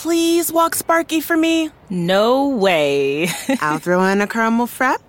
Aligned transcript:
please 0.00 0.50
walk 0.50 0.74
Sparky 0.74 1.20
for 1.20 1.36
me? 1.36 1.70
No 1.90 2.48
way. 2.48 3.28
I'll 3.60 3.78
throw 3.78 4.02
in 4.06 4.22
a 4.22 4.26
caramel 4.26 4.66
frappe. 4.66 5.02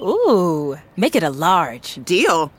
Ooh, 0.00 0.76
make 0.96 1.14
it 1.14 1.22
a 1.22 1.30
large. 1.30 2.04
Deal. 2.04 2.50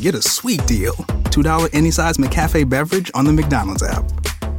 Get 0.00 0.14
a 0.14 0.22
sweet 0.22 0.66
deal. 0.66 0.94
$2 1.34 1.68
any 1.74 1.90
size 1.90 2.16
McCafe 2.16 2.66
beverage 2.66 3.10
on 3.14 3.26
the 3.26 3.32
McDonald's 3.32 3.82
app. 3.82 4.04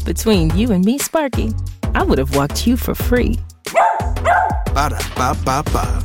Between 0.06 0.56
you 0.56 0.72
and 0.72 0.86
me, 0.86 1.00
Sparky, 1.00 1.54
I 1.96 2.04
would 2.04 2.20
have 2.20 2.36
walked 2.36 2.68
you 2.68 2.78
for 2.78 2.94
free. 2.94 3.40
Ba 4.76 4.90
da 4.92 5.00
ba 5.16 5.36
ba 5.44 5.64
ba. 5.74 6.04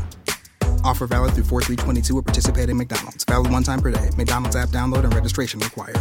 Offer 0.83 1.07
valid 1.07 1.35
through 1.35 1.45
4322 1.45 2.19
at 2.19 2.25
participating 2.25 2.79
McDonald's. 2.79 3.25
Valid 3.25 3.53
one 3.53 3.63
time 3.63 3.81
per 3.81 3.91
day. 3.91 4.09
McDonald's 4.17 4.57
app 4.57 4.71
download 4.71 5.05
and 5.05 5.15
registration 5.15 5.61
required. 5.61 5.99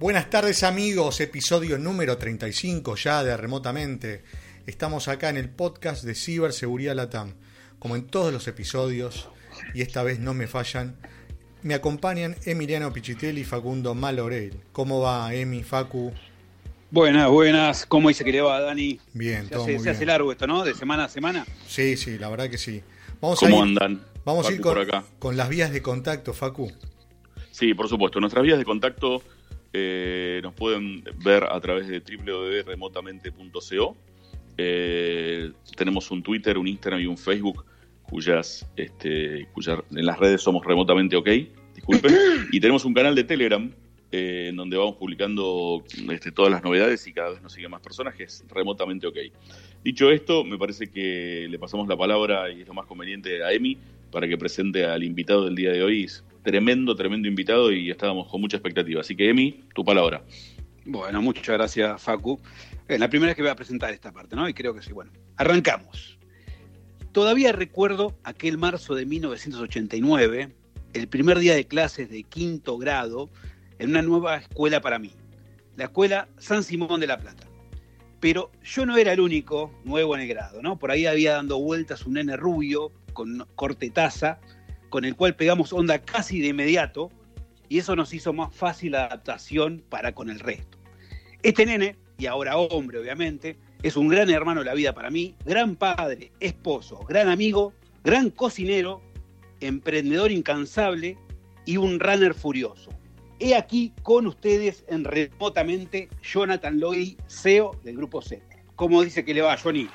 Buenas 0.00 0.30
tardes 0.30 0.62
amigos, 0.62 1.20
episodio 1.20 1.76
número 1.76 2.16
35 2.16 2.96
ya 2.96 3.22
de 3.22 3.36
Remotamente. 3.36 4.22
Estamos 4.66 5.08
acá 5.08 5.28
en 5.28 5.36
el 5.36 5.50
podcast 5.50 6.04
de 6.04 6.14
Ciberseguridad 6.14 6.96
Latam. 6.96 7.34
Como 7.78 7.96
en 7.96 8.06
todos 8.06 8.32
los 8.32 8.48
episodios, 8.48 9.28
y 9.74 9.82
esta 9.82 10.02
vez 10.02 10.18
no 10.18 10.32
me 10.32 10.46
fallan, 10.46 10.96
me 11.62 11.74
acompañan 11.74 12.34
Emiliano 12.46 12.90
Pichitelli 12.94 13.42
y 13.42 13.44
Facundo 13.44 13.94
Malorel. 13.94 14.62
¿Cómo 14.72 15.02
va 15.02 15.34
Emi, 15.34 15.62
Facu? 15.62 16.14
Buenas, 16.90 17.28
buenas. 17.28 17.84
¿Cómo 17.84 18.08
dice 18.08 18.24
que 18.24 18.32
le 18.32 18.40
va, 18.40 18.58
Dani? 18.58 18.98
Bien, 19.12 19.44
se 19.44 19.50
todo 19.50 19.64
hace, 19.64 19.72
muy 19.72 19.80
se 19.80 19.84
bien. 19.84 19.96
hace 19.96 20.06
largo 20.06 20.32
esto, 20.32 20.46
¿no? 20.46 20.64
De 20.64 20.72
semana 20.72 21.04
a 21.04 21.08
semana. 21.10 21.44
Sí, 21.68 21.98
sí, 21.98 22.16
la 22.16 22.30
verdad 22.30 22.48
que 22.48 22.56
sí. 22.56 22.82
Vamos 23.20 23.38
¿Cómo 23.38 23.56
a 23.56 23.58
ir, 23.58 23.64
andan? 23.64 24.02
Vamos 24.24 24.48
a 24.48 24.52
ir 24.52 24.62
con, 24.62 24.72
por 24.72 24.82
acá. 24.82 25.04
con 25.18 25.36
las 25.36 25.50
vías 25.50 25.70
de 25.70 25.82
contacto, 25.82 26.32
Facu. 26.32 26.72
Sí, 27.50 27.74
por 27.74 27.86
supuesto. 27.86 28.18
Nuestras 28.18 28.44
vías 28.44 28.56
de 28.58 28.64
contacto 28.64 29.22
eh, 29.72 30.40
nos 30.42 30.54
pueden 30.54 31.04
ver 31.24 31.44
a 31.44 31.60
través 31.60 31.86
de 31.88 32.00
www.remotamente.co. 32.00 33.96
Eh, 34.58 35.52
tenemos 35.76 36.10
un 36.10 36.22
Twitter, 36.22 36.58
un 36.58 36.66
Instagram 36.66 37.00
y 37.00 37.06
un 37.06 37.16
Facebook 37.16 37.64
cuyas, 38.02 38.66
este, 38.76 39.46
cuyas 39.52 39.78
en 39.90 40.04
las 40.04 40.18
redes 40.18 40.42
somos 40.42 40.64
remotamente 40.66 41.16
ok, 41.16 41.28
disculpen. 41.74 42.12
y 42.52 42.60
tenemos 42.60 42.84
un 42.84 42.92
canal 42.92 43.14
de 43.14 43.24
Telegram 43.24 43.70
eh, 44.12 44.48
en 44.48 44.56
donde 44.56 44.76
vamos 44.76 44.96
publicando 44.96 45.84
este, 46.10 46.32
todas 46.32 46.50
las 46.50 46.64
novedades 46.64 47.06
y 47.06 47.12
cada 47.12 47.30
vez 47.30 47.40
nos 47.40 47.52
siguen 47.52 47.70
más 47.70 47.80
personas, 47.80 48.16
que 48.16 48.24
es 48.24 48.44
remotamente 48.48 49.06
ok. 49.06 49.16
Dicho 49.84 50.10
esto, 50.10 50.44
me 50.44 50.58
parece 50.58 50.88
que 50.88 51.46
le 51.48 51.58
pasamos 51.60 51.86
la 51.86 51.96
palabra 51.96 52.50
y 52.50 52.62
es 52.62 52.66
lo 52.66 52.74
más 52.74 52.86
conveniente 52.86 53.44
a 53.44 53.52
Emi 53.52 53.78
para 54.10 54.26
que 54.26 54.36
presente 54.36 54.84
al 54.84 55.04
invitado 55.04 55.44
del 55.44 55.54
día 55.54 55.70
de 55.70 55.84
hoy. 55.84 56.10
Tremendo, 56.42 56.96
tremendo 56.96 57.28
invitado 57.28 57.70
y 57.70 57.90
estábamos 57.90 58.28
con 58.28 58.40
mucha 58.40 58.56
expectativa. 58.56 59.00
Así 59.00 59.14
que 59.14 59.28
Emi, 59.28 59.64
tu 59.74 59.84
palabra. 59.84 60.24
Bueno, 60.84 61.20
muchas 61.20 61.46
gracias, 61.46 62.02
Facu. 62.02 62.40
Es 62.88 62.98
la 62.98 63.08
primera 63.08 63.30
vez 63.30 63.36
que 63.36 63.42
voy 63.42 63.50
a 63.50 63.56
presentar 63.56 63.92
esta 63.92 64.12
parte, 64.12 64.34
¿no? 64.34 64.48
Y 64.48 64.54
creo 64.54 64.74
que 64.74 64.82
sí. 64.82 64.92
Bueno, 64.92 65.12
arrancamos. 65.36 66.18
Todavía 67.12 67.52
recuerdo 67.52 68.16
aquel 68.24 68.56
marzo 68.56 68.94
de 68.94 69.04
1989, 69.04 70.54
el 70.92 71.08
primer 71.08 71.38
día 71.38 71.54
de 71.54 71.66
clases 71.66 72.08
de 72.08 72.22
quinto 72.22 72.78
grado 72.78 73.28
en 73.78 73.90
una 73.90 74.02
nueva 74.02 74.36
escuela 74.36 74.80
para 74.80 74.98
mí, 74.98 75.12
la 75.76 75.84
escuela 75.84 76.28
San 76.38 76.62
Simón 76.62 77.00
de 77.00 77.06
la 77.06 77.18
Plata. 77.18 77.46
Pero 78.20 78.52
yo 78.62 78.86
no 78.86 78.96
era 78.96 79.12
el 79.12 79.20
único 79.20 79.72
nuevo 79.84 80.14
en 80.14 80.22
el 80.22 80.28
grado, 80.28 80.62
¿no? 80.62 80.78
Por 80.78 80.90
ahí 80.90 81.06
había 81.06 81.32
dando 81.32 81.58
vueltas 81.58 82.06
un 82.06 82.14
nene 82.14 82.36
rubio 82.36 82.92
con 83.12 83.46
corte 83.56 83.90
taza, 83.90 84.38
con 84.90 85.04
el 85.04 85.16
cual 85.16 85.34
pegamos 85.34 85.72
onda 85.72 86.00
casi 86.00 86.40
de 86.40 86.48
inmediato, 86.48 87.10
y 87.68 87.78
eso 87.78 87.96
nos 87.96 88.12
hizo 88.12 88.32
más 88.32 88.54
fácil 88.54 88.92
la 88.92 89.06
adaptación 89.06 89.82
para 89.88 90.12
con 90.12 90.28
el 90.28 90.40
resto. 90.40 90.78
Este 91.42 91.64
nene, 91.64 91.96
y 92.18 92.26
ahora 92.26 92.58
hombre 92.58 92.98
obviamente, 92.98 93.56
es 93.82 93.96
un 93.96 94.08
gran 94.08 94.28
hermano 94.28 94.60
de 94.60 94.66
la 94.66 94.74
vida 94.74 94.92
para 94.92 95.10
mí, 95.10 95.34
gran 95.46 95.76
padre, 95.76 96.32
esposo, 96.40 96.98
gran 97.08 97.28
amigo, 97.28 97.72
gran 98.04 98.28
cocinero, 98.30 99.00
emprendedor 99.60 100.30
incansable 100.32 101.16
y 101.64 101.76
un 101.76 101.98
runner 102.00 102.34
furioso. 102.34 102.90
He 103.38 103.54
aquí 103.54 103.94
con 104.02 104.26
ustedes 104.26 104.84
en 104.88 105.04
remotamente 105.04 106.10
Jonathan 106.22 106.78
Loy, 106.78 107.16
CEO 107.26 107.80
del 107.84 107.96
Grupo 107.96 108.20
Z. 108.20 108.44
¿Cómo 108.76 109.02
dice 109.02 109.24
que 109.24 109.32
le 109.32 109.40
va, 109.40 109.56
Johnny? 109.56 109.88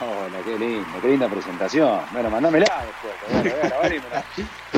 Hola, 0.00 0.38
qué 0.44 0.56
lindo, 0.58 0.86
qué 1.02 1.08
linda 1.08 1.28
presentación. 1.28 2.00
Bueno, 2.12 2.30
mandámela 2.30 2.66
después, 2.86 3.52
voy 3.52 3.90
a- 3.90 3.94
y 3.96 3.98
me 3.98 4.08
la- 4.10 4.24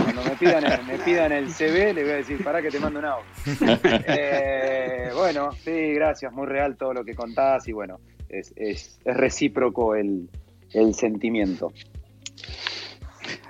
cuando 0.02 0.24
me 0.24 0.30
pidan, 0.30 0.64
el, 0.64 0.84
me 0.86 0.98
pidan 0.98 1.32
el 1.32 1.52
CV 1.52 1.92
le 1.92 2.02
voy 2.04 2.12
a 2.12 2.16
decir, 2.16 2.42
pará 2.42 2.62
que 2.62 2.70
te 2.70 2.80
mando 2.80 2.98
un 3.00 3.04
audio. 3.04 3.24
Eh, 4.06 5.10
bueno, 5.14 5.50
sí, 5.62 5.92
gracias, 5.94 6.32
muy 6.32 6.46
real 6.46 6.76
todo 6.76 6.94
lo 6.94 7.04
que 7.04 7.14
contás 7.14 7.68
y 7.68 7.72
bueno, 7.72 8.00
es, 8.30 8.52
es- 8.56 8.98
es 9.04 9.16
recíproco 9.16 9.94
el, 9.94 10.28
el 10.72 10.94
sentimiento. 10.94 11.72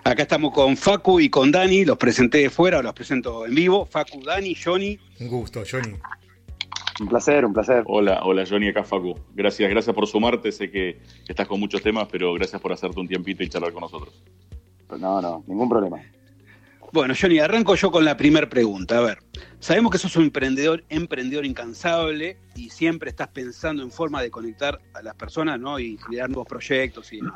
Acá 0.03 0.23
estamos 0.23 0.53
con 0.53 0.77
Facu 0.77 1.21
y 1.21 1.31
con 1.31 1.53
Dani, 1.53 1.85
los 1.85 1.97
presenté 1.99 2.39
de 2.39 2.51
fuera, 2.51 2.83
los 2.83 2.95
presento 2.95 3.47
en 3.47 3.55
vivo. 3.55 3.87
Facu, 3.87 4.25
Dani, 4.25 4.57
Johnny. 4.57 4.99
Un 5.21 5.29
gusto, 5.29 5.63
Johnny. 5.71 5.95
Un 7.01 7.09
placer, 7.09 7.45
un 7.47 7.53
placer. 7.55 7.83
Hola, 7.87 8.21
hola 8.25 8.45
Johnny, 8.49 8.69
acá 8.69 8.85
Facu. 8.85 9.15
Gracias, 9.35 9.71
gracias 9.71 9.95
por 9.95 10.07
sumarte. 10.07 10.53
Sé 10.53 10.71
que 10.71 11.01
estás 11.27 11.49
con 11.49 11.59
muchos 11.59 11.83
temas, 11.83 12.07
pero 12.13 12.35
gracias 12.35 12.61
por 12.61 12.73
hacerte 12.73 13.01
un 13.01 13.09
tiempito 13.09 13.43
y 13.43 13.49
charlar 13.49 13.73
con 13.73 13.81
nosotros. 13.81 14.23
No, 14.99 15.23
no, 15.23 15.43
ningún 15.47 15.69
problema. 15.69 15.99
Bueno, 16.93 17.15
Johnny, 17.19 17.39
arranco 17.39 17.75
yo 17.77 17.91
con 17.91 18.05
la 18.05 18.17
primera 18.17 18.49
pregunta. 18.51 18.99
A 18.99 19.01
ver, 19.01 19.19
sabemos 19.61 19.93
que 19.93 19.99
sos 19.99 20.15
un 20.17 20.25
emprendedor, 20.25 20.85
emprendedor 20.89 21.47
incansable 21.47 22.37
y 22.57 22.69
siempre 22.69 23.09
estás 23.11 23.29
pensando 23.29 23.83
en 23.83 23.91
forma 23.93 24.21
de 24.21 24.31
conectar 24.31 24.81
a 24.93 25.01
las 25.01 25.15
personas 25.15 25.59
¿no? 25.61 25.79
y 25.79 25.97
crear 25.97 26.29
nuevos 26.29 26.49
proyectos 26.49 27.13
y 27.13 27.17
demás. 27.17 27.35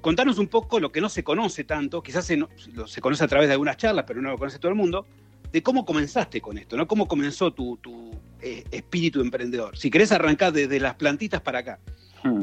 Contanos 0.00 0.38
un 0.38 0.46
poco 0.46 0.78
lo 0.80 0.92
que 0.92 1.00
no 1.00 1.08
se 1.08 1.24
conoce 1.24 1.64
tanto, 1.64 2.02
quizás 2.02 2.24
se, 2.26 2.36
no- 2.36 2.48
se 2.86 3.00
conoce 3.00 3.24
a 3.24 3.28
través 3.28 3.48
de 3.48 3.52
algunas 3.54 3.76
charlas, 3.76 4.04
pero 4.06 4.22
no 4.22 4.30
lo 4.30 4.38
conoce 4.38 4.58
todo 4.58 4.68
el 4.70 4.76
mundo, 4.76 5.06
de 5.54 5.62
cómo 5.62 5.84
comenzaste 5.84 6.40
con 6.40 6.58
esto, 6.58 6.76
¿no? 6.76 6.88
¿Cómo 6.88 7.06
comenzó 7.06 7.52
tu, 7.52 7.76
tu, 7.76 8.10
eh, 8.42 8.64
espíritu 8.72 9.20
emprendedor? 9.20 9.76
Si 9.76 9.88
querés 9.88 10.10
arrancar 10.10 10.52
desde 10.52 10.80
las 10.80 10.96
plantitas 10.96 11.40
para 11.42 11.60
acá. 11.60 11.78
Hmm. 12.24 12.42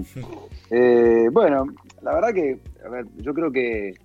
Eh, 0.69 1.27
bueno, 1.29 1.65
la 2.01 2.13
verdad 2.13 2.33
que, 2.33 2.59
yo 3.17 3.33
creo 3.33 3.51
que 3.51 3.95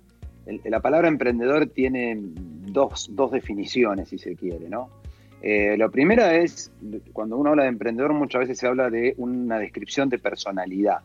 la 0.65 0.81
palabra 0.81 1.07
emprendedor 1.07 1.67
tiene 1.67 2.17
dos, 2.19 3.07
dos 3.13 3.31
definiciones, 3.31 4.09
si 4.09 4.17
se 4.17 4.35
quiere, 4.35 4.67
¿no? 4.67 4.89
Eh, 5.41 5.77
la 5.77 5.87
primera 5.87 6.35
es, 6.35 6.69
cuando 7.13 7.37
uno 7.37 7.51
habla 7.51 7.63
de 7.63 7.69
emprendedor, 7.69 8.11
muchas 8.11 8.41
veces 8.41 8.57
se 8.57 8.67
habla 8.67 8.89
de 8.89 9.13
una 9.15 9.57
descripción 9.57 10.09
de 10.09 10.19
personalidad, 10.19 10.97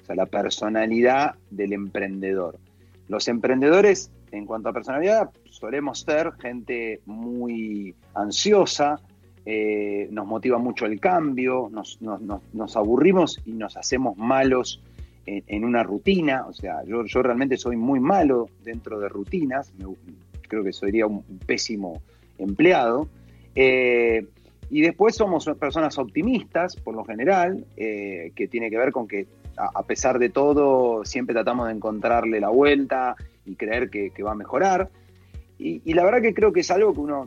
o 0.00 0.06
sea, 0.06 0.14
la 0.14 0.26
personalidad 0.26 1.34
del 1.50 1.72
emprendedor. 1.72 2.56
Los 3.08 3.26
emprendedores, 3.26 4.12
en 4.30 4.46
cuanto 4.46 4.68
a 4.68 4.72
personalidad, 4.72 5.30
solemos 5.58 6.00
ser 6.00 6.32
gente 6.40 7.00
muy 7.06 7.94
ansiosa, 8.14 9.00
eh, 9.44 10.08
nos 10.12 10.26
motiva 10.26 10.58
mucho 10.58 10.86
el 10.86 11.00
cambio, 11.00 11.68
nos, 11.70 12.76
aburrimos 12.76 13.40
y 13.44 13.52
nos 13.52 13.76
hacemos 13.76 14.16
malos 14.16 14.80
en, 15.26 15.64
una 15.64 15.82
rutina. 15.82 16.46
O 16.46 16.52
sea, 16.52 16.84
yo, 16.84 17.02
realmente 17.22 17.56
soy 17.56 17.76
muy 17.76 17.98
malo 17.98 18.48
dentro 18.62 19.00
de 19.00 19.08
rutinas, 19.08 19.72
creo 20.42 20.62
que 20.62 20.72
sería 20.72 21.06
un 21.06 21.22
pésimo 21.44 22.02
empleado. 22.38 23.08
Eh, 23.54 24.26
y 24.70 24.82
después 24.82 25.16
somos 25.16 25.46
personas 25.58 25.98
optimistas, 25.98 26.76
por 26.76 26.94
lo 26.94 27.04
general, 27.04 27.66
eh, 27.76 28.32
que 28.36 28.46
tiene 28.46 28.70
que 28.70 28.78
ver 28.78 28.92
con 28.92 29.08
que 29.08 29.26
a, 29.56 29.82
pesar 29.82 30.20
de 30.20 30.28
todo 30.28 31.04
siempre 31.04 31.34
tratamos 31.34 31.66
de 31.66 31.72
encontrarle 31.72 32.38
la 32.38 32.50
vuelta 32.50 33.16
y 33.44 33.56
creer 33.56 33.90
que 33.90 34.22
va 34.22 34.32
a 34.32 34.36
mejorar. 34.36 34.88
Y, 35.58 35.82
y 35.84 35.94
la 35.94 36.04
verdad 36.04 36.22
que 36.22 36.34
creo 36.34 36.52
que 36.52 36.60
es 36.60 36.70
algo 36.70 36.92
que 36.92 37.00
uno 37.00 37.26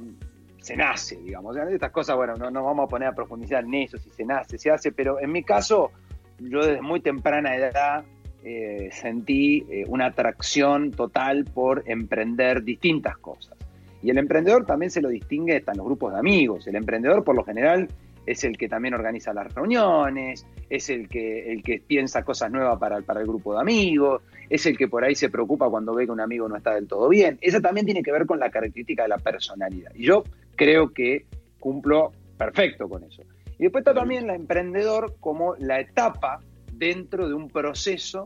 se 0.61 0.75
nace, 0.75 1.17
digamos. 1.17 1.57
Estas 1.57 1.91
cosas, 1.91 2.15
bueno, 2.15 2.35
no 2.35 2.49
nos 2.51 2.63
vamos 2.63 2.85
a 2.85 2.87
poner 2.87 3.09
a 3.09 3.15
profundizar 3.15 3.63
en 3.63 3.73
eso, 3.73 3.97
si 3.97 4.09
se 4.11 4.23
nace, 4.23 4.57
se 4.57 4.71
hace, 4.71 4.91
pero 4.91 5.19
en 5.19 5.31
mi 5.31 5.43
caso, 5.43 5.91
yo 6.39 6.63
desde 6.65 6.81
muy 6.81 7.01
temprana 7.01 7.55
edad 7.55 8.05
eh, 8.43 8.89
sentí 8.91 9.65
eh, 9.69 9.85
una 9.87 10.07
atracción 10.07 10.91
total 10.91 11.45
por 11.45 11.83
emprender 11.87 12.63
distintas 12.63 13.17
cosas. 13.17 13.57
Y 14.03 14.09
el 14.09 14.17
emprendedor 14.17 14.65
también 14.65 14.89
se 14.89 15.01
lo 15.01 15.09
distingue 15.09 15.57
hasta 15.57 15.73
en 15.73 15.77
los 15.77 15.85
grupos 15.85 16.13
de 16.13 16.19
amigos. 16.19 16.65
El 16.67 16.75
emprendedor, 16.75 17.23
por 17.23 17.35
lo 17.35 17.43
general, 17.43 17.87
es 18.25 18.43
el 18.43 18.57
que 18.57 18.69
también 18.69 18.93
organiza 18.93 19.33
las 19.33 19.53
reuniones, 19.53 20.45
es 20.69 20.89
el 20.89 21.07
que, 21.07 21.51
el 21.51 21.63
que 21.63 21.81
piensa 21.85 22.23
cosas 22.23 22.51
nuevas 22.51 22.79
para, 22.79 23.01
para 23.01 23.21
el 23.21 23.27
grupo 23.27 23.53
de 23.53 23.61
amigos, 23.61 24.21
es 24.49 24.65
el 24.65 24.77
que 24.77 24.87
por 24.87 25.03
ahí 25.03 25.15
se 25.15 25.29
preocupa 25.29 25.69
cuando 25.69 25.93
ve 25.93 26.05
que 26.05 26.11
un 26.11 26.19
amigo 26.19 26.47
no 26.47 26.55
está 26.55 26.75
del 26.75 26.87
todo 26.87 27.09
bien. 27.09 27.37
Eso 27.41 27.61
también 27.61 27.85
tiene 27.85 28.03
que 28.03 28.11
ver 28.11 28.25
con 28.25 28.39
la 28.39 28.49
característica 28.49 29.03
de 29.03 29.09
la 29.09 29.17
personalidad. 29.17 29.91
Y 29.95 30.05
yo 30.05 30.23
creo 30.55 30.93
que 30.93 31.25
cumplo 31.59 32.11
perfecto 32.37 32.89
con 32.89 33.03
eso. 33.03 33.23
Y 33.57 33.63
después 33.63 33.81
está 33.81 33.93
también 33.93 34.25
el 34.25 34.35
emprendedor 34.35 35.15
como 35.19 35.55
la 35.55 35.79
etapa 35.79 36.39
dentro 36.73 37.27
de 37.27 37.35
un 37.35 37.47
proceso 37.47 38.25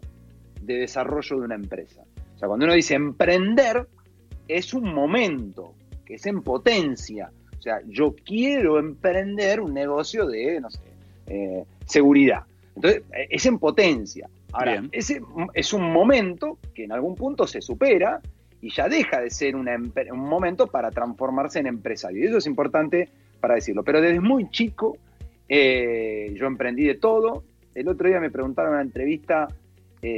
de 0.61 0.75
desarrollo 0.75 1.39
de 1.39 1.45
una 1.45 1.55
empresa. 1.55 2.03
O 2.35 2.37
sea, 2.39 2.47
cuando 2.47 2.65
uno 2.65 2.73
dice 2.73 2.95
emprender, 2.95 3.87
es 4.47 4.73
un 4.73 4.93
momento, 4.93 5.73
que 6.05 6.15
es 6.15 6.25
en 6.25 6.41
potencia. 6.41 7.31
O 7.65 7.67
sea, 7.67 7.81
yo 7.87 8.13
quiero 8.23 8.77
emprender 8.77 9.59
un 9.59 9.73
negocio 9.73 10.27
de, 10.27 10.61
no 10.61 10.69
sé, 10.69 10.81
eh, 11.25 11.63
seguridad. 11.87 12.43
Entonces, 12.75 13.01
eh, 13.11 13.25
es 13.31 13.43
en 13.47 13.57
potencia. 13.57 14.29
Ahora, 14.53 14.83
ese 14.91 15.19
es 15.55 15.73
un 15.73 15.91
momento 15.91 16.59
que 16.75 16.83
en 16.83 16.91
algún 16.91 17.15
punto 17.15 17.47
se 17.47 17.61
supera 17.61 18.21
y 18.61 18.71
ya 18.71 18.87
deja 18.87 19.19
de 19.19 19.31
ser 19.31 19.55
un 19.55 19.65
momento 20.19 20.67
para 20.67 20.91
transformarse 20.91 21.57
en 21.57 21.65
empresario. 21.65 22.23
Y 22.23 22.27
eso 22.27 22.37
es 22.37 22.45
importante 22.45 23.09
para 23.39 23.55
decirlo. 23.55 23.83
Pero 23.83 23.99
desde 23.99 24.19
muy 24.19 24.47
chico 24.51 24.99
eh, 25.49 26.35
yo 26.35 26.45
emprendí 26.45 26.83
de 26.83 26.95
todo. 26.95 27.45
El 27.73 27.87
otro 27.87 28.07
día 28.07 28.19
me 28.19 28.29
preguntaron 28.29 28.73
en 28.73 28.75
una 28.75 28.83
entrevista, 28.83 29.47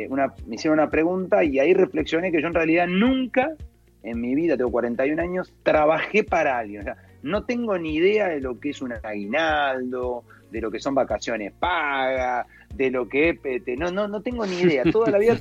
una, 0.09 0.33
me 0.45 0.55
hicieron 0.55 0.79
una 0.79 0.89
pregunta 0.89 1.45
y 1.45 1.59
ahí 1.59 1.73
reflexioné 1.73 2.29
que 2.29 2.41
yo 2.41 2.47
en 2.49 2.53
realidad 2.53 2.87
nunca 2.87 3.55
en 4.03 4.19
mi 4.19 4.35
vida, 4.35 4.57
tengo 4.57 4.69
41 4.71 5.21
años, 5.21 5.53
trabajé 5.63 6.25
para 6.25 6.57
alguien. 6.57 6.81
O 6.81 6.83
sea, 6.83 6.97
no 7.23 7.43
tengo 7.43 7.77
ni 7.77 7.95
idea 7.95 8.27
de 8.27 8.39
lo 8.39 8.59
que 8.59 8.69
es 8.69 8.81
un 8.81 8.93
aguinaldo, 8.93 10.23
de 10.51 10.61
lo 10.61 10.71
que 10.71 10.79
son 10.79 10.95
vacaciones 10.95 11.53
pagas, 11.59 12.47
de 12.73 12.91
lo 12.91 13.07
que 13.07 13.39
es... 13.43 13.77
No, 13.77 13.91
no, 13.91 14.07
no 14.07 14.21
tengo 14.21 14.45
ni 14.45 14.59
idea. 14.59 14.83
Toda 14.91 15.11
la 15.11 15.17
vida 15.17 15.37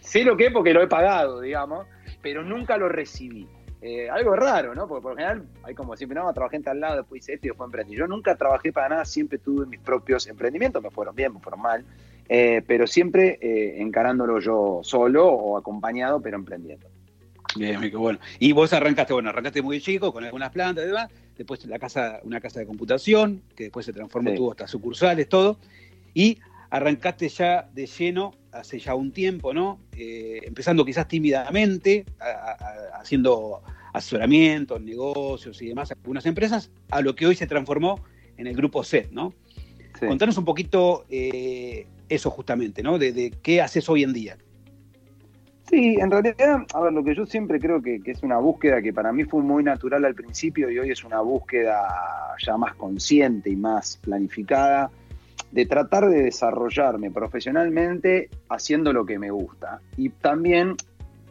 sé 0.00 0.24
lo 0.24 0.36
que 0.36 0.46
es 0.46 0.52
porque 0.52 0.72
lo 0.72 0.82
he 0.82 0.88
pagado, 0.88 1.40
digamos, 1.40 1.86
pero 2.22 2.42
nunca 2.42 2.76
lo 2.76 2.88
recibí. 2.88 3.46
Eh, 3.80 4.10
algo 4.10 4.34
raro, 4.34 4.74
¿no? 4.74 4.88
Porque 4.88 5.02
por 5.02 5.12
lo 5.12 5.16
general 5.18 5.46
hay 5.62 5.72
como 5.72 5.96
siempre, 5.96 6.18
no, 6.18 6.32
trabajé 6.32 6.56
en 6.56 6.64
tal 6.64 6.80
lado, 6.80 6.96
después 6.96 7.22
hice 7.22 7.34
esto 7.34 7.46
y 7.46 7.50
después 7.50 7.68
emprendí. 7.68 7.94
Yo 7.94 8.08
nunca 8.08 8.34
trabajé 8.34 8.72
para 8.72 8.88
nada, 8.88 9.04
siempre 9.04 9.38
tuve 9.38 9.66
mis 9.66 9.78
propios 9.78 10.26
emprendimientos, 10.26 10.82
me 10.82 10.90
fueron 10.90 11.14
bien, 11.14 11.34
me 11.34 11.40
fueron 11.40 11.62
mal, 11.62 11.84
eh, 12.28 12.62
pero 12.66 12.88
siempre 12.88 13.38
eh, 13.40 13.80
encarándolo 13.80 14.40
yo 14.40 14.80
solo 14.82 15.28
o 15.28 15.56
acompañado, 15.56 16.20
pero 16.20 16.36
emprendiendo. 16.36 16.88
Bien, 17.56 17.80
qué 17.80 17.96
bueno. 17.96 18.18
Y 18.38 18.52
vos 18.52 18.72
arrancaste, 18.72 19.12
bueno, 19.12 19.30
arrancaste 19.30 19.62
muy 19.62 19.80
chico 19.80 20.12
con 20.12 20.24
algunas 20.24 20.50
plantas 20.50 20.84
y 20.84 20.88
demás, 20.88 21.08
después 21.36 21.64
la 21.66 21.78
casa, 21.78 22.20
una 22.24 22.40
casa 22.40 22.60
de 22.60 22.66
computación, 22.66 23.42
que 23.56 23.64
después 23.64 23.86
se 23.86 23.92
transformó, 23.92 24.34
tuvo 24.34 24.50
hasta 24.52 24.66
sucursales, 24.66 25.28
todo, 25.28 25.58
y 26.14 26.38
arrancaste 26.70 27.28
ya 27.28 27.68
de 27.72 27.86
lleno 27.86 28.34
hace 28.52 28.78
ya 28.78 28.94
un 28.94 29.12
tiempo, 29.12 29.54
¿no? 29.54 29.80
Eh, 29.92 30.40
empezando 30.44 30.84
quizás 30.84 31.08
tímidamente, 31.08 32.04
haciendo 32.94 33.62
asesoramientos, 33.92 34.80
negocios 34.80 35.60
y 35.62 35.68
demás, 35.68 35.90
algunas 35.92 36.26
empresas, 36.26 36.70
a 36.90 37.00
lo 37.00 37.14
que 37.14 37.26
hoy 37.26 37.34
se 37.34 37.46
transformó 37.46 38.04
en 38.36 38.46
el 38.46 38.54
grupo 38.54 38.84
C, 38.84 39.08
¿no? 39.10 39.32
Contanos 39.98 40.38
un 40.38 40.44
poquito 40.44 41.06
eh, 41.10 41.86
eso 42.08 42.30
justamente, 42.30 42.84
¿no? 42.84 42.98
de 42.98 43.34
qué 43.42 43.60
haces 43.60 43.88
hoy 43.88 44.04
en 44.04 44.12
día. 44.12 44.38
Sí, 45.70 45.96
en 46.00 46.10
realidad, 46.10 46.66
a 46.72 46.80
ver, 46.80 46.92
lo 46.94 47.04
que 47.04 47.14
yo 47.14 47.26
siempre 47.26 47.60
creo 47.60 47.82
que, 47.82 48.00
es 48.02 48.22
una 48.22 48.38
búsqueda 48.38 48.80
que 48.80 48.92
para 48.92 49.12
mí 49.12 49.24
fue 49.24 49.42
muy 49.42 49.62
natural 49.62 50.04
al 50.06 50.14
principio 50.14 50.70
y 50.70 50.78
hoy 50.78 50.90
es 50.90 51.04
una 51.04 51.20
búsqueda 51.20 51.86
ya 52.42 52.56
más 52.56 52.74
consciente 52.74 53.50
y 53.50 53.56
más 53.56 53.98
planificada 53.98 54.90
de 55.52 55.66
tratar 55.66 56.08
de 56.08 56.22
desarrollarme 56.22 57.10
profesionalmente 57.10 58.30
haciendo 58.48 58.92
lo 58.92 59.04
que 59.04 59.18
me 59.18 59.30
gusta 59.30 59.80
y 59.96 60.08
también 60.08 60.74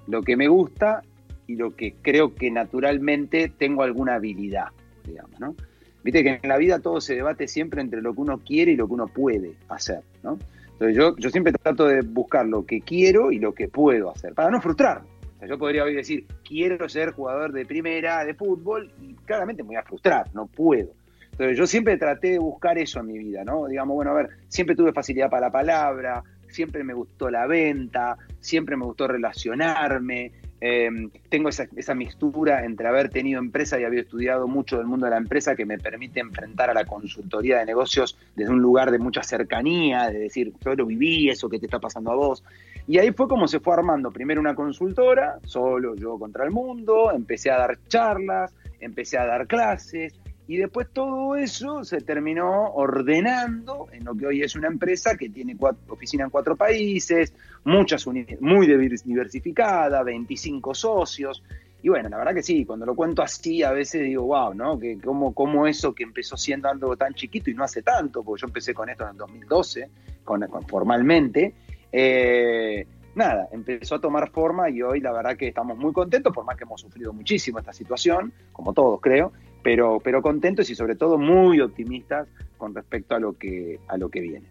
lo 0.07 0.21
que 0.21 0.37
me 0.37 0.47
gusta 0.47 1.01
y 1.47 1.55
lo 1.55 1.75
que 1.75 1.95
creo 2.01 2.35
que 2.35 2.51
naturalmente 2.51 3.51
tengo 3.57 3.81
alguna 3.81 4.15
habilidad, 4.15 4.67
digamos, 5.03 5.39
¿no? 5.39 5.55
Viste 6.03 6.23
que 6.23 6.39
en 6.41 6.49
la 6.49 6.57
vida 6.57 6.79
todo 6.79 7.01
se 7.01 7.15
debate 7.15 7.47
siempre 7.47 7.81
entre 7.81 8.01
lo 8.01 8.13
que 8.13 8.21
uno 8.21 8.39
quiere 8.39 8.71
y 8.71 8.75
lo 8.75 8.87
que 8.87 8.93
uno 8.93 9.07
puede 9.07 9.53
hacer, 9.67 10.01
¿no? 10.23 10.37
Entonces 10.77 10.95
yo, 10.95 11.15
yo 11.17 11.31
siempre 11.31 11.51
trato 11.53 11.87
de 11.87 12.01
buscar 12.01 12.45
lo 12.45 12.63
que 12.63 12.81
quiero 12.81 13.31
y 13.31 13.39
lo 13.39 13.51
que 13.51 13.67
puedo 13.67 14.11
hacer, 14.11 14.35
para 14.35 14.51
no 14.51 14.61
frustrarme. 14.61 15.07
O 15.35 15.39
sea, 15.39 15.47
yo 15.47 15.57
podría 15.57 15.83
hoy 15.83 15.95
decir, 15.95 16.27
quiero 16.47 16.87
ser 16.87 17.13
jugador 17.13 17.51
de 17.51 17.65
primera 17.65 18.23
de 18.23 18.35
fútbol 18.35 18.91
y 19.01 19.15
claramente 19.25 19.63
me 19.63 19.67
voy 19.67 19.75
a 19.77 19.83
frustrar, 19.83 20.27
no 20.35 20.45
puedo. 20.45 20.89
Entonces 21.31 21.57
yo 21.57 21.65
siempre 21.65 21.97
traté 21.97 22.33
de 22.33 22.39
buscar 22.39 22.77
eso 22.77 22.99
en 22.99 23.07
mi 23.07 23.17
vida, 23.17 23.43
¿no? 23.43 23.65
Digamos, 23.65 23.95
bueno, 23.95 24.11
a 24.11 24.15
ver, 24.15 24.29
siempre 24.49 24.75
tuve 24.75 24.93
facilidad 24.93 25.31
para 25.31 25.47
la 25.47 25.51
palabra, 25.51 26.23
siempre 26.47 26.83
me 26.83 26.93
gustó 26.93 27.31
la 27.31 27.47
venta, 27.47 28.15
siempre 28.39 28.77
me 28.77 28.85
gustó 28.85 29.07
relacionarme, 29.07 30.31
Em, 30.59 31.11
tengo 31.29 31.49
esa, 31.49 31.67
esa, 31.75 31.93
mixtura 31.93 32.65
entre 32.65 32.87
haber 32.87 33.09
tenido 33.09 33.39
empresa 33.39 33.79
y 33.79 33.83
haber 33.83 33.99
estudiado 33.99 34.47
mucho 34.47 34.77
del 34.77 34.87
mundo 34.87 35.05
de 35.05 35.11
la 35.11 35.17
empresa 35.17 35.55
que 35.55 35.65
me 35.67 35.77
permite 35.77 36.19
enfrentar 36.19 36.71
a 36.71 36.73
la 36.73 36.83
consultoría 36.83 37.59
de 37.59 37.65
negocios 37.67 38.17
desde 38.35 38.51
un 38.51 38.59
lugar 38.59 38.89
de 38.89 38.97
mucha 38.97 39.21
cercanía, 39.21 40.09
de 40.09 40.17
decir, 40.17 40.53
yo 40.65 40.73
lo 40.73 40.87
viví, 40.87 41.29
eso 41.29 41.47
que 41.47 41.59
te 41.59 41.67
está 41.67 41.79
pasando 41.79 42.11
a 42.11 42.15
vos. 42.15 42.43
Y 42.87 42.97
ahí 42.97 43.11
fue 43.11 43.27
como 43.27 43.47
se 43.47 43.59
fue 43.59 43.75
armando. 43.75 44.09
Primero 44.11 44.41
una 44.41 44.55
consultora, 44.55 45.39
solo 45.43 45.95
yo 45.95 46.17
contra 46.17 46.43
el 46.43 46.51
mundo, 46.51 47.11
empecé 47.11 47.51
a 47.51 47.57
dar 47.57 47.77
charlas, 47.87 48.55
empecé 48.79 49.19
a 49.19 49.25
dar 49.27 49.45
clases, 49.45 50.15
y 50.47 50.55
después 50.55 50.87
todo 50.93 51.35
eso 51.35 51.83
se 51.83 51.99
terminó 51.99 52.71
ordenando 52.71 53.89
en 53.91 54.05
lo 54.05 54.15
que 54.15 54.27
hoy 54.27 54.41
es 54.41 54.55
una 54.55 54.67
empresa 54.67 55.17
que 55.17 55.29
tiene 55.29 55.57
oficina 55.89 56.23
en 56.23 56.29
cuatro 56.29 56.55
países, 56.55 57.33
muchas 57.65 58.07
muy 58.39 58.65
diversificada, 58.65 60.03
25 60.03 60.73
socios. 60.73 61.43
Y 61.83 61.89
bueno, 61.89 62.07
la 62.07 62.17
verdad 62.17 62.33
que 62.33 62.43
sí, 62.43 62.63
cuando 62.65 62.85
lo 62.85 62.95
cuento 62.95 63.21
así 63.21 63.61
a 63.61 63.71
veces 63.71 64.03
digo, 64.03 64.23
wow, 64.23 64.53
¿no? 64.53 64.79
Que 64.79 64.97
cómo, 64.99 65.33
cómo 65.33 65.67
eso 65.67 65.93
que 65.93 66.03
empezó 66.03 66.37
siendo 66.37 66.69
algo 66.69 66.95
tan 66.95 67.13
chiquito 67.13 67.49
y 67.49 67.53
no 67.53 67.65
hace 67.65 67.81
tanto, 67.81 68.23
porque 68.23 68.41
yo 68.41 68.47
empecé 68.47 68.73
con 68.73 68.89
esto 68.89 69.03
en 69.03 69.11
el 69.11 69.17
2012, 69.17 69.89
con, 70.23 70.47
formalmente, 70.65 71.53
eh, 71.91 72.87
nada, 73.15 73.49
empezó 73.51 73.95
a 73.95 73.99
tomar 73.99 74.29
forma 74.31 74.69
y 74.69 74.81
hoy 74.81 75.01
la 75.01 75.11
verdad 75.11 75.35
que 75.35 75.49
estamos 75.49 75.77
muy 75.77 75.91
contentos, 75.91 76.33
por 76.33 76.45
más 76.45 76.55
que 76.55 76.63
hemos 76.63 76.79
sufrido 76.79 77.11
muchísimo 77.11 77.59
esta 77.59 77.73
situación, 77.73 78.31
como 78.53 78.73
todos 78.73 79.01
creo, 79.01 79.33
pero, 79.63 79.99
pero 80.03 80.21
contentos 80.21 80.69
y 80.69 80.75
sobre 80.75 80.95
todo 80.95 81.17
muy 81.17 81.59
optimistas 81.59 82.27
con 82.57 82.73
respecto 82.73 83.15
a 83.15 83.19
lo 83.19 83.33
que, 83.33 83.79
a 83.87 83.97
lo 83.97 84.09
que 84.09 84.21
viene. 84.21 84.47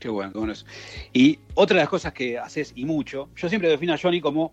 Qué 0.00 0.08
bueno, 0.08 0.32
qué 0.32 0.38
bueno 0.38 0.52
eso. 0.52 0.64
Y 1.12 1.38
otra 1.54 1.76
de 1.76 1.82
las 1.82 1.88
cosas 1.88 2.12
que 2.12 2.38
haces 2.38 2.72
y 2.76 2.84
mucho, 2.84 3.28
yo 3.36 3.48
siempre 3.48 3.68
defino 3.68 3.92
a 3.92 3.98
Johnny 3.98 4.20
como, 4.20 4.52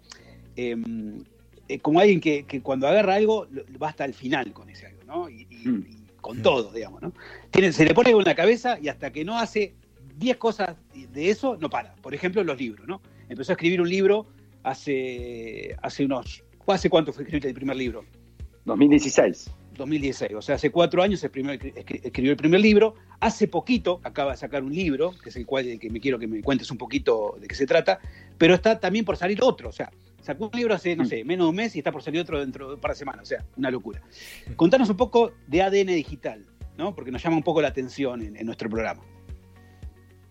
em, 0.56 1.24
eh, 1.68 1.80
como 1.80 2.00
alguien 2.00 2.20
que, 2.20 2.46
cuando 2.64 2.88
agarra 2.88 3.16
algo 3.16 3.48
va 3.82 3.90
hasta 3.90 4.06
el 4.06 4.14
final 4.14 4.54
con 4.54 4.70
ese 4.70 4.88
algo, 4.88 5.04
¿no? 5.06 5.30
Y, 5.30 5.46
mm. 5.46 6.06
con 6.22 6.42
todo, 6.42 6.72
digamos, 6.72 7.02
¿no? 7.02 7.14
Tiene, 7.52 7.72
se 7.72 7.86
le 7.86 7.94
pone 7.94 8.10
algo 8.10 8.22
en 8.22 8.26
la 8.26 8.36
cabeza 8.36 8.80
y 8.82 8.88
hasta 8.88 9.12
que 9.12 9.24
no 9.24 9.38
hace 9.38 9.76
10 10.18 10.38
cosas 10.38 10.76
de 10.94 11.30
eso, 11.30 11.58
no 11.58 11.70
para. 11.70 11.96
Por 11.98 12.16
ejemplo, 12.16 12.44
los 12.44 12.58
libros, 12.60 12.88
¿no? 12.88 13.02
Empezó 13.30 13.52
a 13.52 13.54
escribir 13.54 13.82
un 13.82 13.90
libro 13.90 14.26
hace, 14.64 15.76
hace 15.82 16.06
unos... 16.06 16.44
¿Hace 16.68 16.90
cuánto 16.90 17.14
fue 17.14 17.24
escrito 17.24 17.48
el 17.48 17.54
primer 17.54 17.76
libro? 17.76 18.04
2016. 18.66 19.52
2016, 19.76 20.34
o 20.36 20.42
sea, 20.42 20.56
hace 20.56 20.72
cuatro 20.72 21.04
años 21.04 21.24
escribió 21.24 22.32
el 22.32 22.38
primer 22.38 22.62
libro. 22.62 22.96
Hace 23.20 23.48
poquito 23.48 24.00
acaba 24.04 24.32
de 24.32 24.38
sacar 24.38 24.64
un 24.64 24.74
libro, 24.74 25.14
que 25.22 25.30
es 25.30 25.36
el 25.36 25.46
cual 25.46 25.80
que 25.80 25.90
me 25.90 26.00
quiero 26.00 26.20
que 26.20 26.28
me 26.28 26.42
cuentes 26.42 26.70
un 26.72 26.78
poquito 26.78 27.38
de 27.40 27.48
qué 27.48 27.56
se 27.56 27.66
trata, 27.66 28.00
pero 28.38 28.54
está 28.54 28.80
también 28.80 29.06
por 29.06 29.18
salir 29.18 29.40
otro, 29.42 29.70
o 29.70 29.72
sea, 29.72 29.92
sacó 30.26 30.46
un 30.46 30.58
libro 30.58 30.74
hace, 30.74 30.96
no 30.96 31.04
mm. 31.04 31.08
sé, 31.08 31.24
menos 31.24 31.46
de 31.46 31.50
un 31.50 31.56
mes 31.56 31.76
y 31.76 31.80
está 31.80 31.92
por 31.92 32.02
salir 32.02 32.20
otro 32.20 32.40
dentro 32.40 32.68
de 32.70 32.74
un 32.76 32.82
par 32.82 32.92
de 32.92 32.98
semanas, 32.98 33.22
o 33.22 33.26
sea, 33.26 33.46
una 33.58 33.70
locura. 33.70 34.02
Contanos 34.56 34.90
un 34.90 34.98
poco 34.98 35.34
de 35.48 35.62
ADN 35.62 35.88
digital, 35.88 36.46
¿no? 36.78 36.96
Porque 36.96 37.12
nos 37.12 37.24
llama 37.24 37.38
un 37.38 37.44
poco 37.44 37.62
la 37.62 37.68
atención 37.68 38.22
en, 38.22 38.46
nuestro 38.46 38.70
programa. 38.70 39.04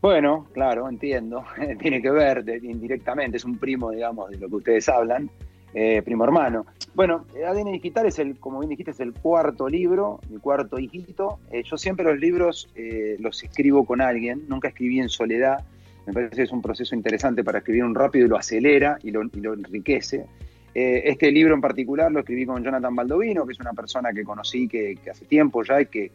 Bueno, 0.02 0.48
claro, 0.52 0.88
entiendo. 0.88 1.44
Tiene 1.80 2.02
que 2.02 2.10
ver 2.10 2.44
indirectamente, 2.62 3.36
es 3.36 3.44
un 3.44 3.56
primo, 3.56 3.90
digamos, 3.90 4.30
de 4.30 4.38
lo 4.38 4.48
que 4.48 4.56
ustedes 4.56 4.88
hablan. 4.88 5.30
Eh, 5.72 6.02
primo 6.02 6.24
hermano. 6.24 6.66
Bueno, 6.94 7.26
ADN 7.44 7.72
Digital 7.72 8.06
es 8.06 8.18
el, 8.20 8.38
como 8.38 8.60
bien 8.60 8.70
dijiste, 8.70 8.92
es 8.92 9.00
el 9.00 9.12
cuarto 9.12 9.68
libro, 9.68 10.20
mi 10.30 10.38
cuarto 10.38 10.78
hijito. 10.78 11.40
Eh, 11.50 11.64
yo 11.64 11.76
siempre 11.76 12.04
los 12.04 12.18
libros 12.18 12.68
eh, 12.76 13.16
los 13.18 13.42
escribo 13.42 13.84
con 13.84 14.00
alguien, 14.00 14.44
nunca 14.48 14.68
escribí 14.68 15.00
en 15.00 15.08
soledad. 15.08 15.64
Me 16.06 16.12
parece 16.12 16.36
que 16.36 16.42
es 16.42 16.52
un 16.52 16.62
proceso 16.62 16.94
interesante 16.94 17.42
para 17.42 17.58
escribir 17.58 17.82
un 17.82 17.94
rápido 17.94 18.26
y 18.26 18.28
lo 18.28 18.36
acelera 18.36 18.98
y 19.02 19.10
lo, 19.10 19.22
enriquece. 19.22 20.26
este 20.74 21.32
libro 21.32 21.54
en 21.54 21.60
particular 21.60 22.12
lo 22.12 22.20
escribí 22.20 22.46
con 22.46 22.62
Jonathan 22.62 22.94
Baldovino, 22.94 23.46
que 23.46 23.52
es 23.52 23.60
una 23.60 23.72
persona 23.72 24.12
que 24.12 24.22
conocí 24.22 24.68
que, 24.68 24.98
hace 25.10 25.24
tiempo 25.24 25.64
ya 25.64 25.80
y 25.80 25.86
que, 25.86 26.12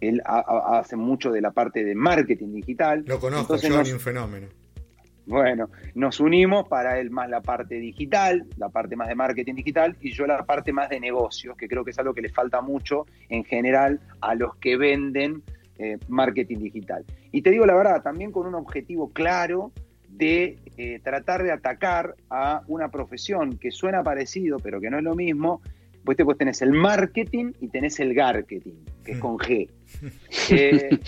él 0.00 0.22
hace 0.24 0.96
mucho 0.96 1.30
de 1.30 1.42
la 1.42 1.50
parte 1.50 1.84
de 1.84 1.94
marketing 1.94 2.54
digital. 2.54 3.04
Lo 3.06 3.20
conozco, 3.20 3.58
Johnny, 3.58 3.92
un 3.92 4.00
fenómeno. 4.00 4.46
Bueno, 5.26 5.70
nos 5.94 6.18
unimos 6.18 6.66
para 6.68 6.98
él 6.98 7.10
más 7.10 7.30
la 7.30 7.40
parte 7.40 7.76
digital, 7.76 8.44
la 8.56 8.70
parte 8.70 8.96
más 8.96 9.08
de 9.08 9.14
marketing 9.14 9.54
digital 9.54 9.96
y 10.00 10.12
yo 10.12 10.26
la 10.26 10.44
parte 10.44 10.72
más 10.72 10.88
de 10.88 10.98
negocios, 10.98 11.56
que 11.56 11.68
creo 11.68 11.84
que 11.84 11.92
es 11.92 11.98
algo 11.98 12.12
que 12.12 12.22
le 12.22 12.28
falta 12.28 12.60
mucho 12.60 13.06
en 13.28 13.44
general 13.44 14.00
a 14.20 14.34
los 14.34 14.56
que 14.56 14.76
venden 14.76 15.42
eh, 15.78 15.98
marketing 16.08 16.58
digital. 16.58 17.04
Y 17.30 17.42
te 17.42 17.50
digo 17.50 17.66
la 17.66 17.74
verdad, 17.74 18.02
también 18.02 18.32
con 18.32 18.46
un 18.46 18.54
objetivo 18.56 19.10
claro 19.10 19.70
de 20.08 20.58
eh, 20.76 21.00
tratar 21.02 21.42
de 21.42 21.52
atacar 21.52 22.16
a 22.28 22.62
una 22.66 22.90
profesión 22.90 23.58
que 23.58 23.70
suena 23.70 24.02
parecido, 24.02 24.58
pero 24.58 24.80
que 24.80 24.90
no 24.90 24.98
es 24.98 25.04
lo 25.04 25.14
mismo. 25.14 25.62
Pues, 26.04 26.18
pues 26.24 26.38
tenés 26.38 26.62
el 26.62 26.72
marketing 26.72 27.52
y 27.60 27.68
tenés 27.68 28.00
el 28.00 28.14
marketing. 28.14 28.74
que 29.04 29.12
es 29.12 29.18
con 29.18 29.36
G. 29.38 29.68
Eh, 30.50 30.98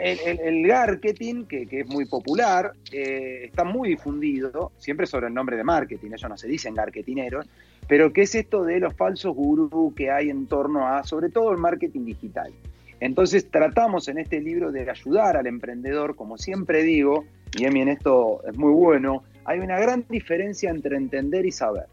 el, 0.00 0.40
el, 0.40 0.66
marketing, 0.66 1.44
que, 1.44 1.66
que, 1.66 1.80
es 1.80 1.86
muy 1.86 2.06
popular, 2.06 2.72
eh, 2.90 3.42
está 3.44 3.64
muy 3.64 3.90
difundido, 3.90 4.72
siempre 4.78 5.06
sobre 5.06 5.26
el 5.28 5.34
nombre 5.34 5.56
de 5.56 5.64
marketing, 5.64 6.12
ellos 6.12 6.28
no 6.28 6.36
se 6.36 6.48
dicen 6.48 6.74
marketineros, 6.74 7.46
pero 7.86 8.12
¿qué 8.12 8.22
es 8.22 8.34
esto 8.34 8.64
de 8.64 8.80
los 8.80 8.94
falsos 8.94 9.34
gurús 9.34 9.94
que 9.94 10.10
hay 10.10 10.30
en 10.30 10.46
torno 10.46 10.88
a, 10.88 11.04
sobre 11.04 11.28
todo 11.28 11.52
el 11.52 11.58
marketing 11.58 12.04
digital? 12.06 12.52
Entonces 13.00 13.50
tratamos 13.50 14.08
en 14.08 14.18
este 14.18 14.40
libro 14.40 14.72
de 14.72 14.88
ayudar 14.88 15.36
al 15.36 15.46
emprendedor, 15.46 16.16
como 16.16 16.38
siempre 16.38 16.82
digo, 16.82 17.26
y 17.56 17.66
a 17.66 17.70
mí 17.70 17.80
en 17.82 17.88
esto 17.88 18.40
es 18.46 18.56
muy 18.56 18.72
bueno, 18.72 19.22
hay 19.44 19.60
una 19.60 19.78
gran 19.78 20.04
diferencia 20.08 20.70
entre 20.70 20.96
entender 20.96 21.44
y 21.44 21.52
saber. 21.52 21.86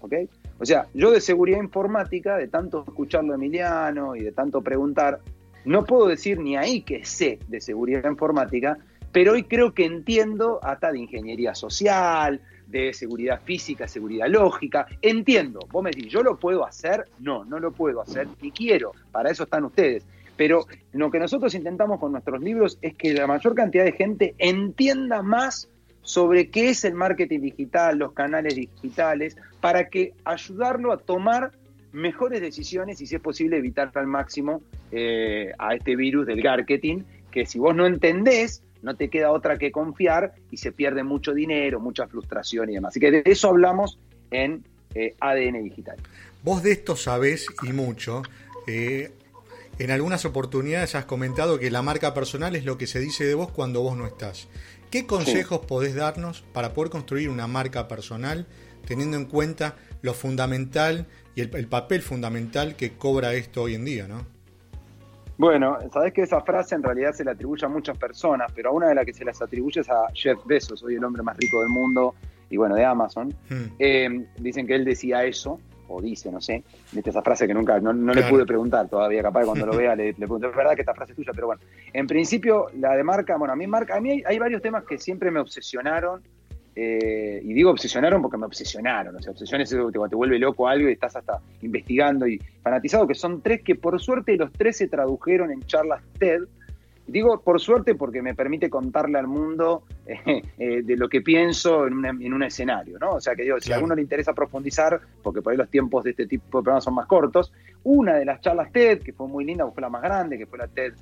¿ok? 0.00 0.14
O 0.58 0.66
sea, 0.66 0.86
yo 0.92 1.10
de 1.10 1.20
seguridad 1.20 1.62
informática, 1.62 2.36
de 2.36 2.48
tanto 2.48 2.84
escucharlo 2.86 3.32
a 3.32 3.36
Emiliano 3.36 4.16
y 4.16 4.22
de 4.22 4.32
tanto 4.32 4.60
preguntar, 4.60 5.20
no 5.64 5.84
puedo 5.84 6.08
decir 6.08 6.40
ni 6.40 6.56
ahí 6.56 6.82
que 6.82 7.04
sé 7.04 7.38
de 7.48 7.60
seguridad 7.60 8.08
informática, 8.10 8.78
pero 9.12 9.32
hoy 9.32 9.44
creo 9.44 9.72
que 9.72 9.84
entiendo 9.84 10.58
hasta 10.62 10.92
de 10.92 10.98
ingeniería 10.98 11.54
social, 11.54 12.40
de 12.66 12.92
seguridad 12.92 13.40
física, 13.42 13.88
seguridad 13.88 14.28
lógica. 14.28 14.86
Entiendo, 15.00 15.60
vos 15.70 15.82
me 15.82 15.90
decís, 15.90 16.12
¿yo 16.12 16.22
lo 16.22 16.38
puedo 16.38 16.66
hacer? 16.66 17.06
No, 17.18 17.44
no 17.44 17.58
lo 17.58 17.72
puedo 17.72 18.02
hacer, 18.02 18.28
ni 18.42 18.50
quiero, 18.50 18.92
para 19.10 19.30
eso 19.30 19.44
están 19.44 19.64
ustedes. 19.64 20.04
Pero 20.36 20.66
lo 20.92 21.10
que 21.10 21.18
nosotros 21.18 21.54
intentamos 21.54 21.98
con 21.98 22.12
nuestros 22.12 22.40
libros 22.40 22.78
es 22.80 22.94
que 22.94 23.12
la 23.12 23.26
mayor 23.26 23.54
cantidad 23.54 23.84
de 23.84 23.92
gente 23.92 24.34
entienda 24.38 25.22
más 25.22 25.68
sobre 26.08 26.48
qué 26.48 26.70
es 26.70 26.84
el 26.84 26.94
marketing 26.94 27.40
digital, 27.40 27.98
los 27.98 28.12
canales 28.12 28.54
digitales, 28.54 29.36
para 29.60 29.90
que 29.90 30.14
ayudarlo 30.24 30.90
a 30.90 30.96
tomar 30.96 31.52
mejores 31.92 32.40
decisiones 32.40 32.98
y 33.02 33.06
si 33.06 33.14
es 33.14 33.20
posible 33.20 33.58
evitar 33.58 33.92
al 33.94 34.06
máximo 34.06 34.62
eh, 34.90 35.52
a 35.58 35.74
este 35.74 35.96
virus 35.96 36.26
del 36.26 36.42
marketing, 36.42 37.02
que 37.30 37.44
si 37.44 37.58
vos 37.58 37.76
no 37.76 37.86
entendés, 37.86 38.62
no 38.80 38.96
te 38.96 39.10
queda 39.10 39.32
otra 39.32 39.58
que 39.58 39.70
confiar 39.70 40.32
y 40.50 40.56
se 40.56 40.72
pierde 40.72 41.02
mucho 41.02 41.34
dinero, 41.34 41.78
mucha 41.78 42.06
frustración 42.06 42.70
y 42.70 42.74
demás. 42.76 42.92
Así 42.92 43.00
que 43.00 43.10
de 43.10 43.22
eso 43.26 43.50
hablamos 43.50 43.98
en 44.30 44.64
eh, 44.94 45.14
ADN 45.20 45.62
Digital. 45.62 45.98
Vos 46.42 46.62
de 46.62 46.72
esto 46.72 46.96
sabés 46.96 47.48
y 47.64 47.74
mucho. 47.74 48.22
Eh, 48.66 49.10
en 49.78 49.90
algunas 49.90 50.24
oportunidades 50.24 50.94
has 50.94 51.04
comentado 51.04 51.58
que 51.58 51.70
la 51.70 51.82
marca 51.82 52.14
personal 52.14 52.56
es 52.56 52.64
lo 52.64 52.78
que 52.78 52.86
se 52.86 52.98
dice 52.98 53.26
de 53.26 53.34
vos 53.34 53.50
cuando 53.50 53.82
vos 53.82 53.94
no 53.94 54.06
estás. 54.06 54.48
¿Qué 54.90 55.06
consejos 55.06 55.60
podés 55.66 55.94
darnos 55.94 56.42
para 56.52 56.72
poder 56.72 56.90
construir 56.90 57.28
una 57.28 57.46
marca 57.46 57.88
personal 57.88 58.46
teniendo 58.86 59.16
en 59.16 59.26
cuenta 59.26 59.76
lo 60.00 60.14
fundamental 60.14 61.06
y 61.34 61.42
el, 61.42 61.54
el 61.54 61.68
papel 61.68 62.00
fundamental 62.00 62.74
que 62.74 62.96
cobra 62.96 63.34
esto 63.34 63.62
hoy 63.62 63.74
en 63.74 63.84
día, 63.84 64.08
¿no? 64.08 64.24
Bueno, 65.38 65.78
sabes 65.92 66.12
que 66.12 66.22
esa 66.22 66.40
frase 66.40 66.74
en 66.74 66.82
realidad 66.82 67.12
se 67.12 67.24
le 67.24 67.30
atribuye 67.30 67.64
a 67.64 67.68
muchas 67.68 67.96
personas, 67.96 68.50
pero 68.52 68.70
a 68.70 68.72
una 68.72 68.88
de 68.88 68.96
las 68.96 69.04
que 69.04 69.14
se 69.14 69.24
las 69.24 69.40
atribuye 69.40 69.80
es 69.80 69.88
a 69.88 70.08
Jeff 70.12 70.38
Bezos, 70.46 70.82
hoy 70.82 70.96
el 70.96 71.04
hombre 71.04 71.22
más 71.22 71.36
rico 71.36 71.60
del 71.60 71.68
mundo 71.68 72.16
y 72.50 72.56
bueno, 72.56 72.74
de 72.74 72.84
Amazon. 72.84 73.32
Hmm. 73.48 73.66
Eh, 73.78 74.26
dicen 74.38 74.66
que 74.66 74.74
él 74.74 74.84
decía 74.84 75.24
eso, 75.24 75.60
o 75.88 76.00
dice, 76.00 76.30
no 76.30 76.40
sé, 76.40 76.62
viste 76.92 77.10
esa 77.10 77.22
frase 77.22 77.46
que 77.46 77.54
nunca, 77.54 77.80
no, 77.80 77.92
le 77.92 78.22
pude 78.24 78.46
preguntar 78.46 78.88
todavía, 78.88 79.22
capaz 79.22 79.44
cuando 79.44 79.66
lo 79.66 79.76
vea 79.76 79.96
le, 79.96 80.06
le 80.06 80.12
pregunto, 80.14 80.48
es 80.48 80.56
verdad 80.56 80.74
que 80.74 80.82
esta 80.82 80.94
frase 80.94 81.12
es 81.12 81.16
tuya, 81.16 81.32
pero 81.34 81.48
bueno, 81.48 81.62
en 81.92 82.06
principio 82.06 82.66
la 82.78 82.94
de 82.94 83.04
marca, 83.04 83.36
bueno, 83.36 83.52
a 83.54 83.56
mí 83.56 83.66
marca, 83.66 83.96
a 83.96 84.00
mí 84.00 84.22
hay 84.24 84.38
varios 84.38 84.62
temas 84.62 84.84
que 84.84 84.98
siempre 84.98 85.30
me 85.30 85.40
obsesionaron 85.40 86.22
eh, 86.80 87.40
y 87.42 87.54
digo 87.54 87.72
obsesionaron 87.72 88.22
porque 88.22 88.36
me 88.36 88.46
obsesionaron. 88.46 89.16
O 89.16 89.20
sea, 89.20 89.32
obsesión 89.32 89.60
es 89.60 89.72
eso 89.72 89.88
que 89.88 89.98
te, 90.08 90.14
vuelve 90.14 90.38
loco 90.38 90.68
algo 90.68 90.88
y 90.88 90.92
estás 90.92 91.16
hasta 91.16 91.40
investigando 91.60 92.28
y 92.28 92.40
fanatizado, 92.62 93.04
que 93.04 93.16
son 93.16 93.42
tres 93.42 93.62
que 93.64 93.74
por 93.74 94.00
suerte 94.00 94.36
los 94.36 94.52
tres 94.52 94.76
se 94.76 94.86
tradujeron 94.86 95.50
en 95.50 95.60
charlas 95.62 96.00
TED. 96.20 96.42
Digo 97.08 97.40
por 97.40 97.60
suerte 97.60 97.94
porque 97.94 98.22
me 98.22 98.34
permite 98.34 98.70
contarle 98.70 99.18
al 99.18 99.26
mundo 99.26 99.82
eh, 100.06 100.42
eh, 100.58 100.82
de 100.82 100.96
lo 100.96 101.08
que 101.08 101.22
pienso 101.22 101.86
en, 101.86 102.04
en, 102.04 102.32
un 102.32 102.42
escenario, 102.42 102.98
¿no? 102.98 103.12
O 103.12 103.20
sea 103.20 103.34
que 103.34 103.42
digo, 103.42 103.58
si 103.60 103.72
a 103.72 103.76
alguno 103.76 103.94
le 103.94 104.02
interesa 104.02 104.32
profundizar, 104.34 105.00
porque 105.22 105.42
por 105.42 105.52
ahí 105.52 105.56
los 105.56 105.70
tiempos 105.70 106.04
de 106.04 106.10
este 106.10 106.26
tipo 106.26 106.44
de 106.44 106.50
programas 106.50 106.84
son 106.84 106.94
más 106.94 107.06
cortos, 107.06 107.52
una 107.82 108.14
de 108.14 108.24
las 108.24 108.40
charlas 108.40 108.70
TED, 108.70 109.02
que 109.02 109.12
fue 109.12 109.26
muy 109.26 109.44
linda, 109.44 109.66
fue 109.70 109.80
la 109.80 109.88
más 109.88 110.02
grande, 110.02 110.38
que 110.38 110.46
fue 110.46 110.58
la 110.58 110.68
TED 110.68 110.94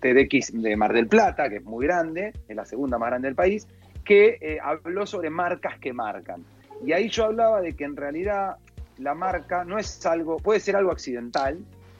TEDx 0.00 0.52
de 0.52 0.76
Mar 0.76 0.92
del 0.92 1.08
Plata, 1.08 1.48
que 1.48 1.56
es 1.56 1.64
muy 1.64 1.86
grande, 1.86 2.32
es 2.48 2.56
la 2.56 2.64
segunda 2.64 2.96
más 2.98 3.08
grande 3.08 3.28
del 3.28 3.34
país, 3.34 3.66
que 4.04 4.38
eh, 4.40 4.58
habló 4.62 5.04
sobre 5.04 5.30
marcas 5.30 5.78
que 5.78 5.92
marcan. 5.92 6.44
Y 6.84 6.92
ahí 6.92 7.08
yo 7.08 7.24
hablaba 7.24 7.60
de 7.60 7.74
que 7.74 7.84
en 7.84 7.96
realidad 7.96 8.56
la 8.98 9.14
marca 9.14 9.64
no 9.64 9.78
es 9.78 10.06
algo, 10.06 10.36
puede 10.38 10.60
ser 10.60 10.76
algo 10.76 10.92
accidental, 10.92 11.58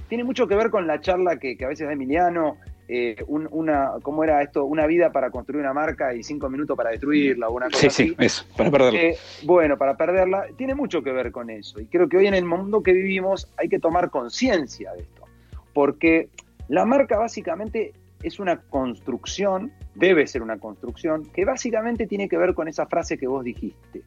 tiene 0.09 0.25
mucho 0.25 0.47
que 0.47 0.55
ver 0.55 0.71
con 0.71 0.87
la 0.87 1.01
charla 1.01 1.37
que, 1.37 1.57
a 1.63 1.69
veces 1.69 1.87
da 1.87 1.93
Emiliano, 1.93 2.59
eh, 2.89 3.17
una, 3.27 3.93
¿cómo 4.03 4.23
era 4.23 4.43
esto? 4.43 4.65
Una 4.65 4.87
vida 4.87 5.11
para 5.11 5.31
construir 5.31 5.61
una 5.61 5.73
marca 5.73 6.15
y 6.15 6.23
cinco 6.23 6.49
minutos 6.49 6.77
para 6.77 6.91
destruirla, 6.91 7.49
o 7.49 7.55
una 7.55 7.67
cosa 7.67 7.91
sí, 7.91 8.09
Sí, 8.09 8.17
eso, 8.19 8.45
para 8.57 8.71
perderla. 8.71 9.01
Eh, 9.01 9.17
bueno, 9.43 9.77
para 9.77 9.97
perderla, 9.97 10.47
tiene 10.57 10.75
mucho 10.75 11.03
que 11.03 11.11
ver 11.11 11.33
con 11.33 11.51
eso. 11.51 11.81
Y 11.81 11.87
creo 11.87 12.09
que 12.09 12.17
hoy 12.17 12.27
en 12.27 12.35
el 12.35 12.45
mundo 12.45 12.83
que 12.83 12.93
vivimos 12.93 13.53
hay 13.57 13.69
que 13.69 13.79
tomar 13.79 14.11
conciencia 14.11 14.93
de 14.93 15.01
esto. 15.01 15.25
Porque 15.73 16.29
la 16.69 16.85
marca 16.85 17.19
básicamente 17.19 17.93
es 18.23 18.39
una 18.39 18.61
construcción, 18.61 19.73
debe 19.95 20.27
ser 20.27 20.43
una 20.43 20.59
construcción, 20.59 21.27
que 21.33 21.45
básicamente 21.45 22.07
tiene 22.07 22.29
que 22.29 22.39
ver 22.39 22.55
con 22.55 22.69
esa 22.69 22.87
frase 22.87 23.19
que 23.19 23.27
vos 23.27 23.45
dijiste. 23.45 24.03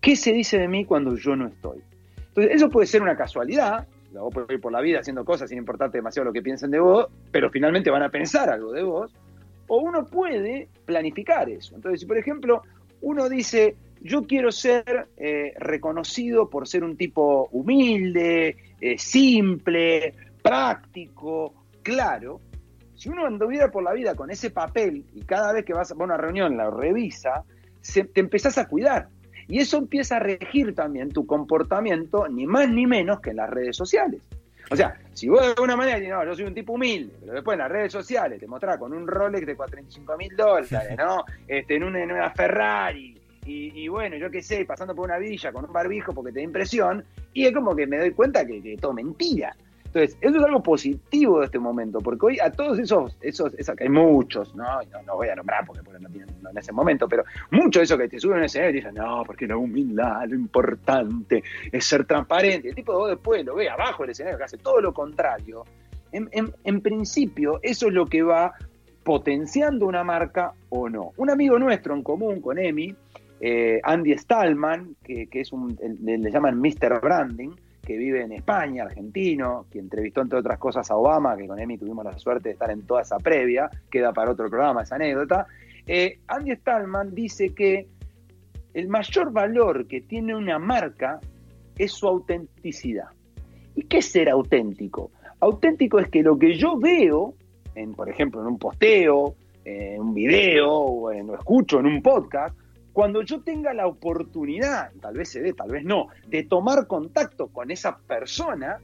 ¿Qué 0.00 0.16
se 0.16 0.32
dice 0.32 0.58
de 0.58 0.68
mí 0.68 0.84
cuando 0.84 1.16
yo 1.16 1.36
no 1.36 1.46
estoy? 1.46 1.78
Entonces, 2.28 2.54
eso 2.54 2.68
puede 2.68 2.86
ser 2.86 3.02
una 3.02 3.16
casualidad, 3.16 3.86
vos 4.12 4.32
podés 4.32 4.50
ir 4.50 4.60
por 4.60 4.72
la 4.72 4.80
vida 4.80 5.00
haciendo 5.00 5.24
cosas 5.24 5.48
sin 5.48 5.58
importarte 5.58 5.98
demasiado 5.98 6.26
lo 6.26 6.32
que 6.32 6.42
piensen 6.42 6.70
de 6.70 6.80
vos, 6.80 7.06
pero 7.30 7.50
finalmente 7.50 7.90
van 7.90 8.02
a 8.02 8.08
pensar 8.08 8.50
algo 8.50 8.72
de 8.72 8.82
vos, 8.82 9.12
o 9.68 9.78
uno 9.78 10.04
puede 10.04 10.68
planificar 10.84 11.48
eso. 11.48 11.74
Entonces, 11.74 12.00
si 12.00 12.06
por 12.06 12.18
ejemplo 12.18 12.62
uno 13.00 13.28
dice, 13.28 13.76
yo 14.00 14.26
quiero 14.26 14.52
ser 14.52 15.08
eh, 15.16 15.54
reconocido 15.58 16.48
por 16.48 16.66
ser 16.66 16.84
un 16.84 16.96
tipo 16.96 17.48
humilde, 17.52 18.56
eh, 18.80 18.98
simple, 18.98 20.14
práctico, 20.42 21.54
claro, 21.82 22.40
si 22.94 23.08
uno 23.08 23.26
anduviera 23.26 23.70
por 23.70 23.82
la 23.82 23.92
vida 23.92 24.14
con 24.14 24.30
ese 24.30 24.50
papel 24.50 25.04
y 25.14 25.22
cada 25.22 25.52
vez 25.52 25.64
que 25.64 25.74
vas 25.74 25.90
a 25.90 25.94
una 25.94 26.16
reunión 26.16 26.56
la 26.56 26.70
revisa, 26.70 27.44
te 27.92 28.20
empezás 28.20 28.58
a 28.58 28.66
cuidar. 28.66 29.08
Y 29.48 29.60
eso 29.60 29.78
empieza 29.78 30.16
a 30.16 30.20
regir 30.20 30.74
también 30.74 31.10
tu 31.10 31.26
comportamiento, 31.26 32.28
ni 32.28 32.46
más 32.46 32.68
ni 32.68 32.86
menos 32.86 33.20
que 33.20 33.30
en 33.30 33.36
las 33.36 33.50
redes 33.50 33.76
sociales. 33.76 34.20
O 34.70 34.76
sea, 34.76 34.98
si 35.12 35.28
vos 35.28 35.40
de 35.40 35.48
alguna 35.48 35.76
manera 35.76 35.98
dices, 35.98 36.12
no, 36.12 36.24
yo 36.24 36.34
soy 36.34 36.44
un 36.44 36.54
tipo 36.54 36.72
humilde, 36.72 37.14
pero 37.20 37.34
después 37.34 37.54
en 37.54 37.60
las 37.60 37.70
redes 37.70 37.92
sociales 37.92 38.40
te 38.40 38.48
mostrás 38.48 38.78
con 38.78 38.92
un 38.92 39.06
Rolex 39.06 39.46
de 39.46 39.54
45 39.54 40.16
mil 40.16 40.36
dólares, 40.36 40.70
¿no? 40.98 41.24
Este, 41.46 41.76
en, 41.76 41.84
una, 41.84 42.30
Ferrari, 42.30 43.16
y, 43.48 43.86
bueno, 43.86 44.16
yo 44.16 44.28
qué 44.28 44.42
sé, 44.42 44.64
pasando 44.64 44.92
por 44.92 45.04
una 45.04 45.18
villa 45.18 45.52
con 45.52 45.64
un 45.66 45.72
barbijo 45.72 46.12
porque 46.12 46.32
te 46.32 46.40
da 46.40 46.44
impresión, 46.44 47.04
y 47.32 47.46
es 47.46 47.54
como 47.54 47.76
que 47.76 47.86
me 47.86 47.98
doy 47.98 48.10
cuenta 48.10 48.44
que, 48.44 48.60
que 48.60 48.76
todo 48.76 48.92
mentira. 48.92 49.54
Entonces, 49.96 50.18
eso 50.20 50.38
es 50.38 50.44
algo 50.44 50.62
positivo 50.62 51.40
de 51.40 51.46
este 51.46 51.58
momento, 51.58 52.00
porque 52.00 52.26
hoy 52.26 52.38
a 52.38 52.50
todos 52.50 52.78
esos, 52.78 53.16
esos, 53.22 53.54
esos 53.54 53.80
hay 53.80 53.88
muchos, 53.88 54.54
¿no? 54.54 54.64
¿no? 55.06 55.16
voy 55.16 55.28
a 55.28 55.34
nombrar 55.34 55.64
porque, 55.64 55.80
no 55.98 56.08
tienen 56.10 56.28
en 56.28 56.58
ese 56.58 56.70
momento, 56.70 57.08
pero 57.08 57.24
muchos 57.50 57.80
de 57.80 57.84
esos 57.84 57.98
que 57.98 58.08
te 58.08 58.20
suben 58.20 58.38
en 58.38 58.44
ese 58.44 58.58
escenario 58.58 58.78
y 58.78 58.82
dicen, 58.82 58.94
no, 58.94 59.22
porque 59.24 59.46
la 59.46 59.56
humildad, 59.56 60.26
lo 60.28 60.34
importante 60.34 61.42
es 61.72 61.86
ser 61.86 62.04
transparente. 62.04 62.68
El 62.68 62.74
tipo 62.74 62.92
de 62.92 62.98
vos 62.98 63.08
después 63.08 63.42
lo 63.42 63.54
ve 63.54 63.70
abajo 63.70 64.02
del 64.02 64.10
escenario 64.10 64.36
que 64.36 64.44
hace 64.44 64.58
todo 64.58 64.82
lo 64.82 64.92
contrario. 64.92 65.64
En, 66.12 66.80
principio, 66.82 67.58
eso 67.62 67.88
es 67.88 67.94
lo 67.94 68.04
que 68.04 68.22
va 68.22 68.52
potenciando 69.02 69.86
una 69.86 70.04
marca 70.04 70.52
o 70.68 70.90
no. 70.90 71.12
Un 71.16 71.30
amigo 71.30 71.58
nuestro 71.58 71.94
en 71.94 72.02
común 72.02 72.42
con 72.42 72.58
Emi, 72.58 72.94
eh, 73.40 73.80
Andy 73.82 74.12
Stallman, 74.12 74.94
que, 75.02 75.26
que 75.26 75.40
es 75.40 75.52
un, 75.52 75.78
le 76.02 76.30
llaman 76.30 76.60
Mr. 76.60 77.00
Branding, 77.00 77.52
que 77.86 77.96
vive 77.96 78.22
en 78.22 78.32
España, 78.32 78.82
argentino, 78.82 79.66
que 79.70 79.78
entrevistó 79.78 80.20
entre 80.20 80.40
otras 80.40 80.58
cosas 80.58 80.90
a 80.90 80.96
Obama, 80.96 81.36
que 81.36 81.46
con 81.46 81.58
Emi 81.58 81.78
tuvimos 81.78 82.04
la 82.04 82.18
suerte 82.18 82.48
de 82.48 82.52
estar 82.54 82.70
en 82.70 82.82
toda 82.82 83.02
esa 83.02 83.18
previa, 83.18 83.70
queda 83.88 84.12
para 84.12 84.32
otro 84.32 84.50
programa 84.50 84.82
esa 84.82 84.96
anécdota. 84.96 85.46
Eh, 85.86 86.18
Andy 86.26 86.50
Stallman 86.56 87.14
dice 87.14 87.54
que 87.54 87.86
el 88.74 88.88
mayor 88.88 89.32
valor 89.32 89.86
que 89.86 90.00
tiene 90.00 90.34
una 90.34 90.58
marca 90.58 91.20
es 91.78 91.92
su 91.92 92.08
autenticidad. 92.08 93.06
¿Y 93.76 93.82
qué 93.84 93.98
es 93.98 94.06
ser 94.06 94.28
auténtico? 94.28 95.12
Auténtico 95.38 96.00
es 96.00 96.08
que 96.08 96.22
lo 96.22 96.36
que 96.36 96.54
yo 96.54 96.76
veo, 96.76 97.34
en, 97.76 97.94
por 97.94 98.08
ejemplo, 98.08 98.40
en 98.40 98.48
un 98.48 98.58
posteo, 98.58 99.36
en 99.64 100.00
un 100.00 100.12
video, 100.12 100.70
o 100.70 101.12
en, 101.12 101.28
lo 101.28 101.36
escucho 101.36 101.78
en 101.78 101.86
un 101.86 102.02
podcast, 102.02 102.56
cuando 102.96 103.20
yo 103.20 103.42
tenga 103.42 103.74
la 103.74 103.86
oportunidad, 103.86 104.90
tal 105.02 105.18
vez 105.18 105.28
se 105.28 105.42
dé, 105.42 105.52
tal 105.52 105.70
vez 105.70 105.84
no, 105.84 106.08
de 106.28 106.44
tomar 106.44 106.86
contacto 106.86 107.48
con 107.48 107.70
esa 107.70 107.98
persona, 107.98 108.80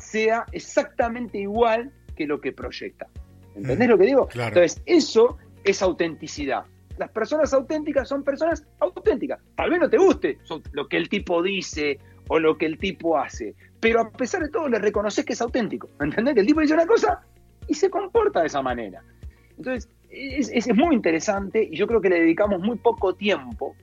sea 0.00 0.46
exactamente 0.50 1.38
igual 1.38 1.92
que 2.16 2.26
lo 2.26 2.40
que 2.40 2.50
proyecta. 2.50 3.06
¿Entendés 3.54 3.88
lo 3.88 3.98
que 3.98 4.06
digo? 4.06 4.28
Entonces, 4.34 4.82
eso 4.84 5.36
es 5.62 5.80
autenticidad. 5.80 6.64
Las 6.98 7.08
personas 7.12 7.54
auténticas 7.54 8.08
son 8.08 8.24
personas 8.24 8.66
auténticas. 8.80 9.38
Tal 9.54 9.70
vez 9.70 9.78
no 9.78 9.88
te 9.88 9.98
guste 9.98 10.38
lo 10.72 10.88
que 10.88 10.96
el 10.96 11.08
tipo 11.08 11.40
dice 11.40 12.00
o 12.26 12.40
lo 12.40 12.58
que 12.58 12.66
el 12.66 12.78
tipo 12.78 13.16
hace. 13.16 13.54
Pero 13.78 14.00
a 14.00 14.10
pesar 14.10 14.42
de 14.42 14.48
todo 14.48 14.68
le 14.68 14.80
reconoces 14.80 15.24
que 15.24 15.34
es 15.34 15.40
auténtico. 15.40 15.88
¿Entendés? 16.00 16.34
Que 16.34 16.40
el 16.40 16.46
tipo 16.48 16.62
dice 16.62 16.74
una 16.74 16.86
cosa 16.88 17.20
y 17.68 17.74
se 17.74 17.90
comporta 17.90 18.40
de 18.40 18.48
esa 18.48 18.60
manera. 18.60 19.04
Entonces, 19.56 19.88
es, 20.10 20.48
es 20.50 20.74
muy 20.74 20.94
interesante 20.94 21.68
y 21.70 21.76
yo 21.76 21.86
creo 21.86 22.00
que 22.00 22.08
le 22.08 22.20
dedicamos 22.20 22.60
muy 22.60 22.76
poco 22.76 23.14
tiempo. 23.14 23.74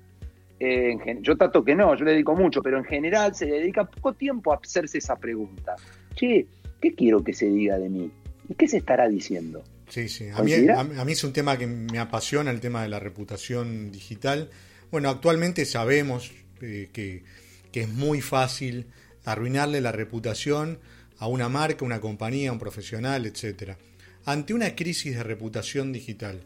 eh, 0.60 0.96
yo 1.22 1.36
trato 1.36 1.64
que 1.64 1.76
no, 1.76 1.96
yo 1.96 2.06
le 2.06 2.12
dedico 2.12 2.36
mucho, 2.36 2.62
pero 2.62 2.78
en 2.78 2.86
general 2.86 3.36
se 3.36 3.46
le 3.46 3.60
dedica 3.60 3.84
poco 3.86 4.14
tiempo 4.14 4.54
a 4.54 4.58
hacerse 4.64 4.98
esa 5.00 5.16
pregunta. 5.18 5.76
Che, 6.16 6.46
¿qué 6.82 6.94
quiero 6.96 7.24
que 7.24 7.34
se 7.34 7.48
diga 7.48 7.78
de 7.78 7.90
mí? 7.90 8.12
¿Y 8.50 8.54
qué 8.56 8.68
se 8.68 8.78
estará 8.78 9.08
diciendo? 9.10 9.64
Sí, 9.90 10.08
sí. 10.10 10.28
A 10.34 10.42
mí, 10.42 10.54
a, 10.54 10.84
mí- 10.84 11.00
a 11.00 11.06
mí 11.06 11.12
es 11.12 11.24
un 11.24 11.34
tema 11.34 11.58
que 11.58 11.68
me 11.68 12.00
apasiona, 12.00 12.50
el 12.52 12.60
tema 12.62 12.82
de 12.84 12.90
la 12.90 13.00
reputación 13.00 13.92
digital. 13.92 14.50
Bueno, 14.92 15.10
actualmente 15.10 15.66
sabemos 15.66 16.32
eh, 16.62 16.90
que, 16.94 17.24
que 17.72 17.82
es 17.82 17.90
muy 17.90 18.22
fácil 18.22 18.86
arruinarle 19.26 19.82
la 19.82 19.92
reputación 19.92 20.80
a 21.20 21.28
una 21.28 21.48
marca, 21.50 21.86
una 21.86 22.00
compañía, 22.02 22.52
un 22.52 22.60
profesional, 22.60 23.26
etcétera. 23.26 23.78
Ante 24.26 24.54
una 24.54 24.76
crisis 24.76 25.16
de 25.16 25.24
reputación 25.24 25.92
digital, 25.92 26.42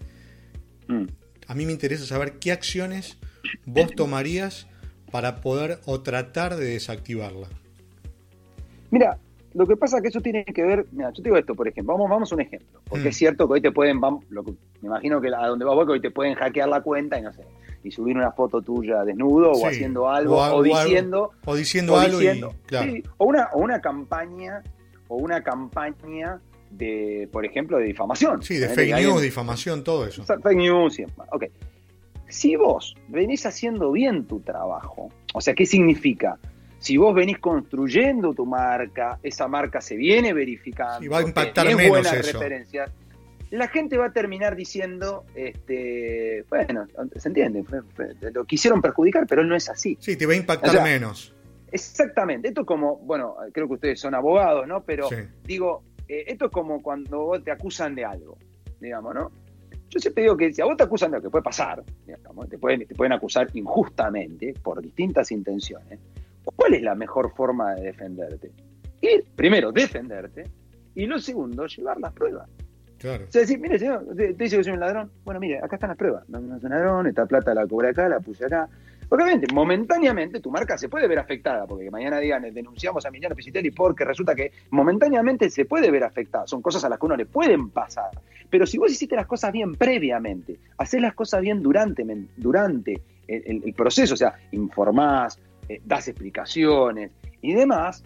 Mm. 0.87 1.03
a 1.47 1.53
mí 1.55 1.65
me 1.65 1.71
interesa 1.73 2.05
saber 2.05 2.33
qué 2.39 2.51
acciones 2.51 3.17
vos 3.65 3.91
tomarías 3.95 4.67
para 5.11 5.41
poder 5.41 5.79
o 5.85 6.01
tratar 6.01 6.55
de 6.55 6.65
desactivarla. 6.65 7.47
Mira, 8.89 9.17
lo 9.53 9.65
que 9.67 9.75
pasa 9.75 9.97
es 9.97 10.01
que 10.03 10.07
eso 10.09 10.21
tiene 10.21 10.43
que 10.45 10.63
ver, 10.63 10.85
mira, 10.91 11.09
yo 11.09 11.15
te 11.21 11.23
digo 11.29 11.37
esto, 11.37 11.55
por 11.55 11.67
ejemplo, 11.67 11.93
vamos, 11.93 12.09
vamos 12.09 12.31
a 12.31 12.35
un 12.35 12.41
ejemplo, 12.41 12.81
porque 12.87 13.05
Mm. 13.05 13.07
es 13.09 13.17
cierto 13.17 13.47
que 13.47 13.53
hoy 13.55 13.61
te 13.61 13.71
pueden, 13.71 13.99
vamos, 13.99 14.25
lo 14.29 14.43
que- 14.43 14.51
me 14.81 14.87
imagino 14.87 15.19
que 15.21 15.27
a 15.27 15.47
donde 15.47 15.65
vas 15.65 15.75
vos, 15.75 15.85
que 15.85 15.91
hoy 15.93 16.01
te 16.01 16.11
pueden 16.11 16.35
hackear 16.35 16.69
la 16.69 16.81
cuenta 16.81 17.19
y 17.19 17.21
no 17.21 17.31
sé, 17.33 17.43
y 17.83 17.91
subir 17.91 18.15
una 18.17 18.31
foto 18.31 18.61
tuya 18.61 19.03
desnudo 19.03 19.53
Sí, 19.55 19.61
o 19.63 19.67
haciendo 19.67 20.09
algo, 20.09 20.37
o 20.37 20.63
diciendo, 20.63 21.31
O 21.45 21.55
diciendo 21.55 21.97
algo 21.99 22.19
diciendo, 22.19 22.53
y. 22.63 22.67
Claro. 22.67 22.91
sí, 22.91 23.03
o 23.17 23.25
una, 23.25 23.49
o 23.53 23.59
una 23.59 23.81
campaña, 23.81 24.63
o 25.09 25.17
una 25.17 25.43
campaña 25.43 26.39
de, 26.71 27.27
por 27.31 27.45
ejemplo, 27.45 27.77
de 27.77 27.85
difamación. 27.85 28.41
Sí, 28.43 28.57
de 28.57 28.69
fake 28.69 28.95
news, 28.95 29.21
difamación, 29.21 29.83
todo 29.83 30.05
eso. 30.05 30.23
Fake 30.23 30.55
news 30.55 30.97
demás. 30.97 31.27
Ok. 31.31 31.45
Si 32.29 32.55
vos 32.55 32.95
venís 33.07 33.45
haciendo 33.45 33.91
bien 33.91 34.25
tu 34.25 34.41
trabajo, 34.41 35.09
o 35.33 35.39
sea, 35.41 35.53
¿qué 35.53 35.65
significa? 35.65 36.37
Si 36.79 36.97
vos 36.97 37.15
venís 37.15 37.39
construyendo 37.39 38.33
tu 38.33 38.45
marca, 38.45 39.17
esa 39.23 39.47
marca 39.47 39.81
se 39.81 39.95
viene 39.95 40.33
verificando, 40.33 41.03
Y 41.03 41.07
va 41.07 41.19
a 41.19 41.21
impactar 41.21 41.65
menos 41.65 41.87
buenas 41.87 42.13
eso. 42.13 42.33
referencias, 42.37 42.91
la 43.49 43.67
gente 43.69 43.97
va 43.97 44.07
a 44.07 44.11
terminar 44.11 44.55
diciendo, 44.57 45.23
este, 45.35 46.43
bueno, 46.49 46.85
se 47.15 47.29
entiende, 47.29 47.63
lo 48.33 48.43
quisieron 48.45 48.81
perjudicar, 48.81 49.25
pero 49.25 49.43
no 49.45 49.55
es 49.55 49.69
así. 49.69 49.97
Sí, 50.01 50.17
te 50.17 50.25
va 50.25 50.33
a 50.33 50.35
impactar 50.35 50.69
O 50.69 50.73
sea, 50.73 50.83
menos. 50.83 51.33
Exactamente, 51.71 52.49
esto 52.49 52.61
es 52.61 52.67
como, 52.67 52.97
bueno, 52.97 53.35
creo 53.53 53.67
que 53.67 53.73
ustedes 53.75 53.99
son 53.99 54.13
abogados, 54.15 54.67
¿no? 54.67 54.83
Pero 54.83 55.07
Sí. 55.09 55.15
digo, 55.45 55.83
eh, 56.07 56.25
esto 56.27 56.45
es 56.45 56.51
como 56.51 56.81
cuando 56.81 57.25
vos 57.25 57.43
te 57.43 57.51
acusan 57.51 57.95
de 57.95 58.05
algo, 58.05 58.37
digamos, 58.79 59.13
¿no? 59.13 59.31
Yo 59.89 59.99
siempre 59.99 60.23
digo 60.23 60.35
que 60.35 60.53
si 60.53 60.61
a 60.61 60.65
vos 60.65 60.75
te 60.75 60.83
acusan 60.83 61.11
de 61.11 61.17
algo 61.17 61.29
que 61.29 61.31
puede 61.31 61.43
pasar, 61.43 61.83
digamos, 62.05 62.49
te 62.49 62.57
pueden, 62.57 62.85
te 62.85 62.95
pueden 62.95 63.13
acusar 63.13 63.47
injustamente 63.53 64.53
por 64.61 64.81
distintas 64.81 65.31
intenciones, 65.31 65.99
¿cuál 66.43 66.73
es 66.73 66.81
la 66.81 66.95
mejor 66.95 67.33
forma 67.33 67.75
de 67.75 67.83
defenderte? 67.83 68.51
Ir, 69.01 69.25
primero, 69.35 69.71
defenderte, 69.71 70.43
y 70.95 71.05
lo 71.05 71.19
segundo, 71.19 71.67
llevar 71.67 71.99
las 71.99 72.11
pruebas. 72.11 72.49
Claro. 72.97 73.25
O 73.27 73.31
sea, 73.31 73.41
decir, 73.41 73.59
mire, 73.59 73.77
señor, 73.77 74.03
usted 74.07 74.35
dice 74.35 74.57
que 74.57 74.63
soy 74.63 74.73
un 74.73 74.79
ladrón. 74.79 75.11
Bueno, 75.23 75.39
mire, 75.39 75.59
acá 75.59 75.75
están 75.75 75.89
las 75.89 75.97
pruebas. 75.97 76.27
No, 76.27 76.39
no 76.39 76.59
soy 76.59 76.65
un 76.65 76.71
ladrón, 76.71 77.07
esta 77.07 77.25
plata 77.27 77.53
la 77.53 77.67
cobré 77.67 77.89
acá, 77.89 78.09
la 78.09 78.19
puse 78.19 78.45
acá. 78.45 78.67
Obviamente, 79.09 79.47
momentáneamente 79.53 80.39
tu 80.39 80.51
marca 80.51 80.77
se 80.77 80.89
puede 80.89 81.07
ver 81.07 81.19
afectada, 81.19 81.65
porque 81.65 81.89
mañana 81.89 82.19
digan, 82.19 82.45
eh, 82.45 82.51
denunciamos 82.51 83.05
a 83.05 83.09
Emiliano 83.09 83.35
Pisitelli 83.35 83.71
porque 83.71 84.03
resulta 84.03 84.35
que 84.35 84.51
momentáneamente 84.71 85.49
se 85.49 85.65
puede 85.65 85.91
ver 85.91 86.03
afectada. 86.03 86.47
Son 86.47 86.61
cosas 86.61 86.83
a 86.83 86.89
las 86.89 86.99
que 86.99 87.05
uno 87.05 87.15
le 87.15 87.25
pueden 87.25 87.69
pasar. 87.69 88.11
Pero 88.49 88.65
si 88.65 88.77
vos 88.77 88.91
hiciste 88.91 89.15
las 89.15 89.27
cosas 89.27 89.51
bien 89.51 89.75
previamente, 89.75 90.59
haces 90.77 91.01
las 91.01 91.13
cosas 91.13 91.41
bien 91.41 91.61
durante, 91.61 92.05
durante 92.37 93.01
el 93.27 93.73
proceso, 93.73 94.13
o 94.13 94.17
sea, 94.17 94.39
informás, 94.51 95.37
eh, 95.69 95.81
das 95.83 96.07
explicaciones 96.07 97.11
y 97.41 97.53
demás, 97.53 98.03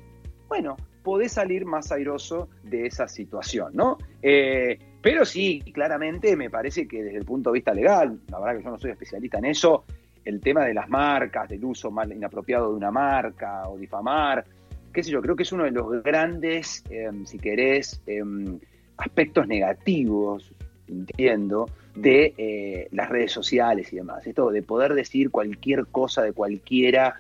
bueno, 0.47 0.77
podés 1.03 1.33
salir 1.33 1.65
más 1.65 1.91
airoso 1.91 2.49
de 2.63 2.87
esa 2.87 3.07
situación, 3.07 3.71
¿no? 3.75 3.99
Eh, 4.21 4.79
pero 5.01 5.25
sí, 5.25 5.61
claramente 5.71 6.35
me 6.35 6.49
parece 6.49 6.87
que 6.87 7.03
desde 7.03 7.19
el 7.19 7.25
punto 7.25 7.51
de 7.51 7.55
vista 7.55 7.73
legal, 7.73 8.19
la 8.29 8.39
verdad 8.39 8.57
que 8.57 8.63
yo 8.63 8.71
no 8.71 8.79
soy 8.79 8.91
especialista 8.91 9.37
en 9.37 9.45
eso, 9.45 9.85
el 10.25 10.39
tema 10.39 10.65
de 10.65 10.73
las 10.73 10.89
marcas, 10.89 11.49
del 11.49 11.63
uso 11.65 11.91
mal 11.91 12.11
inapropiado 12.11 12.69
de 12.69 12.75
una 12.75 12.91
marca 12.91 13.67
o 13.67 13.77
difamar, 13.77 14.45
qué 14.93 15.03
sé 15.03 15.11
yo, 15.11 15.21
creo 15.21 15.35
que 15.35 15.43
es 15.43 15.51
uno 15.51 15.63
de 15.63 15.71
los 15.71 16.03
grandes, 16.03 16.83
eh, 16.89 17.09
si 17.25 17.39
querés, 17.39 18.01
eh, 18.07 18.21
aspectos 18.97 19.47
negativos, 19.47 20.51
entiendo, 20.87 21.69
de 21.95 22.33
eh, 22.37 22.87
las 22.91 23.09
redes 23.09 23.31
sociales 23.31 23.91
y 23.91 23.97
demás. 23.97 24.25
Esto 24.27 24.51
de 24.51 24.61
poder 24.61 24.93
decir 24.93 25.29
cualquier 25.29 25.87
cosa 25.87 26.21
de 26.21 26.33
cualquiera 26.33 27.15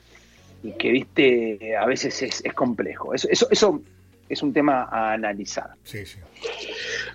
y 0.63 0.73
que, 0.73 0.91
viste, 0.91 1.75
a 1.75 1.85
veces 1.85 2.21
es, 2.21 2.45
es 2.45 2.53
complejo. 2.53 3.13
Eso, 3.13 3.27
eso, 3.29 3.47
eso 3.49 3.81
es 4.29 4.41
un 4.41 4.53
tema 4.53 4.83
a 4.83 5.13
analizar. 5.13 5.71
Sí, 5.83 6.05
sí. 6.05 6.19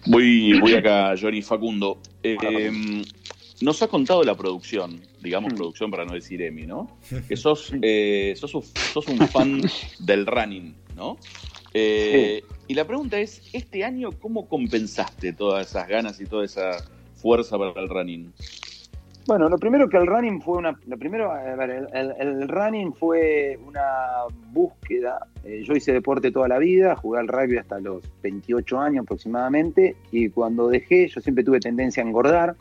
Voy, 0.06 0.58
voy 0.60 0.74
acá, 0.74 1.14
Johnny 1.20 1.42
Facundo. 1.42 1.98
Eh, 2.22 3.02
nos 3.60 3.80
has 3.82 3.88
contado 3.88 4.22
la 4.24 4.34
producción, 4.34 5.00
digamos 5.22 5.52
Mm. 5.52 5.56
producción 5.56 5.90
para 5.90 6.04
no 6.04 6.12
decir 6.14 6.42
Emi, 6.42 6.66
¿no? 6.66 6.98
Que 7.28 7.36
sos, 7.36 7.72
eh, 7.82 8.34
sos, 8.36 8.54
un, 8.54 8.62
sos 8.62 9.06
un 9.08 9.18
fan 9.28 9.62
del 10.00 10.26
running, 10.26 10.74
¿no? 10.96 11.16
Eh, 11.74 12.42
Y 12.68 12.74
la 12.74 12.84
pregunta 12.84 13.18
es, 13.20 13.42
¿este 13.52 13.84
año 13.84 14.10
cómo 14.12 14.48
compensaste 14.48 15.32
todas 15.32 15.68
esas 15.70 15.86
ganas 15.86 16.20
y 16.20 16.24
toda 16.26 16.44
esa 16.44 16.70
fuerza 17.14 17.56
para 17.58 17.80
el 17.80 17.88
running? 17.88 18.32
Bueno, 19.26 19.48
lo 19.48 19.58
primero 19.58 19.88
que 19.88 19.96
el 19.96 20.06
running 20.06 20.40
fue 20.40 20.58
una. 20.58 20.78
Lo 20.86 20.96
primero, 20.98 21.32
a 21.32 21.42
ver, 21.56 21.70
el, 21.70 21.86
el- 21.92 22.14
el 22.42 22.48
running 22.48 22.92
fue 22.92 23.58
una 23.66 23.82
búsqueda. 24.52 25.18
Eh, 25.44 25.62
yo 25.66 25.74
hice 25.74 25.92
deporte 25.92 26.30
toda 26.30 26.46
la 26.48 26.58
vida, 26.58 26.94
jugué 26.96 27.18
al 27.20 27.26
rugby 27.28 27.56
hasta 27.56 27.80
los 27.80 28.02
28 28.22 28.78
años 28.80 29.02
aproximadamente, 29.02 29.96
y 30.12 30.28
cuando 30.28 30.68
dejé, 30.68 31.08
yo 31.08 31.20
siempre 31.20 31.42
tuve 31.44 31.58
tendencia 31.60 32.02
a 32.02 32.06
engordar. 32.06 32.54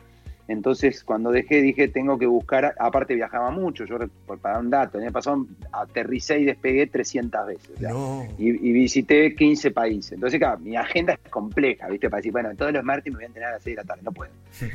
Entonces, 0.48 1.02
cuando 1.02 1.32
dejé, 1.32 1.60
dije, 1.60 1.88
tengo 1.88 2.18
que 2.18 2.26
buscar. 2.26 2.74
Aparte, 2.78 3.14
viajaba 3.14 3.50
mucho. 3.50 3.84
Yo, 3.84 3.98
para 4.40 4.58
un 4.60 4.70
dato, 4.70 4.98
el 4.98 5.04
año 5.04 5.12
pasado 5.12 5.44
aterricé 5.72 6.38
y 6.38 6.44
despegué 6.44 6.86
300 6.86 7.46
veces. 7.46 7.80
No. 7.80 8.24
y, 8.38 8.50
y 8.50 8.72
visité 8.72 9.34
15 9.34 9.72
países. 9.72 10.12
Entonces, 10.12 10.38
claro, 10.38 10.58
mi 10.60 10.76
agenda 10.76 11.14
es 11.14 11.30
compleja, 11.30 11.88
¿viste? 11.88 12.08
Para 12.08 12.18
decir, 12.20 12.32
bueno, 12.32 12.50
todos 12.56 12.72
los 12.72 12.84
martes 12.84 13.12
me 13.12 13.16
voy 13.16 13.24
a 13.24 13.26
entrenar 13.26 13.50
a 13.50 13.54
las 13.54 13.62
6 13.64 13.76
de 13.76 13.82
la 13.82 13.86
tarde, 13.88 14.02
no 14.04 14.12
puedo. 14.12 14.30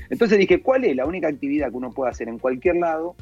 Entonces 0.10 0.38
dije, 0.38 0.62
¿cuál 0.62 0.84
es 0.86 0.96
la 0.96 1.06
única 1.06 1.28
actividad 1.30 1.70
que 1.72 1.78
uno 1.78 1.92
puede 1.92 2.12
hacer 2.12 2.28
en 2.28 2.38
cualquier 2.38 2.76
lado, 2.76 3.16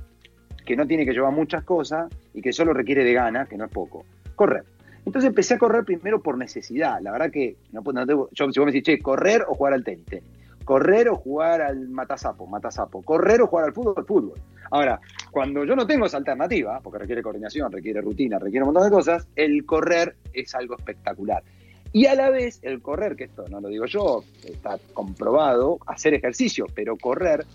que 0.65 0.75
no 0.75 0.87
tiene 0.87 1.05
que 1.05 1.13
llevar 1.13 1.31
muchas 1.31 1.63
cosas 1.63 2.11
y 2.33 2.41
que 2.41 2.51
solo 2.51 2.73
requiere 2.73 3.03
de 3.03 3.13
ganas, 3.13 3.47
que 3.47 3.57
no 3.57 3.65
es 3.65 3.71
poco? 3.71 4.05
Correr. 4.35 4.63
Entonces 5.05 5.29
empecé 5.29 5.53
a 5.53 5.57
correr 5.59 5.83
primero 5.85 6.21
por 6.21 6.37
necesidad. 6.37 6.99
La 7.01 7.11
verdad 7.11 7.31
que, 7.31 7.55
no, 7.71 7.81
puedo- 7.83 7.99
no 7.99 8.05
tengo- 8.07 8.29
yo, 8.31 8.51
si 8.51 8.59
vos 8.59 8.65
me 8.65 8.71
decís, 8.71 8.83
che, 8.85 8.99
correr 8.99 9.43
o 9.47 9.53
jugar 9.55 9.73
al 9.73 9.83
tenis, 9.83 10.05
tenis. 10.05 10.25
Correr 10.69 11.09
o 11.09 11.15
jugar 11.15 11.63
al 11.63 11.89
matasapo, 11.89 12.45
matasapo. 12.45 13.01
Correr 13.01 13.41
o 13.41 13.47
jugar 13.47 13.65
al 13.65 13.73
fútbol, 13.73 14.05
fútbol. 14.05 14.39
Ahora, 14.69 15.01
cuando 15.31 15.65
yo 15.65 15.75
no 15.75 15.87
tengo 15.87 16.05
esa 16.05 16.17
alternativa, 16.17 16.79
porque 16.79 16.99
requiere 16.99 17.23
coordinación, 17.23 17.71
requiere 17.71 18.01
rutina, 18.01 18.37
requiere 18.37 18.61
un 18.63 18.71
montón 18.71 18.83
de 18.83 18.95
cosas, 18.95 19.27
el 19.35 19.65
correr 19.65 20.15
es 20.31 20.53
algo 20.53 20.75
espectacular. 20.77 21.41
Y 21.91 22.05
a 22.05 22.13
la 22.13 22.29
vez, 22.29 22.59
el 22.61 22.83
correr, 22.83 23.15
que 23.15 23.23
esto 23.23 23.45
no 23.49 23.61
lo 23.61 23.69
digo 23.69 23.87
yo, 23.87 24.23
está 24.43 24.77
comprobado, 24.93 25.79
hacer 25.87 26.13
ejercicio, 26.13 26.67
pero 26.75 26.97
correr 26.97 27.47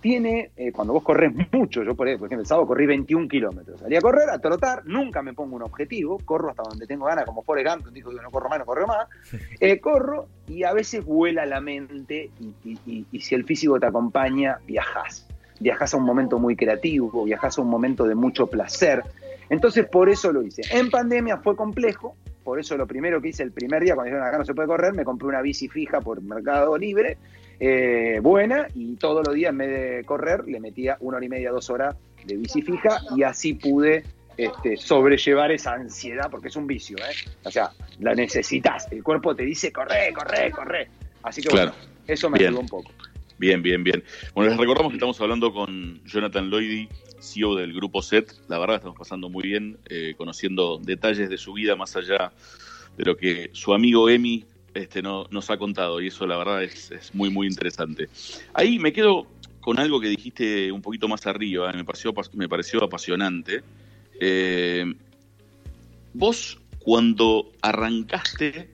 tiene, 0.00 0.50
eh, 0.56 0.72
cuando 0.72 0.92
vos 0.94 1.02
corres 1.02 1.32
mucho, 1.52 1.82
yo 1.82 1.94
por 1.94 2.08
ejemplo 2.08 2.38
el 2.40 2.46
sábado 2.46 2.66
corrí 2.66 2.86
21 2.86 3.28
kilómetros, 3.28 3.80
salí 3.80 3.96
a 3.96 4.00
correr, 4.00 4.30
a 4.30 4.38
trotar, 4.38 4.82
nunca 4.86 5.22
me 5.22 5.34
pongo 5.34 5.56
un 5.56 5.62
objetivo, 5.62 6.18
corro 6.24 6.50
hasta 6.50 6.62
donde 6.62 6.86
tengo 6.86 7.06
ganas, 7.06 7.24
como 7.26 7.42
Forrest 7.42 7.68
Gump, 7.68 7.84
que 7.88 7.92
dijo 7.92 8.10
que 8.10 8.16
no 8.22 8.30
corro 8.30 8.48
más, 8.48 8.58
no 8.58 8.64
corro 8.66 8.86
más, 8.86 9.06
eh, 9.60 9.78
corro 9.80 10.26
y 10.48 10.64
a 10.64 10.72
veces 10.72 11.04
vuela 11.04 11.44
la 11.46 11.60
mente 11.60 12.30
y, 12.40 12.54
y- 12.64 12.78
y- 12.86 13.06
y 13.12 13.20
si 13.20 13.34
el 13.34 13.44
físico 13.44 13.78
te 13.78 13.86
acompaña, 13.86 14.58
viajás. 14.66 15.26
Viajás 15.60 15.92
a 15.92 15.98
un 15.98 16.04
momento 16.04 16.38
muy 16.38 16.56
creativo, 16.56 17.24
viajás 17.24 17.58
a 17.58 17.62
un 17.62 17.68
momento 17.68 18.04
de 18.06 18.14
mucho 18.14 18.46
placer. 18.46 19.02
Entonces 19.50 19.86
por 19.86 20.08
eso 20.08 20.32
lo 20.32 20.42
hice. 20.42 20.62
En 20.72 20.90
pandemia 20.90 21.36
fue 21.38 21.54
complejo, 21.54 22.16
por 22.44 22.58
eso 22.58 22.76
lo 22.78 22.86
primero 22.86 23.20
que 23.20 23.28
hice 23.28 23.42
el 23.42 23.52
primer 23.52 23.82
día, 23.82 23.94
cuando 23.94 24.06
dijeron 24.06 24.26
acá 24.26 24.38
no 24.38 24.44
se 24.46 24.54
puede 24.54 24.68
correr, 24.68 24.94
me 24.94 25.04
compré 25.04 25.28
una 25.28 25.42
bici 25.42 25.68
fija 25.68 26.00
por 26.00 26.22
Mercado 26.22 26.78
Libre, 26.78 27.18
eh, 27.60 28.18
buena, 28.22 28.66
y 28.74 28.96
todos 28.96 29.24
los 29.26 29.34
días 29.34 29.50
en 29.50 29.58
vez 29.58 29.68
de 29.68 30.04
correr 30.04 30.44
le 30.46 30.58
metía 30.60 30.96
una 31.00 31.18
hora 31.18 31.26
y 31.26 31.28
media, 31.28 31.50
dos 31.50 31.68
horas 31.70 31.94
de 32.24 32.36
bici 32.36 32.62
fija 32.62 33.00
y 33.16 33.22
así 33.22 33.54
pude 33.54 34.02
este, 34.36 34.76
sobrellevar 34.78 35.52
esa 35.52 35.74
ansiedad, 35.74 36.30
porque 36.30 36.48
es 36.48 36.56
un 36.56 36.66
vicio, 36.66 36.96
¿eh? 36.98 37.14
O 37.44 37.50
sea, 37.50 37.70
la 37.98 38.14
necesitas, 38.14 38.90
el 38.90 39.02
cuerpo 39.02 39.36
te 39.36 39.44
dice 39.44 39.70
corre, 39.72 40.12
corre, 40.14 40.50
corre. 40.50 40.88
Así 41.22 41.42
que 41.42 41.48
Claro. 41.48 41.72
bueno, 41.72 41.86
eso 42.06 42.30
me 42.30 42.38
Bien. 42.38 42.48
ayudó 42.48 42.60
un 42.62 42.68
poco. 42.68 42.92
Bien, 43.36 43.62
bien, 43.62 43.84
bien. 43.84 44.02
Bueno, 44.34 44.50
les 44.50 44.58
recordamos 44.58 44.92
que 44.92 44.96
estamos 44.96 45.20
hablando 45.20 45.52
con 45.52 46.02
Jonathan 46.04 46.50
Lloydy, 46.50 46.88
CEO 47.20 47.54
del 47.56 47.72
grupo 47.74 48.02
SET. 48.02 48.32
La 48.48 48.58
verdad 48.58 48.76
estamos 48.76 48.98
pasando 48.98 49.28
muy 49.28 49.42
bien, 49.42 49.78
eh, 49.88 50.14
conociendo 50.16 50.78
detalles 50.78 51.28
de 51.28 51.38
su 51.38 51.52
vida 51.54 51.76
más 51.76 51.96
allá 51.96 52.32
de 52.96 53.04
lo 53.04 53.16
que 53.16 53.50
su 53.52 53.72
amigo 53.74 54.08
Emi 54.10 54.44
este, 54.74 55.02
no, 55.02 55.26
nos 55.30 55.50
ha 55.50 55.56
contado 55.56 56.00
y 56.00 56.08
eso 56.08 56.26
la 56.26 56.36
verdad 56.36 56.62
es, 56.62 57.10
muy, 57.14 57.30
muy 57.30 57.46
interesante. 57.46 58.08
Ahí 58.54 58.78
me 58.78 58.92
quedo 58.92 59.26
con 59.60 59.78
algo 59.78 60.00
que 60.00 60.08
dijiste 60.08 60.72
un 60.72 60.82
poquito 60.82 61.08
más 61.08 61.26
arriba, 61.26 61.72
me 61.72 61.84
pareció, 61.84 62.14
me 62.34 62.48
pareció 62.48 62.82
apasionante. 62.84 63.62
Eh, 64.20 64.84
vos 66.14 66.60
cuando 66.78 67.52
arrancaste 67.60 68.70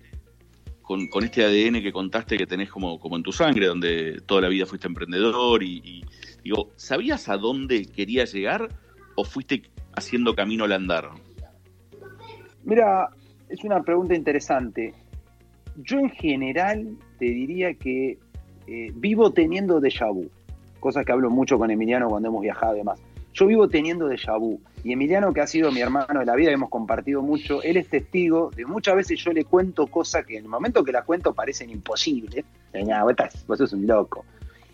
con, 0.83 1.09
con, 1.09 1.25
este 1.25 1.45
ADN 1.45 1.83
que 1.83 1.93
contaste 1.93 2.37
que 2.37 2.47
tenés 2.47 2.71
como, 2.71 3.01
como 3.01 3.17
en 3.17 3.23
tu 3.23 3.33
sangre, 3.33 3.67
donde 3.67 4.21
toda 4.25 4.43
la 4.43 4.49
vida 4.49 4.67
fuiste 4.67 4.87
emprendedor 4.87 5.63
y, 5.63 5.79
y 5.85 6.05
digo, 6.45 6.71
¿sabías 6.77 7.29
a 7.29 7.37
dónde 7.37 7.87
querías 7.87 8.33
llegar 8.33 8.69
o 9.17 9.25
fuiste 9.25 9.63
haciendo 9.97 10.35
camino 10.35 10.65
al 10.65 10.73
andar? 10.73 11.11
Mira, 12.65 13.09
es 13.49 13.65
una 13.65 13.83
pregunta 13.83 14.15
interesante. 14.15 14.95
Yo 15.83 15.99
en 15.99 16.11
general 16.11 16.97
te 17.19 17.27
diría 17.27 17.75
que 17.75 18.19
eh, 18.67 18.93
vivo 18.95 19.31
teniendo 19.33 19.81
déjà 19.81 20.13
vu, 20.13 20.29
cosas 20.81 21.05
que 21.05 21.13
hablo 21.13 21.31
mucho 21.31 21.59
con 21.59 21.71
Emiliano 21.71 22.09
cuando 22.09 22.29
hemos 22.29 22.43
viajado 22.43 22.75
y 22.75 22.79
demás. 22.79 23.01
Yo 23.33 23.47
vivo 23.47 23.69
teniendo 23.69 24.09
déjà 24.09 24.39
vu. 24.39 24.61
Y 24.83 24.93
Emiliano, 24.93 25.33
que 25.33 25.41
ha 25.41 25.47
sido 25.47 25.71
mi 25.71 25.81
hermano 25.81 26.21
de 26.21 26.27
la 26.27 26.35
vida, 26.35 26.51
hemos 26.51 26.71
compartido 26.71 27.21
mucho, 27.23 27.63
él 27.63 27.77
es 27.77 27.89
testigo 27.89 28.51
de 28.55 28.65
muchas 28.65 28.97
veces 28.97 29.23
yo 29.23 29.33
le 29.33 29.45
cuento 29.45 29.87
cosas 29.89 30.25
que 30.25 30.39
en 30.39 30.45
el 30.45 30.49
momento 30.49 30.83
que 30.83 30.93
las 30.93 31.05
cuento 31.05 31.35
parecen 31.35 31.71
imposibles. 31.71 32.45
vos 33.47 33.59
sos 33.59 33.73
un 33.73 33.87
loco. 33.87 34.25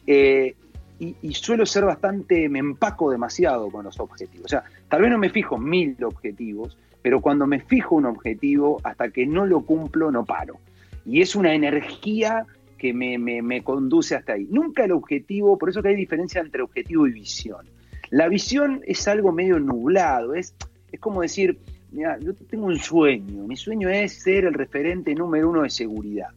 Eh, 0.07 0.55
y, 0.99 1.17
y, 1.23 1.35
suelo 1.35 1.67
ser 1.67 1.85
bastante, 1.85 2.49
me 2.49 2.61
empaco 2.61 3.11
demasiado 3.11 3.71
con 3.71 3.85
los 3.85 3.99
objetivos. 3.99 4.45
O 4.45 4.49
sea, 4.49 4.63
tal 4.89 5.03
vez 5.03 5.11
no 5.11 5.19
me 5.19 5.31
fijo 5.31 5.59
mil 5.59 5.97
objetivos, 6.05 6.77
pero 7.03 7.21
cuando 7.21 7.47
me 7.47 7.59
fijo 7.61 7.97
un 7.97 8.07
objetivo, 8.07 8.81
hasta 8.85 9.11
que 9.11 9.27
no 9.27 9.45
lo 9.45 9.63
cumplo, 9.63 10.13
no 10.13 10.25
paro. 10.25 10.59
Y 11.05 11.21
es 11.21 11.35
una 11.35 11.55
energía 11.55 12.47
que 12.79 12.93
me, 12.93 13.19
me, 13.19 13.43
me 13.43 13.63
conduce 13.63 14.15
hasta 14.15 14.35
ahí. 14.35 14.47
Nunca 14.51 14.85
el 14.85 14.93
objetivo, 14.93 15.57
por 15.57 15.69
eso 15.69 15.83
que 15.83 15.89
hay 15.89 15.97
diferencia 15.97 16.41
entre 16.41 16.63
objetivo 16.63 17.07
y 17.07 17.13
visión. 17.13 17.67
La 18.11 18.29
visión 18.29 18.83
es 18.87 19.09
algo 19.09 19.33
medio 19.33 19.59
nublado, 19.59 20.35
es, 20.35 20.55
es 20.91 21.01
como 21.01 21.23
decir, 21.23 21.59
mira, 21.93 22.19
yo 22.19 22.35
tengo 22.35 22.67
un 22.67 22.79
sueño, 22.79 23.47
mi 23.47 23.57
sueño 23.57 23.89
es 23.89 24.15
ser 24.23 24.45
el 24.45 24.55
referente 24.55 25.15
número 25.15 25.49
uno 25.49 25.63
de 25.63 25.71
seguridad. 25.71 26.29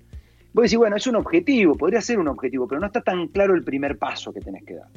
Vos 0.53 0.63
decís, 0.63 0.77
bueno, 0.77 0.95
es 0.95 1.05
un 1.07 1.17
objetivo, 1.17 1.75
podría 1.75 1.99
ser 1.99 2.17
un 2.17 2.29
objetivo, 2.29 2.67
pero 2.67 2.79
no 2.79 2.87
está 2.87 3.01
tan 3.01 3.27
claro 3.27 3.55
el 3.55 3.63
primer 3.63 3.97
paso 3.97 4.31
que 4.31 4.39
tenés 4.39 4.63
que 4.63 4.75
dar. 4.75 4.87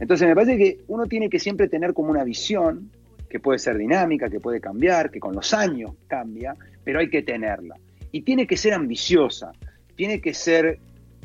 Entonces 0.00 0.26
me 0.26 0.34
parece 0.34 0.56
que 0.56 0.78
uno 0.88 1.06
tiene 1.06 1.28
que 1.28 1.38
siempre 1.38 1.68
tener 1.68 1.92
como 1.92 2.10
una 2.10 2.24
visión, 2.24 2.90
que 3.28 3.38
puede 3.38 3.58
ser 3.58 3.76
dinámica, 3.76 4.30
que 4.30 4.40
puede 4.40 4.60
cambiar, 4.60 5.10
que 5.10 5.20
con 5.20 5.34
los 5.34 5.52
años 5.52 5.92
cambia, 6.06 6.56
pero 6.84 7.00
hay 7.00 7.10
que 7.10 7.22
tenerla. 7.22 7.76
Y 8.14 8.22
tiene 8.22 8.46
que 8.46 8.56
ser 8.56 8.74
ambiciosa, 8.74 9.50
tiene 9.96 10.20
que 10.20 10.34
ser 10.34 10.78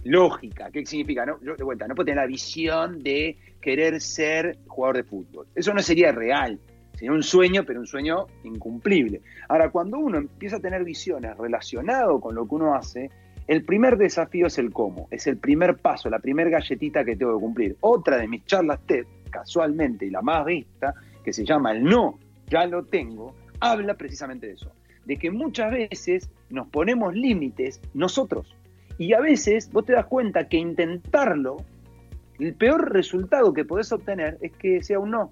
lógica. 0.03 0.71
¿Qué 0.71 0.83
significa? 0.87 1.23
No, 1.23 1.37
de 1.37 1.63
vuelta, 1.63 1.87
no 1.87 1.93
puede 1.93 2.07
tener 2.07 2.23
la 2.23 2.25
visión 2.25 3.03
de 3.03 3.37
querer 3.61 4.01
ser 4.01 4.57
jugador 4.65 4.97
de 4.97 5.03
fútbol. 5.03 5.45
Eso 5.53 5.71
no 5.71 5.83
sería 5.83 6.11
real. 6.11 6.59
Sería 6.93 7.11
un 7.11 7.21
sueño, 7.21 7.63
pero 7.63 7.79
un 7.79 7.85
sueño 7.85 8.25
incumplible. 8.43 9.21
Ahora, 9.49 9.69
cuando 9.69 9.99
uno 9.99 10.17
empieza 10.17 10.55
a 10.55 10.59
tener 10.61 10.83
visiones 10.83 11.37
relacionadas 11.37 12.19
con 12.19 12.33
lo 12.33 12.47
que 12.47 12.55
uno 12.55 12.73
hace, 12.73 13.11
el 13.45 13.63
primer 13.65 13.95
desafío 13.95 14.47
es 14.47 14.57
el 14.57 14.71
cómo, 14.73 15.07
es 15.11 15.27
el 15.27 15.37
primer 15.37 15.77
paso, 15.77 16.09
la 16.09 16.17
primera 16.17 16.49
galletita 16.49 17.05
que 17.05 17.15
tengo 17.15 17.35
que 17.35 17.41
cumplir. 17.41 17.77
Otra 17.81 18.17
de 18.17 18.27
mis 18.27 18.45
charlas 18.45 18.79
TED, 18.87 19.05
casualmente, 19.29 20.07
y 20.07 20.09
la 20.09 20.23
más 20.23 20.43
vista, 20.43 20.95
que 21.23 21.33
se 21.33 21.45
llama 21.45 21.71
El 21.71 21.83
no, 21.83 22.17
ya 22.47 22.65
lo 22.65 22.83
tengo, 22.83 23.35
habla 23.59 23.93
precisamente 23.93 24.47
de 24.47 24.53
eso. 24.53 24.71
De 25.05 25.17
que 25.17 25.29
muchas 25.29 25.71
veces 25.71 26.29
nos 26.49 26.67
ponemos 26.67 27.15
límites 27.15 27.81
nosotros. 27.93 28.55
Y 28.97 29.13
a 29.13 29.21
veces 29.21 29.71
vos 29.71 29.85
te 29.85 29.93
das 29.93 30.05
cuenta 30.05 30.47
que 30.47 30.57
intentarlo, 30.57 31.57
el 32.39 32.53
peor 32.53 32.91
resultado 32.91 33.53
que 33.53 33.65
podés 33.65 33.91
obtener 33.91 34.37
es 34.41 34.51
que 34.53 34.83
sea 34.83 34.99
un 34.99 35.11
no. 35.11 35.31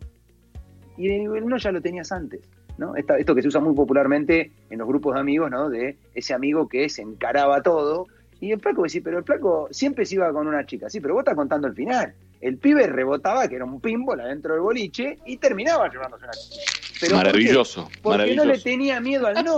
Y 0.97 1.09
el 1.09 1.45
no 1.45 1.57
ya 1.57 1.71
lo 1.71 1.81
tenías 1.81 2.11
antes. 2.11 2.41
¿no? 2.77 2.95
Esto 2.95 3.35
que 3.35 3.41
se 3.41 3.47
usa 3.47 3.59
muy 3.59 3.73
popularmente 3.73 4.51
en 4.69 4.79
los 4.79 4.87
grupos 4.87 5.15
de 5.15 5.19
amigos, 5.19 5.49
¿no? 5.49 5.69
De 5.69 5.97
ese 6.13 6.33
amigo 6.33 6.67
que 6.67 6.89
se 6.89 7.01
encaraba 7.01 7.61
todo. 7.61 8.07
Y 8.39 8.51
el 8.51 8.59
flaco 8.59 8.83
decía, 8.83 9.01
pero 9.03 9.17
el 9.17 9.23
flaco 9.23 9.67
siempre 9.71 10.05
se 10.05 10.15
iba 10.15 10.31
con 10.31 10.47
una 10.47 10.65
chica. 10.65 10.89
Sí, 10.89 10.99
pero 10.99 11.15
vos 11.15 11.21
estás 11.21 11.35
contando 11.35 11.67
el 11.67 11.73
final. 11.73 12.13
El 12.39 12.57
pibe 12.57 12.85
rebotaba, 12.85 13.47
que 13.47 13.55
era 13.55 13.65
un 13.65 13.81
pinball 13.81 14.19
adentro 14.19 14.53
del 14.53 14.61
boliche, 14.61 15.17
y 15.25 15.37
terminaba 15.37 15.89
llevándose 15.89 16.23
una 16.23 16.33
chica. 16.33 16.61
Pero 17.01 17.15
maravilloso. 17.15 17.89
Porque 18.03 18.17
maravilloso. 18.17 18.45
no 18.45 18.53
le 18.53 18.59
tenía 18.59 19.01
miedo 19.01 19.25
al 19.25 19.43
no. 19.43 19.55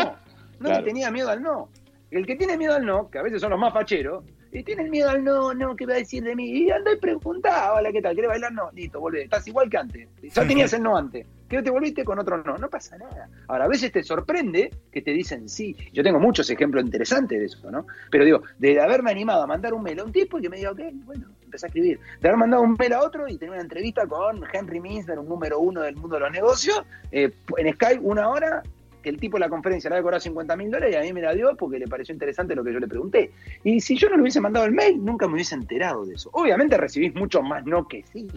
No 0.59 0.67
claro. 0.67 0.81
le 0.81 0.87
tenía 0.87 1.11
miedo 1.11 1.29
al 1.29 1.41
no. 1.41 1.69
El 2.11 2.25
que 2.25 2.35
tiene 2.35 2.57
miedo 2.57 2.73
al 2.73 2.85
no, 2.85 3.09
que 3.09 3.19
a 3.19 3.21
veces 3.21 3.41
son 3.41 3.51
los 3.51 3.59
más 3.59 3.73
facheros, 3.73 4.23
y 4.51 4.63
tienen 4.63 4.89
miedo 4.89 5.09
al 5.09 5.23
no, 5.23 5.53
no, 5.53 5.75
¿qué 5.75 5.85
va 5.85 5.93
a 5.93 5.97
decir 5.97 6.23
de 6.23 6.35
mí? 6.35 6.49
Y 6.49 6.71
anda 6.71 6.91
y 6.91 6.97
pregunta, 6.97 7.71
hola, 7.73 7.91
¿qué 7.91 8.01
tal? 8.01 8.15
¿Querés 8.15 8.29
bailar? 8.29 8.51
No, 8.51 8.71
listo, 8.73 8.99
volvé. 8.99 9.23
Estás 9.23 9.47
igual 9.47 9.69
que 9.69 9.77
antes. 9.77 10.07
Ya 10.23 10.47
tenías 10.47 10.73
el 10.73 10.81
no 10.81 10.97
antes. 10.97 11.27
¿Qué 11.47 11.61
te 11.61 11.69
volviste 11.69 12.03
con 12.03 12.19
otro 12.19 12.43
no? 12.43 12.57
No 12.57 12.69
pasa 12.69 12.97
nada. 12.97 13.29
Ahora, 13.47 13.65
a 13.65 13.67
veces 13.67 13.91
te 13.91 14.03
sorprende 14.03 14.71
que 14.91 15.01
te 15.01 15.11
dicen 15.11 15.49
sí. 15.49 15.75
Yo 15.93 16.03
tengo 16.03 16.19
muchos 16.19 16.49
ejemplos 16.49 16.83
interesantes 16.83 17.39
de 17.39 17.45
eso, 17.45 17.71
¿no? 17.71 17.85
Pero 18.11 18.25
digo, 18.25 18.41
de 18.57 18.79
haberme 18.79 19.11
animado 19.11 19.43
a 19.43 19.47
mandar 19.47 19.73
un 19.73 19.83
mail 19.83 19.99
a 19.99 20.03
un 20.03 20.11
tipo 20.11 20.39
y 20.39 20.43
que 20.43 20.49
me 20.49 20.57
diga, 20.57 20.71
ok, 20.71 20.81
bueno, 21.05 21.27
empecé 21.43 21.65
a 21.65 21.67
escribir. 21.67 21.99
De 22.19 22.27
haber 22.27 22.39
mandado 22.39 22.63
un 22.63 22.75
mail 22.77 22.93
a 22.93 23.01
otro 23.01 23.27
y 23.27 23.37
tener 23.37 23.53
una 23.53 23.61
entrevista 23.61 24.07
con 24.07 24.43
Henry 24.51 24.79
Minsner, 24.79 25.19
un 25.19 25.27
número 25.27 25.59
uno 25.59 25.81
del 25.81 25.95
mundo 25.95 26.15
de 26.15 26.21
los 26.21 26.31
negocios, 26.31 26.83
eh, 27.11 27.31
en 27.57 27.73
Skype, 27.73 28.01
una 28.01 28.29
hora, 28.29 28.63
que 29.01 29.09
el 29.09 29.17
tipo 29.17 29.37
de 29.37 29.41
la 29.41 29.49
conferencia 29.49 29.89
le 29.89 29.95
había 29.95 30.03
cobrado 30.03 30.21
50 30.21 30.55
mil 30.55 30.71
dólares 30.71 30.95
y 30.95 30.97
a 30.97 31.01
mí 31.01 31.13
me 31.13 31.21
la 31.21 31.33
dio 31.33 31.55
porque 31.55 31.79
le 31.79 31.87
pareció 31.87 32.13
interesante 32.13 32.55
lo 32.55 32.63
que 32.63 32.73
yo 32.73 32.79
le 32.79 32.87
pregunté. 32.87 33.31
Y 33.63 33.79
si 33.79 33.95
yo 33.95 34.09
no 34.09 34.15
le 34.15 34.23
hubiese 34.23 34.41
mandado 34.41 34.65
el 34.65 34.71
mail, 34.71 35.03
nunca 35.03 35.27
me 35.27 35.35
hubiese 35.35 35.55
enterado 35.55 36.05
de 36.05 36.15
eso. 36.15 36.29
Obviamente 36.33 36.77
recibís 36.77 37.13
mucho 37.15 37.41
más 37.41 37.65
no 37.65 37.87
que 37.87 38.03
sí. 38.11 38.27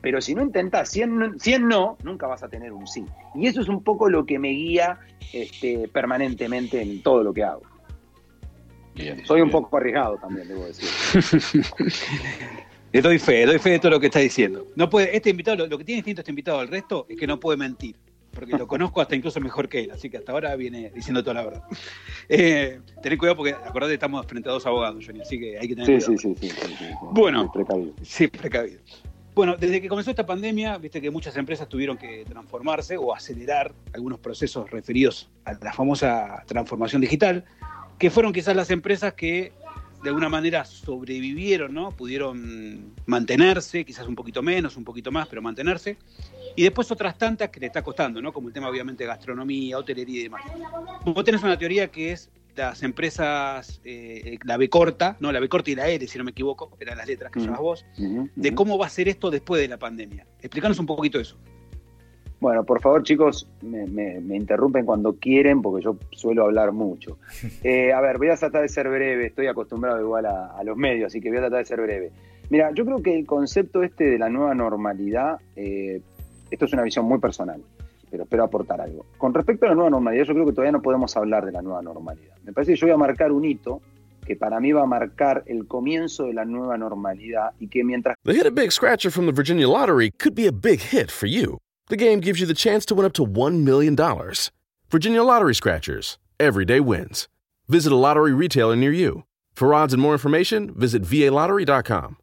Pero 0.00 0.20
si 0.20 0.34
no 0.34 0.42
intentás 0.42 0.90
100, 0.90 1.38
100 1.38 1.68
no, 1.68 1.96
nunca 2.02 2.26
vas 2.26 2.42
a 2.42 2.48
tener 2.48 2.72
un 2.72 2.86
sí. 2.88 3.04
Y 3.36 3.46
eso 3.46 3.60
es 3.60 3.68
un 3.68 3.84
poco 3.84 4.08
lo 4.08 4.26
que 4.26 4.38
me 4.38 4.48
guía 4.48 4.98
este, 5.32 5.88
permanentemente 5.88 6.82
en 6.82 7.02
todo 7.02 7.22
lo 7.22 7.32
que 7.32 7.44
hago. 7.44 7.62
Bien, 8.94 9.24
Soy 9.24 9.40
un 9.40 9.50
poco 9.50 9.76
arriesgado 9.76 10.18
también, 10.18 10.48
debo 10.48 10.64
decir. 10.66 11.64
Le 12.92 13.00
doy 13.00 13.18
fe, 13.18 13.46
doy 13.46 13.58
fe 13.58 13.70
de 13.70 13.78
todo 13.78 13.92
lo 13.92 14.00
que 14.00 14.06
está 14.06 14.18
diciendo. 14.18 14.66
No 14.76 14.90
puede, 14.90 15.16
este 15.16 15.30
invitado, 15.30 15.58
lo, 15.58 15.66
lo 15.66 15.78
que 15.78 15.84
tiene 15.84 15.98
distinto 15.98 16.20
este 16.20 16.32
invitado 16.32 16.58
al 16.58 16.68
resto 16.68 17.06
es 17.08 17.16
que 17.16 17.26
no 17.26 17.40
puede 17.40 17.56
mentir. 17.56 17.96
Porque 18.34 18.56
lo 18.56 18.66
conozco 18.66 19.00
hasta 19.00 19.14
incluso 19.14 19.40
mejor 19.40 19.68
que 19.68 19.80
él, 19.80 19.90
así 19.90 20.08
que 20.08 20.16
hasta 20.16 20.32
ahora 20.32 20.56
viene 20.56 20.90
diciendo 20.94 21.22
toda 21.22 21.34
la 21.34 21.44
verdad. 21.44 21.62
Eh, 22.28 22.80
tened 23.02 23.18
cuidado 23.18 23.36
porque 23.36 23.52
acordate 23.52 23.94
estamos 23.94 24.24
frente 24.26 24.48
a 24.48 24.52
dos 24.52 24.64
abogados, 24.66 25.04
Johnny, 25.06 25.20
así 25.20 25.38
que 25.38 25.58
hay 25.58 25.68
que 25.68 25.74
tener 25.74 26.00
Sí, 26.00 26.06
cuidado. 26.06 26.18
sí, 26.18 26.34
sí, 26.40 26.48
sí, 26.48 26.56
sí, 26.60 26.66
sí, 26.68 26.74
sí. 26.78 26.94
Bueno. 27.12 27.50
Precavido. 27.52 27.92
Sí, 28.02 28.28
precavido. 28.28 28.80
Bueno, 29.34 29.56
desde 29.56 29.80
que 29.80 29.88
comenzó 29.88 30.10
esta 30.10 30.26
pandemia, 30.26 30.76
viste 30.76 31.00
que 31.00 31.10
muchas 31.10 31.36
empresas 31.36 31.66
tuvieron 31.68 31.96
que 31.96 32.24
transformarse 32.26 32.98
o 32.98 33.14
acelerar 33.14 33.72
algunos 33.94 34.18
procesos 34.18 34.70
referidos 34.70 35.30
a 35.44 35.54
la 35.54 35.72
famosa 35.72 36.42
transformación 36.46 37.00
digital, 37.00 37.44
que 37.98 38.10
fueron 38.10 38.32
quizás 38.32 38.54
las 38.54 38.70
empresas 38.70 39.14
que 39.14 39.52
de 40.02 40.08
alguna 40.08 40.28
manera 40.28 40.64
sobrevivieron, 40.64 41.72
¿no? 41.72 41.92
Pudieron 41.92 42.92
mantenerse, 43.06 43.84
quizás 43.84 44.06
un 44.06 44.16
poquito 44.16 44.42
menos, 44.42 44.76
un 44.76 44.84
poquito 44.84 45.10
más, 45.12 45.28
pero 45.28 45.40
mantenerse. 45.40 45.96
Y 46.56 46.62
después 46.62 46.90
otras 46.90 47.16
tantas 47.16 47.48
que 47.50 47.60
le 47.60 47.66
está 47.66 47.82
costando, 47.82 48.20
¿no? 48.20 48.32
Como 48.32 48.48
el 48.48 48.54
tema 48.54 48.68
obviamente 48.68 49.04
de 49.04 49.08
gastronomía, 49.08 49.78
hotelería 49.78 50.20
y 50.20 50.22
demás. 50.24 50.42
Vos 51.04 51.24
tenés 51.24 51.42
una 51.42 51.58
teoría 51.58 51.88
que 51.88 52.12
es 52.12 52.30
las 52.54 52.82
empresas, 52.82 53.80
eh, 53.84 54.36
la 54.44 54.58
B 54.58 54.68
corta, 54.68 55.16
no, 55.20 55.32
la 55.32 55.40
B 55.40 55.48
corta 55.48 55.70
y 55.70 55.74
la 55.74 55.88
L, 55.88 56.06
si 56.06 56.18
no 56.18 56.24
me 56.24 56.32
equivoco, 56.32 56.76
eran 56.78 56.98
las 56.98 57.06
letras 57.06 57.32
que 57.32 57.38
Ujú. 57.38 57.46
llamás 57.46 57.60
vos, 57.62 57.86
Ujú, 57.98 58.28
de 58.36 58.54
cómo 58.54 58.76
va 58.76 58.86
a 58.86 58.90
ser 58.90 59.08
esto 59.08 59.30
después 59.30 59.62
de 59.62 59.68
la 59.68 59.78
pandemia. 59.78 60.26
Explícanos 60.40 60.78
un 60.78 60.84
poquito 60.86 61.18
eso. 61.18 61.38
Bueno, 62.40 62.64
por 62.64 62.80
favor, 62.82 63.04
chicos, 63.04 63.48
me, 63.62 63.86
me- 63.86 64.20
me 64.20 64.36
interrumpen 64.36 64.84
cuando 64.84 65.14
quieren, 65.14 65.62
porque 65.62 65.84
yo 65.84 65.96
suelo 66.10 66.44
hablar 66.44 66.72
mucho. 66.72 67.18
Eh, 67.64 67.92
a 67.92 68.00
ver, 68.00 68.18
voy 68.18 68.28
a 68.28 68.34
tratar 68.36 68.62
de 68.62 68.68
ser 68.68 68.88
breve, 68.88 69.26
estoy 69.26 69.46
acostumbrado 69.46 70.00
igual 70.00 70.26
a, 70.26 70.46
a 70.48 70.64
los 70.64 70.76
medios, 70.76 71.06
así 71.06 71.20
que 71.20 71.28
voy 71.28 71.38
a 71.38 71.42
tratar 71.42 71.60
de 71.60 71.64
ser 71.64 71.80
breve. 71.80 72.10
Mira, 72.50 72.72
yo 72.74 72.84
creo 72.84 73.00
que 73.00 73.16
el 73.16 73.24
concepto 73.24 73.84
este 73.84 74.02
de 74.10 74.18
la 74.18 74.28
nueva 74.28 74.52
normalidad, 74.54 75.38
eh, 75.54 76.00
esto 76.52 76.66
es 76.66 76.72
una 76.72 76.82
visión 76.82 77.06
muy 77.06 77.18
personal, 77.18 77.62
pero 78.10 78.24
espero 78.24 78.44
aportar 78.44 78.80
algo. 78.80 79.06
Con 79.16 79.32
respecto 79.32 79.66
a 79.66 79.70
la 79.70 79.74
nueva 79.74 79.90
normalidad, 79.90 80.24
yo 80.24 80.34
creo 80.34 80.46
que 80.46 80.52
todavía 80.52 80.72
no 80.72 80.82
podemos 80.82 81.16
hablar 81.16 81.46
de 81.46 81.52
la 81.52 81.62
nueva 81.62 81.82
normalidad. 81.82 82.36
Me 82.44 82.52
parece 82.52 82.72
que 82.72 82.78
yo 82.78 82.86
voy 82.86 82.94
a 82.94 82.98
marcar 82.98 83.32
un 83.32 83.44
hito 83.44 83.80
que 84.26 84.36
para 84.36 84.60
mí 84.60 84.70
va 84.72 84.82
a 84.82 84.86
marcar 84.86 85.42
el 85.46 85.66
comienzo 85.66 86.24
de 86.24 86.34
la 86.34 86.44
nueva 86.44 86.76
normalidad 86.76 87.52
y 87.58 87.68
que 87.68 87.82
mientras 87.82 88.14
The 88.24 88.34
Hit 88.34 88.46
a 88.46 88.50
Big 88.50 88.70
Scratcher 88.70 89.10
from 89.10 89.26
the 89.26 89.32
Virginia 89.32 89.68
Lottery 89.68 90.10
could 90.18 90.34
be 90.34 90.46
a 90.46 90.52
big 90.52 90.80
hit 90.80 91.10
for 91.10 91.26
you. 91.26 91.58
The 91.88 91.96
game 91.96 92.20
gives 92.20 92.38
you 92.38 92.46
the 92.46 92.54
chance 92.54 92.84
to 92.86 92.94
win 92.94 93.04
up 93.04 93.12
to 93.14 93.26
$1 93.26 93.64
million. 93.64 93.96
Virginia 94.90 95.22
Lottery 95.22 95.54
Scratchers. 95.54 96.18
Everyday 96.38 96.80
wins. 96.80 97.28
Visit 97.68 97.92
a 97.92 97.96
lottery 97.96 98.32
retailer 98.32 98.76
near 98.76 98.92
you. 98.92 99.24
For 99.54 99.74
odds 99.74 99.92
and 99.92 100.02
more 100.02 100.12
information, 100.12 100.72
visit 100.74 101.02
VALottery.com. 101.02 102.16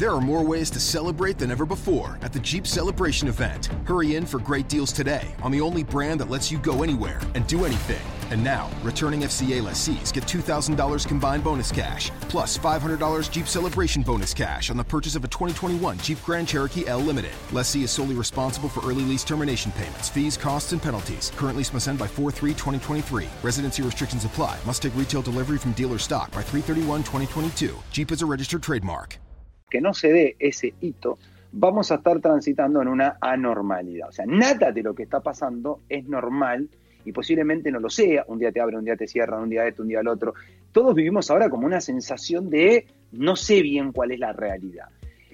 There 0.00 0.14
are 0.14 0.20
more 0.22 0.42
ways 0.42 0.70
to 0.70 0.80
celebrate 0.80 1.36
than 1.36 1.50
ever 1.50 1.66
before 1.66 2.18
at 2.22 2.32
the 2.32 2.40
Jeep 2.40 2.66
Celebration 2.66 3.28
event. 3.28 3.66
Hurry 3.84 4.14
in 4.14 4.24
for 4.24 4.38
great 4.38 4.66
deals 4.66 4.92
today 4.92 5.34
on 5.42 5.52
the 5.52 5.60
only 5.60 5.84
brand 5.84 6.20
that 6.20 6.30
lets 6.30 6.50
you 6.50 6.56
go 6.56 6.82
anywhere 6.82 7.20
and 7.34 7.46
do 7.46 7.66
anything. 7.66 8.00
And 8.30 8.42
now, 8.42 8.70
returning 8.82 9.20
FCA 9.20 9.62
lessees 9.62 10.10
get 10.10 10.24
$2,000 10.24 11.06
combined 11.06 11.44
bonus 11.44 11.70
cash, 11.70 12.10
plus 12.30 12.56
$500 12.56 13.30
Jeep 13.30 13.46
Celebration 13.46 14.00
bonus 14.00 14.32
cash 14.32 14.70
on 14.70 14.78
the 14.78 14.84
purchase 14.84 15.16
of 15.16 15.24
a 15.24 15.28
2021 15.28 15.98
Jeep 15.98 16.22
Grand 16.24 16.48
Cherokee 16.48 16.86
L 16.86 17.00
Limited. 17.00 17.32
Lessee 17.52 17.82
is 17.82 17.90
solely 17.90 18.14
responsible 18.14 18.70
for 18.70 18.80
early 18.88 19.04
lease 19.04 19.22
termination 19.22 19.70
payments, 19.72 20.08
fees, 20.08 20.34
costs, 20.34 20.72
and 20.72 20.80
penalties. 20.80 21.30
Current 21.36 21.58
lease 21.58 21.74
must 21.74 21.88
end 21.88 21.98
by 21.98 22.06
4 22.06 22.30
3 22.30 22.52
2023. 22.52 23.28
Residency 23.42 23.82
restrictions 23.82 24.24
apply. 24.24 24.56
Must 24.64 24.80
take 24.80 24.96
retail 24.96 25.20
delivery 25.20 25.58
from 25.58 25.72
dealer 25.72 25.98
stock 25.98 26.30
by 26.30 26.40
331 26.40 27.02
2022. 27.02 27.76
Jeep 27.92 28.10
is 28.10 28.22
a 28.22 28.26
registered 28.26 28.62
trademark. 28.62 29.18
Que 29.70 29.80
no 29.80 29.94
se 29.94 30.12
dé 30.12 30.36
ese 30.38 30.74
hito, 30.80 31.18
vamos 31.52 31.90
a 31.90 31.96
estar 31.96 32.20
transitando 32.20 32.82
en 32.82 32.88
una 32.88 33.16
anormalidad. 33.20 34.08
O 34.08 34.12
sea, 34.12 34.26
nada 34.26 34.72
de 34.72 34.82
lo 34.82 34.94
que 34.94 35.04
está 35.04 35.20
pasando 35.20 35.80
es 35.88 36.06
normal 36.06 36.68
y 37.04 37.12
posiblemente 37.12 37.70
no 37.70 37.80
lo 37.80 37.90
sea. 37.90 38.24
Un 38.28 38.38
día 38.38 38.52
te 38.52 38.60
abren, 38.60 38.80
un 38.80 38.84
día 38.84 38.96
te 38.96 39.06
cierran, 39.06 39.42
un 39.42 39.50
día 39.50 39.66
esto, 39.66 39.82
un 39.82 39.88
día 39.88 40.00
el 40.00 40.08
otro. 40.08 40.34
Todos 40.72 40.94
vivimos 40.94 41.30
ahora 41.30 41.48
como 41.48 41.66
una 41.66 41.80
sensación 41.80 42.50
de 42.50 42.86
no 43.12 43.36
sé 43.36 43.62
bien 43.62 43.92
cuál 43.92 44.12
es 44.12 44.18
la 44.18 44.32
realidad. 44.32 44.86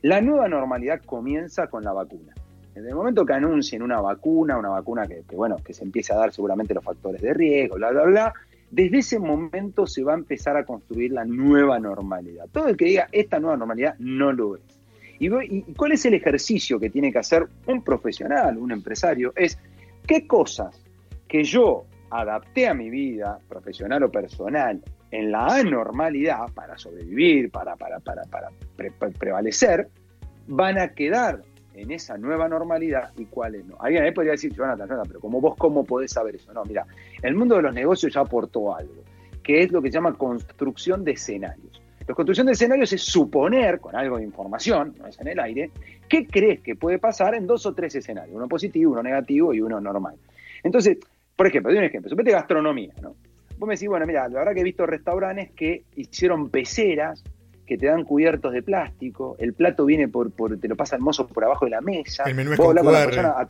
La 0.03 0.21
nueva 0.21 0.49
normalidad 0.49 1.01
comienza 1.05 1.67
con 1.69 1.85
la 1.85 1.93
vacuna. 1.93 2.35
Desde 2.75 2.91
el 2.91 2.95
momento 2.95 3.25
que 3.25 3.33
anuncien 3.33 3.83
una 3.83 4.01
vacuna, 4.01 4.59
una 4.59 4.69
vacuna 4.69 5.07
que, 5.07 5.23
que, 5.29 5.35
bueno, 5.35 5.57
que 5.65 5.73
se 5.73 5.83
empiece 5.83 6.13
a 6.13 6.17
dar 6.17 6.33
seguramente 6.33 6.75
los 6.75 6.85
factores 6.85 7.23
de 7.23 7.33
riesgo, 7.33 7.77
bla, 7.77 7.91
bla, 7.91 8.05
bla, 8.05 8.35
desde 8.71 8.99
ese 8.99 9.19
momento 9.19 9.87
se 9.87 10.03
va 10.03 10.13
a 10.13 10.17
empezar 10.17 10.57
a 10.57 10.65
construir 10.65 11.13
la 11.13 11.25
nueva 11.25 11.79
normalidad. 11.79 12.47
Todo 12.51 12.69
el 12.69 12.77
que 12.77 12.87
diga 12.87 13.09
esta 13.13 13.39
nueva 13.39 13.57
normalidad 13.57 13.97
no 13.99 14.33
lo 14.33 14.57
es. 14.57 14.63
¿Y, 15.19 15.63
cuál 15.75 15.93
es 15.93 16.05
el 16.05 16.15
ejercicio 16.15 16.79
que 16.79 16.91
tiene 16.91 17.11
que 17.11 17.19
hacer 17.19 17.47
un 17.67 17.83
profesional, 17.83 18.59
un 18.59 18.73
empresario? 18.73 19.33
Es 19.35 19.59
qué 20.07 20.27
cosas 20.27 20.83
que 21.27 21.43
yo 21.43 21.87
adapté 22.11 22.69
a 22.69 22.75
mi 22.75 22.91
vida, 22.91 23.39
profesional 23.49 24.03
o 24.03 24.11
personal, 24.11 24.83
en 25.11 25.31
la 25.31 25.47
anormalidad 25.47 26.53
para 26.55 26.77
sobrevivir, 26.77 27.51
para, 27.51 27.77
para, 27.77 28.01
para, 28.01 28.23
para 28.25 28.51
pre 28.77 28.91
pre 28.91 29.11
prevalecer, 29.11 29.89
van 30.47 30.79
a 30.79 30.89
quedar 30.89 31.43
en 31.77 31.91
esa 31.91 32.17
nueva 32.17 32.49
normalidad 32.49 33.13
y 33.17 33.27
cuáles 33.27 33.65
no. 33.65 33.77
Alguien 33.79 34.05
ahí 34.05 34.13
podría 34.13 34.33
decir, 34.33 34.53
Jonathan, 34.53 34.89
Jonathan, 34.89 35.09
pero 35.09 35.21
como 35.21 35.41
vos, 35.41 35.57
¿cómo 35.57 35.85
podés 35.85 36.13
saber 36.13 36.37
eso? 36.37 36.53
No, 36.53 36.65
mira, 36.65 36.87
el 37.23 37.35
mundo 37.35 37.57
de 37.57 37.63
los 37.63 37.75
negocios 37.75 38.15
ya 38.15 38.21
aportó 38.21 38.75
algo, 38.75 39.05
que 39.43 39.63
es 39.63 39.73
lo 39.73 39.83
que 39.83 39.89
se 39.89 39.95
llama 39.95 40.15
construcción 40.15 41.05
de 41.05 41.13
escenarios. 41.13 41.83
La 42.07 42.15
construcción 42.15 42.47
de 42.47 42.53
escenarios 42.53 42.93
es 42.93 43.03
suponer, 43.03 43.81
con 43.81 43.97
algo 43.97 44.19
de 44.19 44.25
información, 44.25 44.95
no 44.99 45.07
es 45.07 45.21
en 45.21 45.29
el 45.29 45.41
aire, 45.41 45.71
qué 46.09 46.27
crees 46.27 46.61
que 46.61 46.77
puede 46.77 46.99
pasar 46.99 47.35
en 47.35 47.47
dos 47.47 47.67
o 47.67 47.75
tres 47.75 47.95
escenarios, 47.97 48.35
uno 48.35 48.49
positivo, 48.49 48.93
uno 48.93 49.03
negativo 49.03 49.53
y 49.53 49.61
uno 49.61 49.81
normal. 49.81 50.15
Entonces, 50.63 50.99
por 51.35 51.49
ejemplo, 51.49 51.71
doy 51.71 51.79
un 51.79 51.85
ejemplo, 51.85 52.09
supete 52.09 52.31
gastronomía, 52.31 52.93
¿no? 53.03 53.15
Vos 53.59 53.67
me 53.67 53.75
decís, 53.75 53.89
bueno, 53.89 54.07
mira, 54.07 54.29
la 54.29 54.39
verdad 54.39 54.55
que 54.55 54.61
he 54.61 54.65
visto 54.65 54.87
restaurantes 54.87 55.51
que 55.53 55.85
hicieron 55.97 56.51
peceras 56.51 57.25
que 57.67 57.77
te 57.77 57.87
dan 57.87 58.05
cubiertos 58.05 58.53
de 58.53 58.63
plástico, 58.63 59.37
el 59.39 59.53
plato 59.53 59.85
viene 59.85 60.09
por, 60.09 60.31
por 60.31 60.59
te 60.59 60.69
lo 60.69 60.77
pasa 60.77 60.97
el 60.97 61.03
mozo 61.03 61.27
por 61.27 61.45
abajo 61.45 61.65
de 61.65 61.73
la 61.73 61.81
mesa. 61.81 62.25
El 62.25 62.35
menú 62.35 62.53
es 62.53 62.59
con, 62.59 62.75
con 62.75 62.93
la 62.93 63.05
persona 63.05 63.35
a 63.37 63.47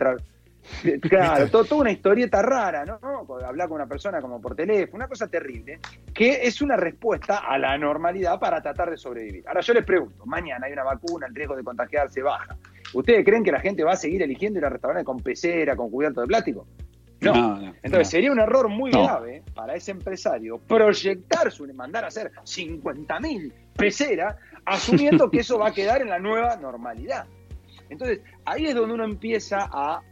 Claro, 1.01 1.49
todo, 1.49 1.65
toda 1.65 1.81
una 1.83 1.93
historieta 1.93 2.43
rara, 2.43 2.85
¿no? 2.85 2.99
Hablar 3.45 3.69
con 3.69 3.77
una 3.77 3.87
persona 3.87 4.21
como 4.21 4.41
por 4.41 4.55
teléfono, 4.55 4.97
una 4.97 5.09
cosa 5.09 5.29
terrible, 5.29 5.79
que 6.13 6.41
es 6.43 6.61
una 6.61 6.77
respuesta 6.77 7.39
a 7.39 7.59
la 7.59 7.77
normalidad 7.79 8.39
para 8.39 8.61
tratar 8.61 8.91
de 8.91 8.97
sobrevivir. 8.97 9.45
Ahora 9.47 9.61
yo 9.61 9.75
les 9.75 9.85
pregunto, 9.85 10.27
mañana 10.27 10.67
hay 10.67 10.73
una 10.73 10.85
vacuna, 10.85 11.27
el 11.27 11.35
riesgo 11.35 11.57
de 11.57 11.63
contagiarse 11.63 12.23
baja. 12.23 12.57
¿Ustedes 12.95 13.25
creen 13.25 13.45
que 13.45 13.53
la 13.53 13.61
gente 13.61 13.85
va 13.85 13.93
a 13.93 13.97
seguir 13.97 14.23
eligiendo 14.23 14.59
ir 14.59 14.65
a 14.65 14.71
restaurantes 14.71 15.05
con 15.05 15.21
pecera, 15.21 15.77
con 15.77 15.91
cubierto 15.91 16.21
de 16.21 16.27
plástico? 16.27 16.67
No. 17.21 17.33
no, 17.33 17.57
no 17.57 17.67
Entonces 17.83 17.93
no. 17.93 18.05
sería 18.05 18.33
un 18.33 18.41
error 18.41 18.69
muy 18.69 18.91
grave 18.91 19.43
para 19.55 19.75
ese 19.75 19.91
empresario 19.91 20.59
proyectar 20.59 21.51
su, 21.51 21.67
mandar 21.73 22.05
a 22.05 22.09
hacer 22.09 22.31
50 22.45 23.21
mil 23.77 23.87
peceras, 23.87 24.37
asumiendo 24.65 25.31
que 25.31 25.41
eso 25.41 25.59
va 25.59 25.69
a 25.69 25.73
quedar 25.75 26.03
en 26.03 26.09
la 26.09 26.19
nueva 26.19 26.57
normalidad. 26.57 27.27
Entonces, 27.89 28.21
ahí 28.45 28.67
es 28.67 28.75
donde 28.75 28.95
uno 28.95 29.05
empieza 29.05 29.69
a 29.73 30.03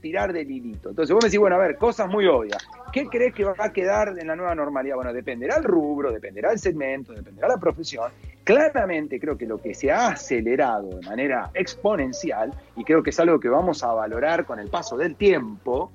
tirar 0.00 0.34
del 0.34 0.50
hilito. 0.50 0.90
Entonces 0.90 1.14
vos 1.14 1.24
me 1.24 1.28
decís, 1.28 1.40
bueno, 1.40 1.56
a 1.56 1.60
ver, 1.60 1.78
cosas 1.78 2.08
muy 2.08 2.26
obvias. 2.26 2.68
¿Qué 2.92 3.06
crees 3.06 3.34
que 3.34 3.42
va 3.42 3.54
a 3.58 3.72
quedar 3.72 4.14
en 4.18 4.26
la 4.26 4.36
nueva 4.36 4.54
normalidad? 4.54 4.96
Bueno, 4.96 5.14
dependerá 5.14 5.56
el 5.56 5.64
rubro, 5.64 6.12
dependerá 6.12 6.52
el 6.52 6.58
segmento, 6.58 7.14
dependerá 7.14 7.48
la 7.48 7.56
profesión. 7.56 8.12
Claramente 8.44 9.18
creo 9.18 9.38
que 9.38 9.46
lo 9.46 9.56
que 9.56 9.72
se 9.72 9.90
ha 9.90 10.08
acelerado 10.08 10.90
de 10.90 11.06
manera 11.06 11.50
exponencial, 11.54 12.52
y 12.76 12.84
creo 12.84 13.02
que 13.02 13.10
es 13.10 13.18
algo 13.18 13.40
que 13.40 13.48
vamos 13.48 13.82
a 13.82 13.94
valorar 13.94 14.44
con 14.44 14.58
el 14.58 14.68
paso 14.68 14.98
del 14.98 15.16
tiempo, 15.16 15.90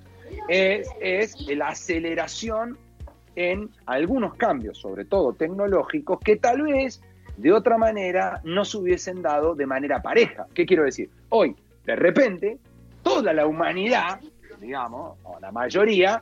es, 0.47 0.89
es 0.99 1.39
la 1.55 1.67
aceleración 1.67 2.79
en 3.35 3.69
algunos 3.85 4.33
cambios, 4.35 4.79
sobre 4.79 5.05
todo 5.05 5.33
tecnológicos, 5.33 6.19
que 6.19 6.35
tal 6.35 6.63
vez 6.63 6.99
de 7.39 7.53
otra 7.53 7.77
manera 7.77 8.41
no 8.43 8.65
se 8.65 8.77
hubiesen 8.77 9.21
dado 9.21 9.55
de 9.55 9.65
manera 9.65 10.01
pareja. 10.01 10.45
¿Qué 10.53 10.65
quiero 10.65 10.83
decir? 10.83 11.09
Hoy, 11.29 11.55
de 11.85 11.95
repente, 11.95 12.57
toda 13.01 13.31
la 13.31 13.47
humanidad, 13.47 14.19
digamos, 14.59 15.17
o 15.23 15.39
la 15.39 15.49
mayoría, 15.49 16.21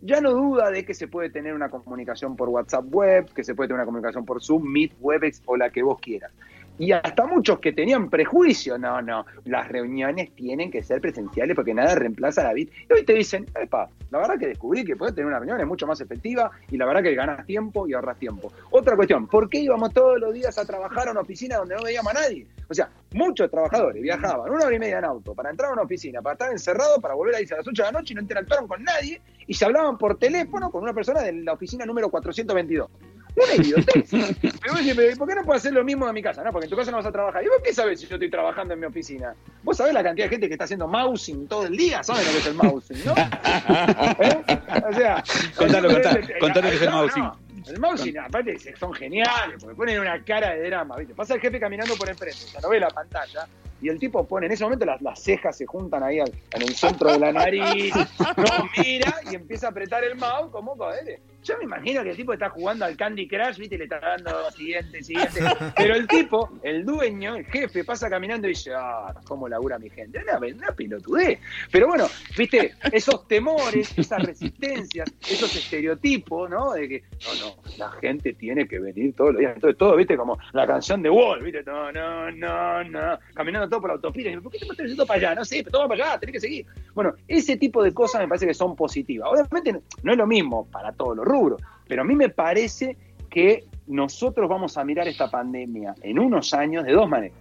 ya 0.00 0.20
no 0.20 0.30
duda 0.30 0.70
de 0.70 0.84
que 0.84 0.94
se 0.94 1.08
puede 1.08 1.28
tener 1.30 1.54
una 1.54 1.70
comunicación 1.70 2.36
por 2.36 2.50
WhatsApp 2.50 2.84
web, 2.88 3.32
que 3.34 3.42
se 3.42 3.56
puede 3.56 3.68
tener 3.68 3.80
una 3.80 3.86
comunicación 3.86 4.24
por 4.24 4.40
Zoom, 4.44 4.62
Meet, 4.62 4.92
Webex 5.00 5.42
o 5.46 5.56
la 5.56 5.70
que 5.70 5.82
vos 5.82 5.98
quieras. 5.98 6.30
Y 6.78 6.90
hasta 6.90 7.26
muchos 7.26 7.60
que 7.60 7.72
tenían 7.72 8.10
prejuicio, 8.10 8.76
no, 8.78 9.00
no, 9.00 9.24
las 9.44 9.68
reuniones 9.68 10.34
tienen 10.34 10.72
que 10.72 10.82
ser 10.82 11.00
presenciales 11.00 11.54
porque 11.54 11.72
nada 11.72 11.94
reemplaza 11.94 12.42
la 12.42 12.52
vida. 12.52 12.72
Y 12.90 12.92
hoy 12.92 13.04
te 13.04 13.12
dicen, 13.12 13.46
epa, 13.60 13.88
la 14.10 14.18
verdad 14.18 14.38
que 14.38 14.48
descubrí 14.48 14.84
que 14.84 14.96
puedes 14.96 15.14
tener 15.14 15.28
una 15.28 15.38
reunión 15.38 15.60
es 15.60 15.66
mucho 15.66 15.86
más 15.86 16.00
efectiva 16.00 16.50
y 16.70 16.76
la 16.76 16.86
verdad 16.86 17.02
que 17.02 17.14
ganas 17.14 17.46
tiempo 17.46 17.86
y 17.86 17.94
ahorras 17.94 18.18
tiempo. 18.18 18.52
Otra 18.70 18.96
cuestión, 18.96 19.28
¿por 19.28 19.48
qué 19.48 19.58
íbamos 19.58 19.92
todos 19.92 20.18
los 20.18 20.34
días 20.34 20.58
a 20.58 20.64
trabajar 20.64 21.08
a 21.08 21.12
una 21.12 21.20
oficina 21.20 21.58
donde 21.58 21.76
no 21.76 21.84
veíamos 21.84 22.10
a 22.12 22.20
nadie? 22.20 22.46
O 22.68 22.74
sea, 22.74 22.90
muchos 23.12 23.50
trabajadores 23.50 24.02
viajaban 24.02 24.50
una 24.50 24.64
hora 24.64 24.74
y 24.74 24.78
media 24.78 24.98
en 24.98 25.04
auto 25.04 25.34
para 25.34 25.50
entrar 25.50 25.70
a 25.70 25.74
una 25.74 25.82
oficina, 25.82 26.22
para 26.22 26.32
estar 26.32 26.50
encerrado, 26.50 27.00
para 27.00 27.14
volver 27.14 27.36
a 27.36 27.40
irse 27.40 27.54
a 27.54 27.58
las 27.58 27.68
8 27.68 27.82
de 27.82 27.92
la 27.92 27.98
noche 27.98 28.14
y 28.14 28.16
no 28.16 28.22
interactuaron 28.22 28.66
con 28.66 28.82
nadie 28.82 29.20
y 29.46 29.54
se 29.54 29.64
hablaban 29.64 29.96
por 29.98 30.18
teléfono 30.18 30.70
con 30.70 30.82
una 30.82 30.92
persona 30.92 31.20
de 31.20 31.32
la 31.32 31.52
oficina 31.52 31.84
número 31.84 32.10
422. 32.10 32.90
Una 33.36 33.54
idiotez. 33.56 34.10
Pero 34.40 35.16
¿por 35.18 35.28
qué 35.28 35.34
no 35.34 35.44
puedo 35.44 35.56
hacer 35.56 35.72
lo 35.72 35.82
mismo 35.84 36.06
en 36.06 36.14
mi 36.14 36.22
casa? 36.22 36.44
No, 36.44 36.52
porque 36.52 36.66
en 36.66 36.70
tu 36.70 36.76
casa 36.76 36.90
no 36.90 36.98
vas 36.98 37.06
a 37.06 37.12
trabajar. 37.12 37.42
¿Y 37.42 37.48
vos 37.48 37.58
qué 37.64 37.72
sabés 37.72 38.00
si 38.00 38.06
yo 38.06 38.14
estoy 38.14 38.30
trabajando 38.30 38.74
en 38.74 38.80
mi 38.80 38.86
oficina? 38.86 39.34
Vos 39.62 39.76
sabés 39.76 39.92
la 39.92 40.02
cantidad 40.02 40.26
de 40.26 40.30
gente 40.30 40.48
que 40.48 40.54
está 40.54 40.64
haciendo 40.64 40.86
mousing 40.86 41.48
todo 41.48 41.66
el 41.66 41.76
día, 41.76 42.02
¿sabes 42.02 42.26
lo 42.26 42.32
que 42.32 42.38
es 42.38 42.46
el 42.46 42.54
mousing, 42.54 43.04
no? 43.04 43.14
¿Eh? 44.24 44.44
O 44.88 44.92
sea, 44.92 45.24
contalo, 45.56 45.92
contalo, 45.92 46.20
contalo 46.38 46.68
que 46.68 46.76
es 46.76 46.82
el 46.82 46.90
mousing. 46.90 47.22
No, 47.22 47.38
el 47.66 47.80
mousing, 47.80 48.18
aparte, 48.18 48.58
son 48.78 48.92
geniales, 48.92 49.56
porque 49.60 49.74
ponen 49.74 50.00
una 50.00 50.22
cara 50.22 50.54
de 50.54 50.68
drama, 50.68 50.96
¿viste? 50.96 51.14
Pasa 51.14 51.34
el 51.34 51.40
jefe 51.40 51.58
caminando 51.58 51.96
por 51.96 52.08
enfrente, 52.08 52.44
o 52.44 52.48
sea, 52.48 52.60
no 52.60 52.68
ve 52.68 52.78
la 52.78 52.90
pantalla, 52.90 53.48
y 53.80 53.88
el 53.88 53.98
tipo 53.98 54.26
pone, 54.26 54.46
en 54.46 54.52
ese 54.52 54.64
momento 54.64 54.86
las, 54.86 55.02
las 55.02 55.20
cejas 55.20 55.56
se 55.56 55.66
juntan 55.66 56.02
ahí 56.02 56.20
al, 56.20 56.32
en 56.52 56.62
el 56.62 56.74
centro 56.74 57.12
de 57.12 57.18
la 57.18 57.32
nariz, 57.32 57.94
no 57.94 58.68
mira 58.78 59.14
y 59.30 59.34
empieza 59.34 59.66
a 59.66 59.70
apretar 59.70 60.04
el 60.04 60.16
mouse 60.16 60.50
como 60.50 60.74
joder. 60.76 61.20
Yo 61.44 61.58
me 61.58 61.64
imagino 61.64 62.02
que 62.02 62.10
el 62.10 62.16
tipo 62.16 62.32
está 62.32 62.48
jugando 62.48 62.86
al 62.86 62.96
Candy 62.96 63.28
Crush, 63.28 63.58
viste, 63.58 63.76
le 63.76 63.84
está 63.84 64.00
dando 64.00 64.50
siguiente, 64.50 65.02
siguiente. 65.02 65.40
Pero 65.76 65.94
el 65.94 66.06
tipo, 66.06 66.50
el 66.62 66.86
dueño, 66.86 67.36
el 67.36 67.44
jefe, 67.44 67.84
pasa 67.84 68.08
caminando 68.08 68.46
y 68.46 68.50
dice, 68.50 68.72
ah, 68.74 69.14
cómo 69.26 69.46
labura 69.46 69.78
mi 69.78 69.90
gente. 69.90 70.22
Una, 70.22 70.38
una 70.38 70.72
pilotudez. 70.72 71.38
Pero 71.70 71.88
bueno, 71.88 72.06
viste, 72.36 72.72
esos 72.90 73.28
temores, 73.28 73.92
esas 73.98 74.22
resistencias, 74.22 75.12
esos 75.28 75.54
estereotipos, 75.54 76.48
¿no? 76.48 76.72
De 76.72 76.88
que, 76.88 77.02
no, 77.24 77.46
no, 77.46 77.56
la 77.76 77.90
gente 77.92 78.32
tiene 78.32 78.66
que 78.66 78.78
venir 78.78 79.14
todos 79.14 79.32
los 79.32 79.40
días. 79.40 79.52
Entonces 79.54 79.76
todo, 79.76 79.96
viste, 79.96 80.16
como 80.16 80.38
la 80.52 80.66
canción 80.66 81.02
de 81.02 81.10
Wall, 81.10 81.42
viste, 81.42 81.62
no, 81.64 81.92
no, 81.92 82.30
no, 82.30 82.84
no, 82.84 83.18
caminando 83.34 83.68
todo 83.68 83.82
por 83.82 83.90
la 83.90 83.94
autopista. 83.96 84.40
¿Por 84.40 84.50
qué 84.50 84.60
te 84.60 84.64
estás 84.64 84.86
yendo 84.86 85.04
para 85.04 85.18
allá? 85.18 85.34
No 85.34 85.44
sé, 85.44 85.58
pero 85.58 85.72
toma 85.72 85.88
para 85.88 86.04
allá, 86.10 86.20
tenés 86.20 86.32
que 86.32 86.40
seguir. 86.40 86.66
Bueno, 86.94 87.12
ese 87.28 87.58
tipo 87.58 87.82
de 87.82 87.92
cosas 87.92 88.22
me 88.22 88.28
parece 88.28 88.46
que 88.46 88.54
son 88.54 88.74
positivas. 88.74 89.28
Obviamente 89.30 89.82
no 90.02 90.12
es 90.12 90.18
lo 90.18 90.26
mismo 90.26 90.66
para 90.70 90.92
todos 90.92 91.16
los 91.16 91.26
rubro. 91.34 91.56
Pero 91.86 92.02
a 92.02 92.04
mí 92.04 92.14
me 92.14 92.28
parece 92.28 92.96
que 93.28 93.64
nosotros 93.86 94.48
vamos 94.48 94.78
a 94.78 94.84
mirar 94.84 95.08
esta 95.08 95.30
pandemia 95.30 95.94
en 96.02 96.18
unos 96.18 96.54
años 96.54 96.84
de 96.84 96.92
dos 96.92 97.08
maneras. 97.08 97.36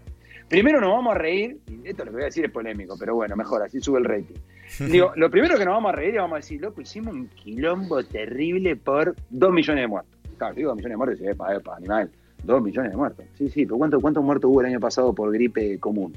Primero 0.49 0.81
nos 0.81 0.91
vamos 0.91 1.15
a 1.15 1.17
reír, 1.17 1.57
y 1.67 1.87
esto 1.87 2.03
lo 2.05 2.11
que 2.11 2.15
voy 2.15 2.21
a 2.23 2.25
decir 2.25 2.45
es 2.45 2.51
polémico, 2.51 2.95
pero 2.99 3.15
bueno, 3.15 3.35
mejor, 3.35 3.63
así 3.63 3.79
sube 3.79 3.99
el 3.99 4.05
rating. 4.05 4.35
Digo, 4.91 5.11
lo 5.15 5.29
primero 5.29 5.57
que 5.57 5.65
nos 5.65 5.75
vamos 5.75 5.93
a 5.93 5.95
reír 5.95 6.15
y 6.15 6.17
vamos 6.17 6.33
a 6.33 6.37
decir, 6.37 6.61
loco, 6.61 6.81
hicimos 6.81 7.13
un 7.13 7.27
quilombo 7.27 8.03
terrible 8.03 8.75
por 8.75 9.15
dos 9.29 9.51
millones 9.51 9.83
de 9.83 9.87
muertos. 9.87 10.13
Claro, 10.37 10.55
digo 10.55 10.69
dos 10.69 10.77
millones 10.77 10.93
de 10.93 10.97
muertos, 10.97 11.21
y 11.21 11.27
epa, 11.27 11.55
epa, 11.55 11.75
animal, 11.77 12.09
dos 12.43 12.61
millones 12.61 12.91
de 12.91 12.97
muertos. 12.97 13.25
Sí, 13.37 13.49
sí, 13.49 13.65
pero 13.65 13.77
¿cuántos 13.77 14.01
cuánto 14.01 14.21
muertos 14.21 14.49
hubo 14.51 14.61
el 14.61 14.67
año 14.67 14.79
pasado 14.79 15.13
por 15.13 15.31
gripe 15.31 15.79
común? 15.79 16.13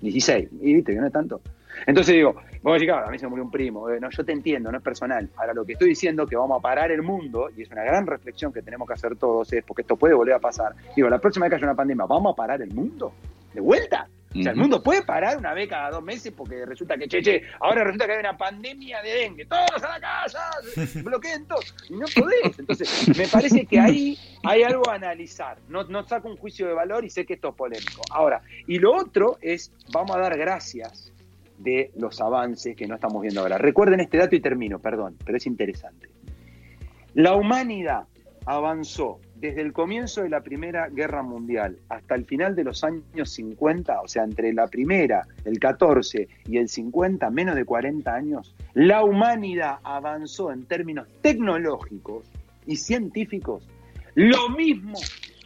16, 0.00 0.48
y 0.62 0.74
viste 0.74 0.94
que 0.94 1.00
no 1.00 1.06
es 1.06 1.12
tanto. 1.12 1.40
Entonces 1.86 2.14
digo, 2.14 2.34
vos 2.62 2.74
decís, 2.74 2.88
claro, 2.88 3.06
a 3.06 3.10
mí 3.10 3.18
se 3.18 3.26
me 3.26 3.30
murió 3.30 3.44
un 3.44 3.50
primo. 3.50 3.88
Eh, 3.88 3.98
no, 4.00 4.10
yo 4.10 4.24
te 4.24 4.32
entiendo, 4.32 4.70
no 4.70 4.78
es 4.78 4.84
personal. 4.84 5.28
Ahora, 5.36 5.54
lo 5.54 5.64
que 5.64 5.72
estoy 5.72 5.90
diciendo 5.90 6.26
que 6.26 6.36
vamos 6.36 6.58
a 6.58 6.62
parar 6.62 6.90
el 6.90 7.02
mundo, 7.02 7.50
y 7.56 7.62
es 7.62 7.70
una 7.70 7.82
gran 7.84 8.06
reflexión 8.06 8.52
que 8.52 8.62
tenemos 8.62 8.86
que 8.86 8.94
hacer 8.94 9.16
todos, 9.16 9.52
es 9.52 9.64
porque 9.64 9.82
esto 9.82 9.96
puede 9.96 10.14
volver 10.14 10.34
a 10.34 10.38
pasar. 10.38 10.74
Digo, 10.94 11.08
la 11.08 11.18
próxima 11.18 11.46
vez 11.46 11.50
que 11.50 11.56
haya 11.56 11.66
una 11.66 11.76
pandemia, 11.76 12.06
¿vamos 12.06 12.32
a 12.32 12.36
parar 12.36 12.62
el 12.62 12.72
mundo? 12.72 13.12
de 13.52 13.60
vuelta. 13.60 14.08
O 14.32 14.42
sea, 14.42 14.52
el 14.52 14.58
mundo 14.58 14.80
puede 14.80 15.02
parar 15.02 15.36
una 15.36 15.52
vez 15.54 15.68
cada 15.68 15.90
dos 15.90 16.04
meses 16.04 16.32
porque 16.36 16.64
resulta 16.64 16.96
que, 16.96 17.08
che, 17.08 17.20
che, 17.20 17.42
ahora 17.58 17.82
resulta 17.82 18.06
que 18.06 18.12
hay 18.12 18.20
una 18.20 18.36
pandemia 18.36 19.02
de 19.02 19.10
dengue. 19.10 19.44
Todos 19.46 19.82
a 19.82 19.88
la 19.88 20.00
casa, 20.00 20.50
bloqueen 21.02 21.46
todo. 21.46 21.58
Y 21.88 21.94
no 21.94 22.06
podés. 22.14 22.56
Entonces, 22.56 23.08
me 23.18 23.26
parece 23.26 23.66
que 23.66 23.80
ahí 23.80 24.16
hay 24.44 24.62
algo 24.62 24.88
a 24.88 24.94
analizar. 24.94 25.58
No, 25.68 25.82
no 25.82 26.06
saco 26.06 26.28
un 26.28 26.36
juicio 26.36 26.68
de 26.68 26.74
valor 26.74 27.04
y 27.04 27.10
sé 27.10 27.26
que 27.26 27.34
esto 27.34 27.48
es 27.48 27.54
polémico. 27.56 28.02
Ahora, 28.10 28.40
y 28.68 28.78
lo 28.78 28.94
otro 28.94 29.36
es, 29.40 29.72
vamos 29.92 30.14
a 30.14 30.20
dar 30.20 30.38
gracias 30.38 31.12
de 31.62 31.90
los 31.96 32.20
avances 32.20 32.76
que 32.76 32.86
no 32.86 32.94
estamos 32.94 33.22
viendo 33.22 33.40
ahora. 33.40 33.58
Recuerden 33.58 34.00
este 34.00 34.18
dato 34.18 34.34
y 34.34 34.40
termino, 34.40 34.78
perdón, 34.78 35.16
pero 35.24 35.36
es 35.36 35.46
interesante. 35.46 36.08
La 37.14 37.34
humanidad 37.34 38.04
avanzó 38.46 39.20
desde 39.36 39.62
el 39.62 39.72
comienzo 39.72 40.22
de 40.22 40.28
la 40.28 40.42
Primera 40.42 40.88
Guerra 40.88 41.22
Mundial 41.22 41.78
hasta 41.88 42.14
el 42.14 42.24
final 42.24 42.54
de 42.54 42.64
los 42.64 42.84
años 42.84 43.30
50, 43.30 44.00
o 44.00 44.08
sea, 44.08 44.24
entre 44.24 44.52
la 44.52 44.66
primera, 44.66 45.26
el 45.44 45.58
14 45.58 46.28
y 46.46 46.58
el 46.58 46.68
50, 46.68 47.30
menos 47.30 47.54
de 47.56 47.64
40 47.64 48.14
años, 48.14 48.54
la 48.74 49.02
humanidad 49.02 49.78
avanzó 49.82 50.52
en 50.52 50.64
términos 50.64 51.08
tecnológicos 51.22 52.30
y 52.66 52.76
científicos 52.76 53.66
lo 54.14 54.50
mismo 54.50 54.98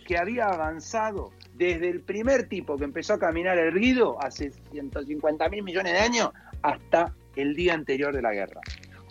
que 0.06 0.18
había 0.18 0.46
avanzado 0.46 1.30
desde 1.56 1.88
el 1.88 2.00
primer 2.00 2.48
tipo 2.48 2.76
que 2.76 2.84
empezó 2.84 3.14
a 3.14 3.18
caminar 3.18 3.58
erguido 3.58 4.22
hace 4.22 4.50
150 4.72 5.48
mil 5.48 5.62
millones 5.62 5.92
de 5.92 5.98
años 5.98 6.30
hasta 6.62 7.14
el 7.36 7.54
día 7.54 7.74
anterior 7.74 8.14
de 8.14 8.22
la 8.22 8.32
guerra. 8.32 8.60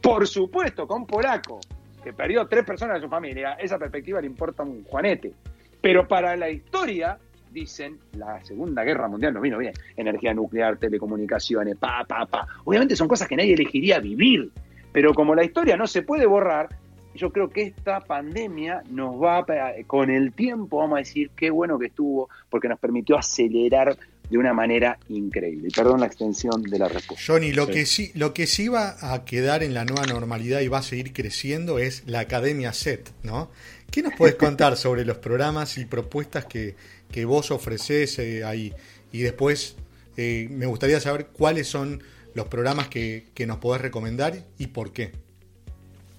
Por 0.01 0.27
supuesto, 0.27 0.86
con 0.86 1.06
polaco, 1.06 1.62
que 2.03 2.12
perdió 2.13 2.45
tres 2.47 2.65
personas 2.65 2.95
de 2.95 3.01
su 3.01 3.10
familia, 3.10 3.53
esa 3.53 3.79
perspectiva 3.79 4.19
le 4.19 4.27
importa 4.27 4.63
un 4.63 4.84
juanete. 4.84 5.34
Pero 5.82 6.08
para 6.08 6.36
la 6.36 6.49
historia, 6.49 7.17
dicen, 7.51 7.99
la 8.17 8.43
Segunda 8.43 8.84
Guerra 8.84 9.08
Mundial 9.08 9.34
nos 9.34 9.43
vino 9.43 9.58
bien. 9.58 9.73
Energía 9.95 10.34
nuclear, 10.34 10.77
telecomunicaciones, 10.77 11.77
pa, 11.77 12.03
pa, 12.06 12.25
pa. 12.25 12.47
Obviamente 12.65 12.95
son 12.95 13.08
cosas 13.08 13.27
que 13.27 13.38
nadie 13.38 13.53
elegiría 13.53 13.99
vivir. 13.99 14.51
Pero 14.91 15.13
como 15.13 15.34
la 15.36 15.43
historia 15.43 15.77
no 15.77 15.88
se 15.88 16.01
puede 16.01 16.25
borrar, 16.25 16.69
yo 17.15 17.32
creo 17.32 17.49
que 17.49 17.63
esta 17.63 17.99
pandemia 18.02 18.84
nos 18.89 19.21
va, 19.21 19.45
con 19.88 20.10
el 20.10 20.34
tiempo, 20.34 20.78
vamos 20.78 20.97
a 20.97 20.99
decir, 20.99 21.32
qué 21.36 21.49
bueno 21.49 21.78
que 21.80 21.88
estuvo, 21.88 22.30
porque 22.49 22.67
nos 22.67 22.80
permitió 22.80 23.17
acelerar 23.17 23.97
de 24.30 24.38
una 24.38 24.54
manera 24.54 24.97
increíble. 25.10 25.69
Perdón 25.76 25.99
la 25.99 26.08
extensión 26.08 26.63
de 26.63 26.80
la 26.80 26.88
respuesta. 26.88 27.23
Johnny, 27.26 27.52
lo 27.52 27.67
que 27.67 27.86
sí, 27.86 28.12
lo 28.15 28.34
que 28.34 28.47
sí 28.47 28.67
va 28.67 28.95
a 29.13 29.26
quedar 29.26 29.63
en 29.63 29.73
la 29.73 29.86
nueva 29.86 30.06
normalidad 30.06 30.62
y 30.62 30.67
va 30.67 30.80
a 30.80 30.84
seguir 30.84 31.13
creciendo 31.13 31.78
es 31.78 32.04
la 32.08 32.21
Academia 32.21 32.73
SET, 32.73 33.12
¿no? 33.23 33.52
¿Qué 33.91 34.02
nos 34.02 34.13
puedes 34.15 34.36
contar 34.38 34.78
sobre 34.78 35.06
los 35.06 35.17
programas 35.17 35.78
y 35.78 35.86
propuestas 35.86 36.45
que, 36.45 36.76
que 37.12 37.26
vos 37.26 37.52
ofreces 37.52 38.17
eh, 38.19 38.43
ahí? 38.43 38.73
Y 39.12 39.19
después 39.19 39.76
eh, 40.17 40.47
me 40.49 40.65
gustaría 40.65 40.99
saber 40.99 41.28
cuáles 41.28 41.67
son 41.67 42.02
los 42.34 42.47
programas 42.47 42.88
que, 42.88 43.26
que 43.36 43.45
nos 43.45 43.58
podés 43.58 43.82
recomendar 43.82 44.45
y 44.58 44.67
por 44.67 44.93
qué. 44.93 45.12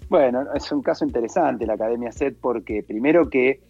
Bueno, 0.08 0.46
es 0.54 0.70
un 0.70 0.82
caso 0.82 1.04
interesante 1.04 1.66
la 1.66 1.74
Academia 1.74 2.12
SET 2.12 2.36
porque 2.40 2.82
primero 2.82 3.28
que 3.28 3.60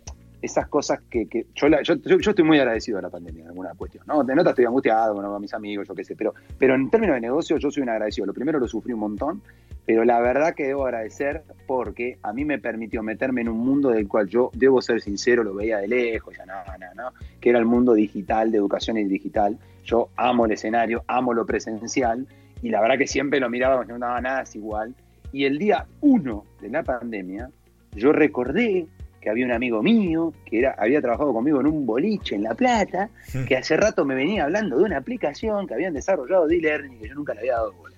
esas 0.45 0.69
cosas 0.69 1.01
que, 1.09 1.27
que 1.27 1.47
yo, 1.55 1.69
yo, 1.83 1.95
yo, 1.95 2.31
estoy 2.31 2.45
muy 2.45 2.59
agradecido 2.59 2.99
a 2.99 3.03
la 3.03 3.09
pandemia 3.09 3.45
en 3.45 3.49
alguna 3.49 3.73
cuestión. 3.75 4.05
No, 4.07 4.23
de 4.23 4.35
nota 4.35 4.51
estoy 4.51 4.67
angustiado, 4.67 5.15
bueno, 5.15 5.31
con 5.31 5.41
mis 5.41 5.55
amigos, 5.55 5.89
yo 5.89 5.95
qué 5.95 6.05
sé, 6.05 6.15
pero, 6.17 6.35
pero 6.59 6.75
en 6.75 6.91
términos 6.91 7.15
de 7.15 7.23
negocio 7.23 7.57
yo 7.57 7.71
soy 7.71 7.83
un 7.83 7.89
agradecido. 7.89 8.27
Lo 8.27 8.35
primero 8.35 8.59
lo 8.59 8.69
sufrí 8.69 8.93
un 8.93 9.01
montón, 9.01 9.43
pero 9.87 10.05
la 10.05 10.21
verdad 10.21 10.55
que 10.55 10.67
debo 10.67 10.85
agradecer 10.85 11.43
porque 11.67 12.19
a 12.23 12.33
mí 12.33 12.45
me 12.45 12.59
permitió 12.59 13.03
meterme 13.03 13.41
en 13.41 13.49
un 13.49 13.59
mundo 13.59 13.89
del 13.89 14.07
cual 14.07 14.29
yo, 14.29 14.51
debo 14.55 14.83
ser 14.83 15.01
sincero, 15.01 15.45
lo 15.45 15.55
veía 15.55 15.79
de 15.79 15.89
lejos, 15.89 16.37
ya 16.37 16.45
no, 16.45 16.55
no, 16.79 16.95
no, 16.95 17.11
que 17.41 17.51
era 17.51 17.59
el 17.59 17.67
mundo 17.67 17.95
digital, 17.95 18.51
de 18.53 18.59
educación 18.59 18.99
y 18.99 19.05
digital. 19.05 19.59
Yo 19.85 20.11
amo 20.17 20.45
el 20.45 20.53
escenario, 20.53 21.05
amo 21.07 21.33
lo 21.33 21.47
presencial 21.47 22.27
y 22.63 22.69
la 22.69 22.81
verdad 22.81 22.99
que 22.99 23.07
siempre 23.07 23.41
lo 23.41 23.49
miraba 23.49 23.85
no, 23.85 23.99
nada, 23.99 24.21
nada 24.21 24.43
es 24.43 24.55
igual. 24.57 24.95
Y 25.35 25.47
el 25.47 25.59
día 25.59 25.85
uno 26.01 26.45
de 26.61 26.69
la 26.69 26.85
pandemia, 26.85 27.51
yo 27.97 28.13
recordé 28.13 28.87
que 29.21 29.29
había 29.29 29.45
un 29.45 29.51
amigo 29.51 29.83
mío 29.83 30.33
que 30.47 30.61
era, 30.61 30.77
había 30.79 31.01
trabajado 31.01 31.33
conmigo 31.33 31.61
en 31.61 31.67
un 31.67 31.85
boliche 31.85 32.37
en 32.37 32.45
La 32.45 32.55
Plata, 32.55 33.11
que 33.49 33.57
hace 33.57 33.77
rato 33.77 34.05
me 34.05 34.15
venía 34.15 34.45
hablando 34.45 34.79
de 34.79 34.85
una 34.85 34.99
aplicación 34.99 35.67
que 35.67 35.75
habían 35.75 35.93
desarrollado 35.93 36.47
de 36.47 36.59
learning 36.59 36.93
y 36.93 37.01
que 37.01 37.09
yo 37.09 37.17
nunca 37.17 37.35
le 37.35 37.41
había 37.41 37.55
dado 37.55 37.73
bola. 37.73 37.97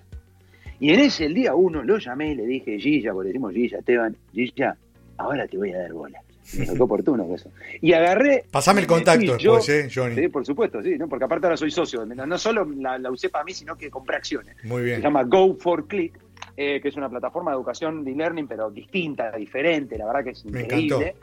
Y 0.81 0.95
en 0.95 1.01
ese, 1.01 1.27
el 1.27 1.35
día 1.35 1.55
uno, 1.55 1.83
lo 1.83 1.99
llamé 1.99 2.33
y 2.33 2.37
le 2.37 2.47
dije, 2.47 2.79
Gilla, 2.79 3.13
porque 3.13 3.29
decimos 3.29 3.53
Gilla, 3.53 3.81
Esteban, 3.81 4.17
Gilla, 4.33 4.75
ahora 5.19 5.47
te 5.47 5.59
voy 5.59 5.75
a 5.75 5.79
dar 5.81 5.93
bola. 5.93 6.19
Me 6.57 6.65
qué 6.65 6.73
oportuno 6.81 7.35
eso. 7.35 7.51
Y 7.83 7.93
agarré. 7.93 8.45
Pasame 8.51 8.81
el 8.81 8.87
contacto 8.87 9.35
después, 9.35 9.69
¿eh, 9.69 9.91
Johnny? 9.95 10.15
Sí, 10.15 10.29
por 10.29 10.47
supuesto, 10.47 10.83
sí, 10.83 10.97
¿no? 10.97 11.07
porque 11.07 11.27
aparte 11.27 11.49
ahora 11.49 11.59
soy 11.59 11.71
socio. 11.71 12.07
No, 12.07 12.39
solo 12.39 12.67
la, 12.79 12.99
la, 12.99 13.11
usé 13.11 13.29
para 13.29 13.45
mí, 13.45 13.53
sino 13.53 13.77
que 13.77 13.91
compré 13.91 14.17
acciones. 14.17 14.57
Muy 14.65 14.85
bien. 14.85 14.97
Se 14.97 15.03
llama 15.03 15.25
Go 15.25 15.55
for 15.61 15.87
Click 15.87 16.19
eh, 16.57 16.81
que 16.81 16.89
es 16.89 16.97
una 16.97 17.09
plataforma 17.11 17.51
de 17.51 17.57
educación 17.57 18.03
de 18.03 18.13
e-learning, 18.13 18.49
pero 18.49 18.71
distinta, 18.71 19.31
diferente, 19.33 19.99
la 19.99 20.07
verdad 20.07 20.25
que 20.25 20.31
es 20.31 20.45
increíble. 20.45 21.17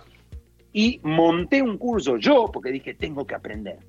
Y 0.72 1.00
monté 1.04 1.62
un 1.62 1.78
curso 1.78 2.18
yo, 2.18 2.50
porque 2.52 2.72
dije, 2.72 2.94
tengo 2.94 3.26
que 3.26 3.36
aprender, 3.36 3.80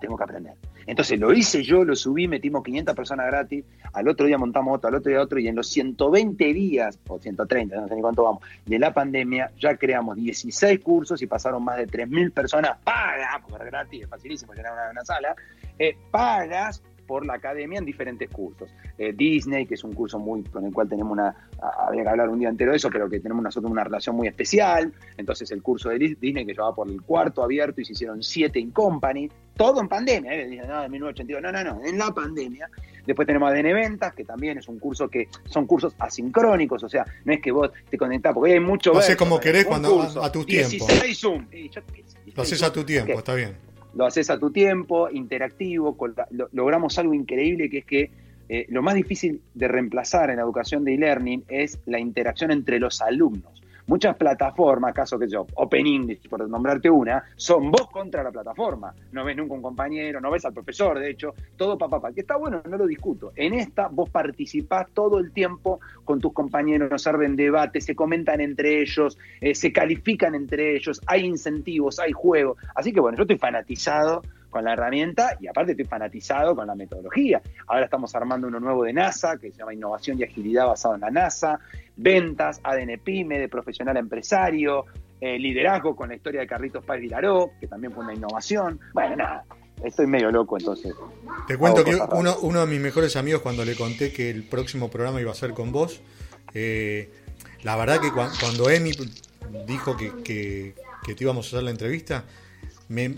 tengo 0.00 0.16
que 0.16 0.24
aprender. 0.24 0.54
Entonces 0.86 1.18
lo 1.18 1.32
hice 1.32 1.62
yo, 1.62 1.84
lo 1.84 1.94
subí, 1.94 2.26
metimos 2.26 2.62
500 2.62 2.94
personas 2.96 3.26
gratis, 3.26 3.64
al 3.92 4.08
otro 4.08 4.26
día 4.26 4.38
montamos 4.38 4.76
otro, 4.76 4.88
al 4.88 4.96
otro 4.96 5.10
día 5.10 5.20
otro, 5.20 5.38
y 5.38 5.48
en 5.48 5.54
los 5.54 5.68
120 5.68 6.52
días, 6.52 6.98
o 7.08 7.18
130, 7.18 7.76
no 7.76 7.88
sé 7.88 7.94
ni 7.94 8.00
cuánto 8.00 8.24
vamos, 8.24 8.42
de 8.66 8.78
la 8.78 8.92
pandemia, 8.92 9.52
ya 9.58 9.76
creamos 9.76 10.16
16 10.16 10.80
cursos 10.80 11.22
y 11.22 11.26
pasaron 11.26 11.62
más 11.62 11.76
de 11.76 11.86
3.000 11.86 12.32
personas 12.32 12.78
pagas, 12.82 13.40
porque 13.42 13.56
era 13.56 13.64
gratis, 13.66 14.02
es 14.02 14.08
facilísimo 14.08 14.52
llenar 14.54 14.72
una, 14.72 14.90
una 14.90 15.04
sala, 15.04 15.36
eh, 15.78 15.96
pagas 16.10 16.82
por 17.12 17.26
la 17.26 17.34
academia 17.34 17.78
en 17.78 17.84
diferentes 17.84 18.30
cursos. 18.30 18.74
Eh, 18.96 19.12
Disney, 19.14 19.66
que 19.66 19.74
es 19.74 19.84
un 19.84 19.92
curso 19.92 20.18
muy 20.18 20.42
con 20.44 20.64
el 20.64 20.72
cual 20.72 20.88
tenemos 20.88 21.12
una, 21.12 21.50
habría 21.60 22.04
que 22.04 22.08
hablar 22.08 22.30
un 22.30 22.38
día 22.38 22.48
entero 22.48 22.70
de 22.70 22.78
eso, 22.78 22.88
pero 22.88 23.06
que 23.06 23.20
tenemos 23.20 23.44
nosotros 23.44 23.70
una 23.70 23.84
relación 23.84 24.16
muy 24.16 24.28
especial. 24.28 24.90
Entonces 25.18 25.50
el 25.50 25.60
curso 25.60 25.90
de 25.90 25.98
Disney 25.98 26.46
que 26.46 26.54
llevaba 26.54 26.74
por 26.74 26.88
el 26.88 27.02
cuarto 27.02 27.42
abierto 27.42 27.82
y 27.82 27.84
se 27.84 27.92
hicieron 27.92 28.22
siete 28.22 28.58
in 28.58 28.70
company, 28.70 29.30
todo 29.54 29.82
en 29.82 29.88
pandemia, 29.88 30.32
¿eh? 30.32 30.46
No, 30.66 30.84
en 30.84 30.90
1982, 30.90 31.42
no, 31.42 31.52
no, 31.52 31.62
no, 31.62 31.84
en 31.84 31.98
la 31.98 32.14
pandemia. 32.14 32.70
Después 33.04 33.26
tenemos 33.26 33.50
ADN 33.50 33.74
Ventas, 33.74 34.14
que 34.14 34.24
también 34.24 34.56
es 34.56 34.66
un 34.68 34.78
curso 34.78 35.06
que 35.10 35.28
son 35.44 35.66
cursos 35.66 35.94
asincrónicos, 35.98 36.82
o 36.82 36.88
sea, 36.88 37.04
no 37.26 37.34
es 37.34 37.42
que 37.42 37.52
vos 37.52 37.70
te 37.90 37.98
conectás, 37.98 38.32
porque 38.32 38.54
hay 38.54 38.60
mucho... 38.60 38.94
No 38.94 39.02
sé 39.02 39.18
cómo 39.18 39.38
querés 39.38 39.66
cuando 39.66 40.00
a, 40.00 40.32
tu 40.32 40.46
tiempo. 40.46 40.70
16 40.70 41.18
Zoom. 41.18 41.46
Lo 42.34 42.42
haces 42.42 42.62
a 42.62 42.72
tu 42.72 42.84
tiempo, 42.84 43.18
está 43.18 43.34
bien 43.34 43.71
lo 43.94 44.06
haces 44.06 44.30
a 44.30 44.38
tu 44.38 44.50
tiempo, 44.50 45.10
interactivo, 45.10 45.96
logramos 46.52 46.98
algo 46.98 47.14
increíble 47.14 47.68
que 47.68 47.78
es 47.78 47.84
que 47.84 48.10
eh, 48.48 48.66
lo 48.68 48.82
más 48.82 48.94
difícil 48.94 49.40
de 49.54 49.68
reemplazar 49.68 50.30
en 50.30 50.36
la 50.36 50.42
educación 50.42 50.84
de 50.84 50.94
e-learning 50.94 51.44
es 51.48 51.78
la 51.86 51.98
interacción 51.98 52.50
entre 52.50 52.78
los 52.78 53.00
alumnos. 53.00 53.61
Muchas 53.92 54.16
plataformas, 54.16 54.94
caso 54.94 55.18
que 55.18 55.28
yo, 55.28 55.46
Open 55.52 55.86
English, 55.86 56.26
por 56.26 56.48
nombrarte 56.48 56.88
una, 56.88 57.24
son 57.36 57.70
vos 57.70 57.90
contra 57.90 58.22
la 58.22 58.30
plataforma. 58.30 58.94
No 59.12 59.22
ves 59.22 59.36
nunca 59.36 59.52
un 59.52 59.60
compañero, 59.60 60.18
no 60.18 60.30
ves 60.30 60.46
al 60.46 60.54
profesor, 60.54 60.98
de 60.98 61.10
hecho, 61.10 61.34
todo 61.58 61.76
papá, 61.76 62.00
papá. 62.00 62.14
Que 62.14 62.22
está 62.22 62.36
bueno, 62.36 62.62
no 62.66 62.78
lo 62.78 62.86
discuto. 62.86 63.32
En 63.36 63.52
esta 63.52 63.88
vos 63.88 64.08
participás 64.08 64.86
todo 64.94 65.18
el 65.18 65.30
tiempo 65.32 65.78
con 66.06 66.20
tus 66.20 66.32
compañeros, 66.32 67.06
arden 67.06 67.36
debates, 67.36 67.84
se 67.84 67.94
comentan 67.94 68.40
entre 68.40 68.80
ellos, 68.80 69.18
eh, 69.42 69.54
se 69.54 69.74
califican 69.74 70.34
entre 70.34 70.74
ellos, 70.74 70.98
hay 71.06 71.26
incentivos, 71.26 71.98
hay 71.98 72.12
juego. 72.12 72.56
Así 72.74 72.94
que 72.94 73.00
bueno, 73.00 73.18
yo 73.18 73.24
estoy 73.24 73.36
fanatizado 73.36 74.22
con 74.52 74.64
la 74.64 74.74
herramienta 74.74 75.36
y 75.40 75.48
aparte 75.48 75.72
estoy 75.72 75.86
fanatizado 75.86 76.54
con 76.54 76.66
la 76.66 76.74
metodología. 76.74 77.40
Ahora 77.66 77.86
estamos 77.86 78.14
armando 78.14 78.46
uno 78.46 78.60
nuevo 78.60 78.84
de 78.84 78.92
NASA 78.92 79.38
que 79.38 79.50
se 79.50 79.58
llama 79.58 79.72
Innovación 79.72 80.20
y 80.20 80.24
Agilidad 80.24 80.66
basado 80.66 80.94
en 80.94 81.00
la 81.00 81.10
NASA, 81.10 81.58
ventas, 81.96 82.60
ADN 82.62 83.00
PYME, 83.02 83.38
de 83.38 83.48
profesional 83.48 83.96
a 83.96 84.00
empresario, 84.00 84.84
eh, 85.20 85.38
liderazgo 85.38 85.96
con 85.96 86.10
la 86.10 86.16
historia 86.16 86.42
de 86.42 86.46
Carlitos 86.46 86.84
Paz 86.84 87.00
Vilaró, 87.00 87.52
que 87.58 87.66
también 87.66 87.94
fue 87.94 88.04
una 88.04 88.12
innovación. 88.12 88.78
Bueno, 88.92 89.16
nada, 89.16 89.44
estoy 89.82 90.06
medio 90.06 90.30
loco 90.30 90.58
entonces. 90.58 90.94
Te 91.48 91.56
cuento 91.56 91.82
que 91.82 91.96
uno, 92.12 92.36
uno, 92.42 92.60
de 92.60 92.66
mis 92.66 92.80
mejores 92.80 93.16
amigos 93.16 93.40
cuando 93.40 93.64
le 93.64 93.74
conté 93.74 94.12
que 94.12 94.28
el 94.28 94.44
próximo 94.44 94.90
programa 94.90 95.18
iba 95.20 95.30
a 95.30 95.34
ser 95.34 95.54
con 95.54 95.72
vos, 95.72 96.02
eh, 96.52 97.10
la 97.62 97.74
verdad 97.76 98.00
que 98.00 98.12
cuando, 98.12 98.68
Emi 98.68 98.92
dijo 99.66 99.96
que, 99.96 100.12
que, 100.22 100.74
que 101.02 101.14
te 101.14 101.24
íbamos 101.24 101.46
a 101.46 101.48
hacer 101.48 101.62
la 101.62 101.70
entrevista, 101.70 102.24
me, 102.88 103.14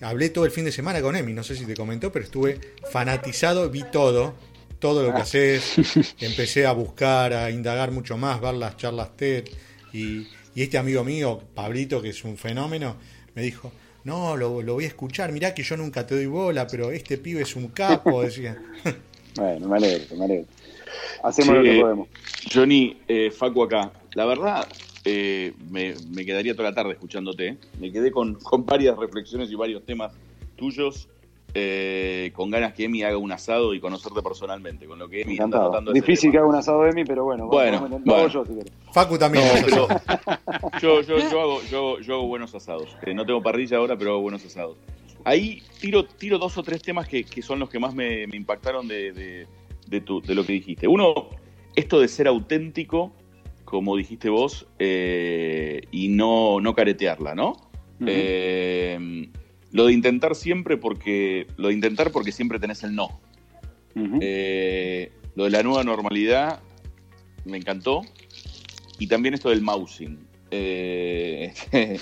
hablé 0.00 0.30
todo 0.30 0.44
el 0.44 0.50
fin 0.50 0.64
de 0.64 0.72
semana 0.72 1.00
con 1.00 1.16
Emi, 1.16 1.32
no 1.32 1.42
sé 1.42 1.54
si 1.54 1.66
te 1.66 1.74
comentó, 1.74 2.10
pero 2.10 2.24
estuve 2.24 2.60
fanatizado, 2.90 3.68
vi 3.70 3.84
todo, 3.90 4.34
todo 4.78 5.02
lo 5.02 5.12
que 5.12 5.18
ah. 5.18 5.22
haces, 5.22 5.74
empecé 6.20 6.66
a 6.66 6.72
buscar, 6.72 7.32
a 7.32 7.50
indagar 7.50 7.90
mucho 7.90 8.16
más, 8.16 8.40
ver 8.40 8.54
las 8.54 8.76
charlas 8.76 9.16
TED 9.16 9.44
y, 9.92 10.26
este 10.54 10.76
amigo 10.76 11.04
mío, 11.04 11.40
Pablito, 11.54 12.02
que 12.02 12.10
es 12.10 12.22
un 12.24 12.36
fenómeno, 12.36 12.96
me 13.34 13.40
dijo, 13.40 13.72
no, 14.04 14.36
lo, 14.36 14.50
voy 14.62 14.84
a 14.84 14.88
escuchar, 14.88 15.32
mirá 15.32 15.54
que 15.54 15.62
yo 15.62 15.76
nunca 15.76 16.06
te 16.06 16.14
doy 16.16 16.26
bola, 16.26 16.66
pero 16.66 16.90
este 16.90 17.16
pibe 17.16 17.42
es 17.42 17.56
un 17.56 17.68
capo, 17.68 18.22
decía. 18.22 18.60
bueno, 19.36 19.68
me 19.68 19.76
alegro, 19.78 20.16
me 20.16 20.24
alegro. 20.24 20.46
Hacemos 21.22 21.56
lo 21.56 21.62
que 21.62 21.80
podemos. 21.80 22.08
Johnny, 22.52 23.00
eh, 23.08 23.30
Facu 23.30 23.62
acá. 23.62 23.90
La 24.14 24.26
verdad, 24.26 24.68
eh, 25.04 25.52
me, 25.70 25.94
quedaría 26.24 26.54
toda 26.54 26.70
la 26.70 26.74
tarde 26.74 26.92
escuchándote. 26.92 27.56
Me 27.80 27.90
quedé 27.92 28.10
con, 28.10 28.38
varias 28.64 28.96
reflexiones 28.96 29.50
y 29.50 29.54
varios 29.54 29.84
temas 29.84 30.12
tuyos 30.56 31.08
eh, 31.54 32.30
con 32.34 32.50
ganas 32.50 32.74
que 32.74 32.84
Emi 32.84 33.02
haga 33.02 33.16
un 33.16 33.32
asado 33.32 33.74
y 33.74 33.80
conocerte 33.80 34.22
personalmente, 34.22 34.86
con 34.86 34.98
lo 34.98 35.08
que 35.08 35.22
Emi 35.22 35.34
está 35.34 35.80
Difícil 35.92 36.30
tema. 36.30 36.32
que 36.32 36.38
haga 36.38 36.46
un 36.48 36.54
asado 36.54 36.82
de 36.84 36.92
mí, 36.92 37.04
pero 37.04 37.24
bueno. 37.24 37.46
Bueno, 37.48 37.88
lo 38.04 38.14
hago 38.14 38.28
yo 38.28 38.44
si 38.44 38.54
querés. 38.54 38.72
Facu 38.92 39.18
también. 39.18 39.44
No, 39.46 39.64
pero 39.64 39.88
yo, 40.80 41.00
yo, 41.02 41.18
yo, 41.30 41.40
hago, 41.40 41.62
yo, 41.70 41.98
yo 42.00 42.14
hago 42.14 42.26
buenos 42.28 42.54
asados. 42.54 42.88
Eh, 43.04 43.14
no 43.14 43.24
tengo 43.26 43.42
parrilla 43.42 43.78
ahora, 43.78 43.96
pero 43.96 44.12
hago 44.12 44.20
buenos 44.20 44.44
asados. 44.44 44.76
Ahí 45.24 45.62
tiro, 45.80 46.04
tiro 46.04 46.38
dos 46.38 46.56
o 46.56 46.62
tres 46.62 46.82
temas 46.82 47.08
que, 47.08 47.24
que 47.24 47.42
son 47.42 47.58
los 47.58 47.68
que 47.68 47.78
más 47.78 47.94
me, 47.94 48.26
me 48.26 48.36
impactaron 48.36 48.86
de, 48.88 49.12
de- 49.12 49.46
de 49.88 50.00
tu- 50.02 50.22
de 50.22 50.34
lo 50.36 50.46
que 50.46 50.52
dijiste. 50.52 50.86
Uno, 50.86 51.30
esto 51.74 51.98
de 52.00 52.06
ser 52.06 52.28
auténtico, 52.28 53.10
como 53.70 53.96
dijiste 53.96 54.28
vos, 54.30 54.66
eh, 54.80 55.82
y 55.92 56.08
no, 56.08 56.60
no 56.60 56.74
caretearla, 56.74 57.36
¿no? 57.36 57.56
Eh, 58.04 59.30
lo 59.70 59.86
de 59.86 59.92
intentar 59.92 60.34
siempre 60.34 60.76
porque. 60.76 61.46
Lo 61.56 61.68
de 61.68 61.74
intentar 61.74 62.10
porque 62.10 62.32
siempre 62.32 62.58
tenés 62.58 62.82
el 62.82 62.96
no. 62.96 63.20
Eh, 64.20 65.12
lo 65.36 65.44
de 65.44 65.50
la 65.50 65.62
nueva 65.62 65.84
normalidad 65.84 66.60
me 67.44 67.58
encantó. 67.58 68.02
Y 68.98 69.06
también 69.06 69.34
esto 69.34 69.50
del 69.50 69.62
mousing. 69.62 70.18
Eh, 70.52 71.52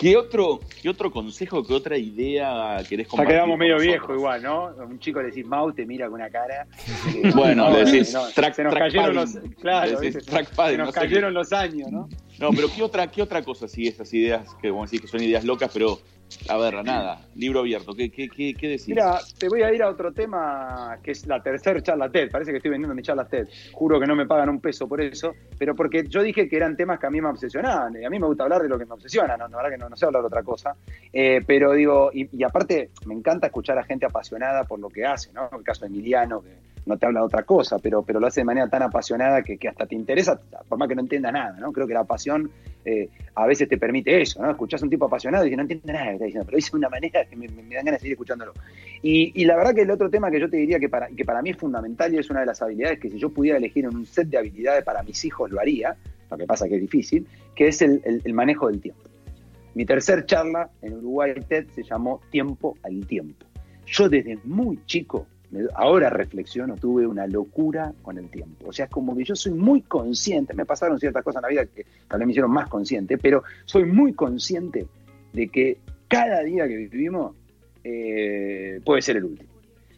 ¿qué, 0.00 0.16
otro, 0.16 0.60
¿Qué 0.80 0.88
otro 0.88 1.10
consejo, 1.10 1.66
qué 1.66 1.74
otra 1.74 1.98
idea 1.98 2.82
querés 2.88 3.06
Ya 3.06 3.10
compartir? 3.10 3.34
quedamos 3.34 3.52
con 3.52 3.58
medio 3.58 3.78
viejos 3.78 4.16
igual, 4.16 4.42
¿no? 4.42 4.68
A 4.68 4.84
un 4.84 4.98
chico 4.98 5.20
le 5.20 5.28
decís 5.28 5.44
Mau, 5.44 5.70
te 5.72 5.84
mira 5.84 6.06
con 6.06 6.14
una 6.14 6.30
cara. 6.30 6.66
eh, 7.14 7.30
Bueno, 7.34 7.70
le 7.70 7.84
decís 7.84 8.14
track- 8.34 8.54
se 8.54 8.64
nos 8.64 8.72
track 8.72 8.92
cayeron 8.92 9.14
los, 9.14 9.38
claro, 9.60 10.00
Le 10.00 10.10
decís 10.10 10.24
track 10.24 10.48
se 10.70 10.76
nos 10.78 10.86
no 10.86 10.92
cayeron 10.92 11.34
los 11.34 11.52
años, 11.52 11.92
¿no? 11.92 12.08
No, 12.38 12.50
pero 12.50 12.68
¿qué 12.70 12.82
otra, 12.82 13.06
qué 13.10 13.22
otra 13.22 13.42
cosa 13.44 13.68
si 13.68 13.86
esas 13.86 14.12
ideas 14.14 14.54
que 14.54 14.70
vos 14.70 14.90
decís 14.90 15.02
que 15.02 15.08
son 15.08 15.22
ideas 15.22 15.44
locas, 15.44 15.70
pero 15.72 16.00
a 16.48 16.56
ver, 16.58 16.84
nada, 16.84 17.20
libro 17.36 17.60
abierto, 17.60 17.94
¿qué, 17.94 18.10
qué, 18.10 18.28
qué, 18.28 18.54
qué 18.54 18.68
decís? 18.68 18.88
Mira, 18.88 19.18
te 19.38 19.48
voy 19.48 19.62
a 19.62 19.72
ir 19.72 19.82
a 19.82 19.88
otro 19.88 20.12
tema 20.12 20.98
que 21.02 21.12
es 21.12 21.26
la 21.26 21.42
tercera 21.42 21.80
charla 21.82 22.10
TED. 22.10 22.30
Parece 22.30 22.50
que 22.50 22.58
estoy 22.58 22.70
vendiendo 22.70 22.94
mi 22.94 23.02
charla 23.02 23.26
TED. 23.26 23.48
Juro 23.72 23.98
que 23.98 24.06
no 24.06 24.14
me 24.14 24.26
pagan 24.26 24.48
un 24.48 24.60
peso 24.60 24.88
por 24.88 25.00
eso, 25.00 25.34
pero 25.58 25.74
porque 25.74 26.06
yo 26.08 26.22
dije 26.22 26.48
que 26.48 26.56
eran 26.56 26.76
temas 26.76 26.98
que 26.98 27.06
a 27.06 27.10
mí 27.10 27.20
me 27.20 27.28
obsesionaban. 27.28 28.00
Y 28.00 28.04
a 28.04 28.10
mí 28.10 28.18
me 28.18 28.26
gusta 28.26 28.44
hablar 28.44 28.62
de 28.62 28.68
lo 28.68 28.78
que 28.78 28.84
me 28.84 28.94
obsesiona, 28.94 29.36
¿no? 29.36 29.48
La 29.48 29.56
verdad 29.56 29.70
que 29.70 29.78
no, 29.78 29.88
no 29.88 29.96
sé 29.96 30.06
hablar 30.06 30.22
de 30.22 30.26
otra 30.26 30.42
cosa. 30.42 30.76
Eh, 31.12 31.40
pero 31.46 31.72
digo, 31.72 32.10
y, 32.12 32.28
y 32.36 32.42
aparte 32.42 32.90
me 33.06 33.14
encanta 33.14 33.46
escuchar 33.46 33.78
a 33.78 33.84
gente 33.84 34.06
apasionada 34.06 34.64
por 34.64 34.78
lo 34.78 34.88
que 34.88 35.04
hace, 35.04 35.32
¿no? 35.32 35.48
El 35.56 35.64
caso 35.64 35.82
de 35.82 35.86
Emiliano, 35.86 36.42
que 36.42 36.73
no 36.86 36.96
te 36.98 37.06
habla 37.06 37.20
de 37.20 37.26
otra 37.26 37.42
cosa, 37.44 37.78
pero, 37.78 38.02
pero 38.02 38.20
lo 38.20 38.26
hace 38.26 38.40
de 38.40 38.44
manera 38.44 38.68
tan 38.68 38.82
apasionada 38.82 39.42
que, 39.42 39.56
que 39.56 39.68
hasta 39.68 39.86
te 39.86 39.94
interesa, 39.94 40.40
por 40.68 40.78
más 40.78 40.88
que 40.88 40.94
no 40.94 41.00
entienda 41.02 41.32
nada, 41.32 41.56
¿no? 41.58 41.72
Creo 41.72 41.86
que 41.86 41.94
la 41.94 42.04
pasión 42.04 42.50
eh, 42.84 43.08
a 43.34 43.46
veces 43.46 43.68
te 43.68 43.78
permite 43.78 44.20
eso, 44.20 44.42
¿no? 44.42 44.50
Escuchás 44.50 44.82
a 44.82 44.84
un 44.84 44.90
tipo 44.90 45.06
apasionado 45.06 45.44
y 45.44 45.48
dices, 45.48 45.56
no 45.56 45.62
entiende 45.62 45.92
nada 45.92 46.06
que 46.06 46.12
está 46.12 46.24
diciendo, 46.26 46.44
pero 46.46 46.56
dice 46.56 46.70
de 46.72 46.76
una 46.78 46.88
manera 46.90 47.24
que 47.24 47.36
me, 47.36 47.48
me- 47.48 47.74
dan 47.74 47.84
ganas 47.86 47.92
de 47.94 47.98
seguir 48.00 48.12
escuchándolo. 48.12 48.52
Y, 49.02 49.32
y 49.40 49.44
la 49.46 49.56
verdad 49.56 49.74
que 49.74 49.82
el 49.82 49.90
otro 49.90 50.10
tema 50.10 50.30
que 50.30 50.38
yo 50.40 50.48
te 50.50 50.56
diría 50.58 50.78
que 50.78 50.88
para, 50.88 51.08
que 51.08 51.24
para 51.24 51.40
mí 51.42 51.50
es 51.50 51.56
fundamental 51.56 52.12
y 52.14 52.18
es 52.18 52.28
una 52.30 52.40
de 52.40 52.46
las 52.46 52.60
habilidades 52.60 52.98
que 53.00 53.10
si 53.10 53.18
yo 53.18 53.30
pudiera 53.30 53.56
elegir 53.58 53.84
en 53.86 53.96
un 53.96 54.04
set 54.06 54.28
de 54.28 54.38
habilidades 54.38 54.84
para 54.84 55.02
mis 55.02 55.24
hijos 55.24 55.50
lo 55.50 55.60
haría, 55.60 55.96
lo 56.30 56.36
que 56.36 56.46
pasa 56.46 56.68
que 56.68 56.74
es 56.76 56.80
difícil, 56.82 57.26
que 57.54 57.68
es 57.68 57.80
el, 57.82 58.02
el- 58.04 58.20
el 58.24 58.32
manejo 58.34 58.68
del 58.68 58.80
tiempo. 58.80 59.02
Mi 59.74 59.84
tercer 59.86 60.24
charla 60.26 60.70
en 60.82 60.92
Uruguay 60.98 61.32
TED 61.48 61.66
se 61.74 61.82
llamó 61.82 62.20
Tiempo 62.30 62.76
al 62.84 63.06
Tiempo. 63.06 63.46
Yo 63.86 64.08
desde 64.08 64.38
muy 64.44 64.78
chico, 64.86 65.26
ahora 65.74 66.10
reflexiono, 66.10 66.76
tuve 66.76 67.06
una 67.06 67.26
locura 67.26 67.92
con 68.02 68.18
el 68.18 68.28
tiempo. 68.28 68.68
O 68.68 68.72
sea, 68.72 68.86
es 68.86 68.90
como 68.90 69.16
que 69.16 69.24
yo 69.24 69.34
soy 69.36 69.52
muy 69.52 69.82
consciente, 69.82 70.54
me 70.54 70.64
pasaron 70.64 70.98
ciertas 70.98 71.22
cosas 71.22 71.40
en 71.40 71.42
la 71.42 71.48
vida 71.48 71.66
que 71.66 71.86
tal 72.08 72.18
vez 72.18 72.26
me 72.26 72.32
hicieron 72.32 72.50
más 72.50 72.68
consciente, 72.68 73.18
pero 73.18 73.42
soy 73.64 73.84
muy 73.84 74.12
consciente 74.12 74.86
de 75.32 75.48
que 75.48 75.78
cada 76.08 76.42
día 76.42 76.66
que 76.68 76.76
vivimos 76.76 77.34
eh, 77.82 78.80
puede 78.84 79.02
ser 79.02 79.16
el 79.16 79.24
último. 79.24 79.50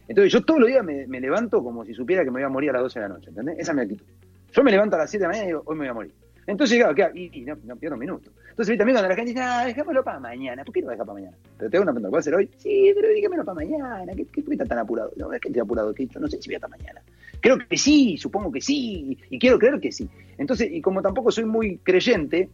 Entonces 0.07 0.31
yo 0.31 0.41
todos 0.43 0.59
los 0.59 0.69
días 0.69 0.83
me, 0.83 1.05
me 1.07 1.19
levanto 1.19 1.63
como 1.63 1.83
si 1.85 1.93
supiera 1.93 2.23
que 2.23 2.31
me 2.31 2.39
voy 2.39 2.43
a 2.43 2.49
morir 2.49 2.69
a 2.69 2.73
las 2.73 2.83
12 2.83 2.99
de 2.99 3.07
la 3.07 3.13
noche, 3.13 3.29
¿entendés? 3.29 3.59
Esa 3.59 3.71
es 3.71 3.75
mi 3.75 3.81
actitud. 3.83 4.05
Yo 4.51 4.63
me 4.63 4.71
levanto 4.71 4.95
a 4.95 4.99
las 4.99 5.09
7 5.09 5.21
de 5.21 5.27
la 5.27 5.29
mañana 5.29 5.43
y 5.43 5.47
digo, 5.47 5.63
hoy 5.65 5.75
me 5.75 5.79
voy 5.81 5.87
a 5.89 5.93
morir. 5.93 6.13
Entonces, 6.47 6.77
claro, 6.77 6.95
¿qué 6.95 7.03
hago? 7.03 7.15
y, 7.15 7.29
y 7.33 7.41
no, 7.41 7.55
no 7.65 7.75
pierdo 7.75 7.95
un 7.95 7.99
minuto. 7.99 8.31
Entonces, 8.49 8.77
también 8.77 8.95
cuando 8.95 9.09
la 9.09 9.15
gente 9.15 9.31
dice, 9.31 9.43
ah, 9.43 9.65
dejémoslo 9.65 10.03
para 10.03 10.19
mañana. 10.19 10.63
¿Por 10.63 10.73
qué 10.73 10.81
lo 10.81 10.89
dejas 10.89 11.05
para 11.05 11.13
mañana? 11.19 11.37
Pero 11.57 11.69
te 11.69 11.77
hago 11.77 11.83
una 11.83 11.91
pregunta, 11.91 12.09
¿puede 12.09 12.23
ser 12.23 12.35
hoy? 12.35 12.49
Sí, 12.57 12.91
pero 12.95 13.09
déjamelo 13.09 13.45
para 13.45 13.55
mañana. 13.55 14.13
¿Qué, 14.15 14.25
qué, 14.25 14.43
estás 14.51 14.67
tan 14.67 14.79
apurado? 14.79 15.11
No, 15.17 15.31
es 15.33 15.41
que 15.41 15.49
estoy 15.49 15.61
apurado, 15.61 15.93
que 15.93 16.07
yo 16.07 16.19
no 16.19 16.27
sé 16.27 16.41
si 16.41 16.49
voy 16.49 16.55
hasta 16.55 16.67
mañana. 16.67 17.01
Creo 17.41 17.57
que 17.59 17.77
sí, 17.77 18.17
supongo 18.17 18.51
que 18.51 18.61
sí, 18.61 19.17
y 19.29 19.37
quiero 19.37 19.59
creer 19.59 19.79
que 19.79 19.91
sí. 19.91 20.09
Entonces, 20.37 20.69
y 20.71 20.81
como 20.81 21.01
tampoco 21.01 21.29
soy 21.31 21.45
muy 21.45 21.77
creyente, 21.83 22.49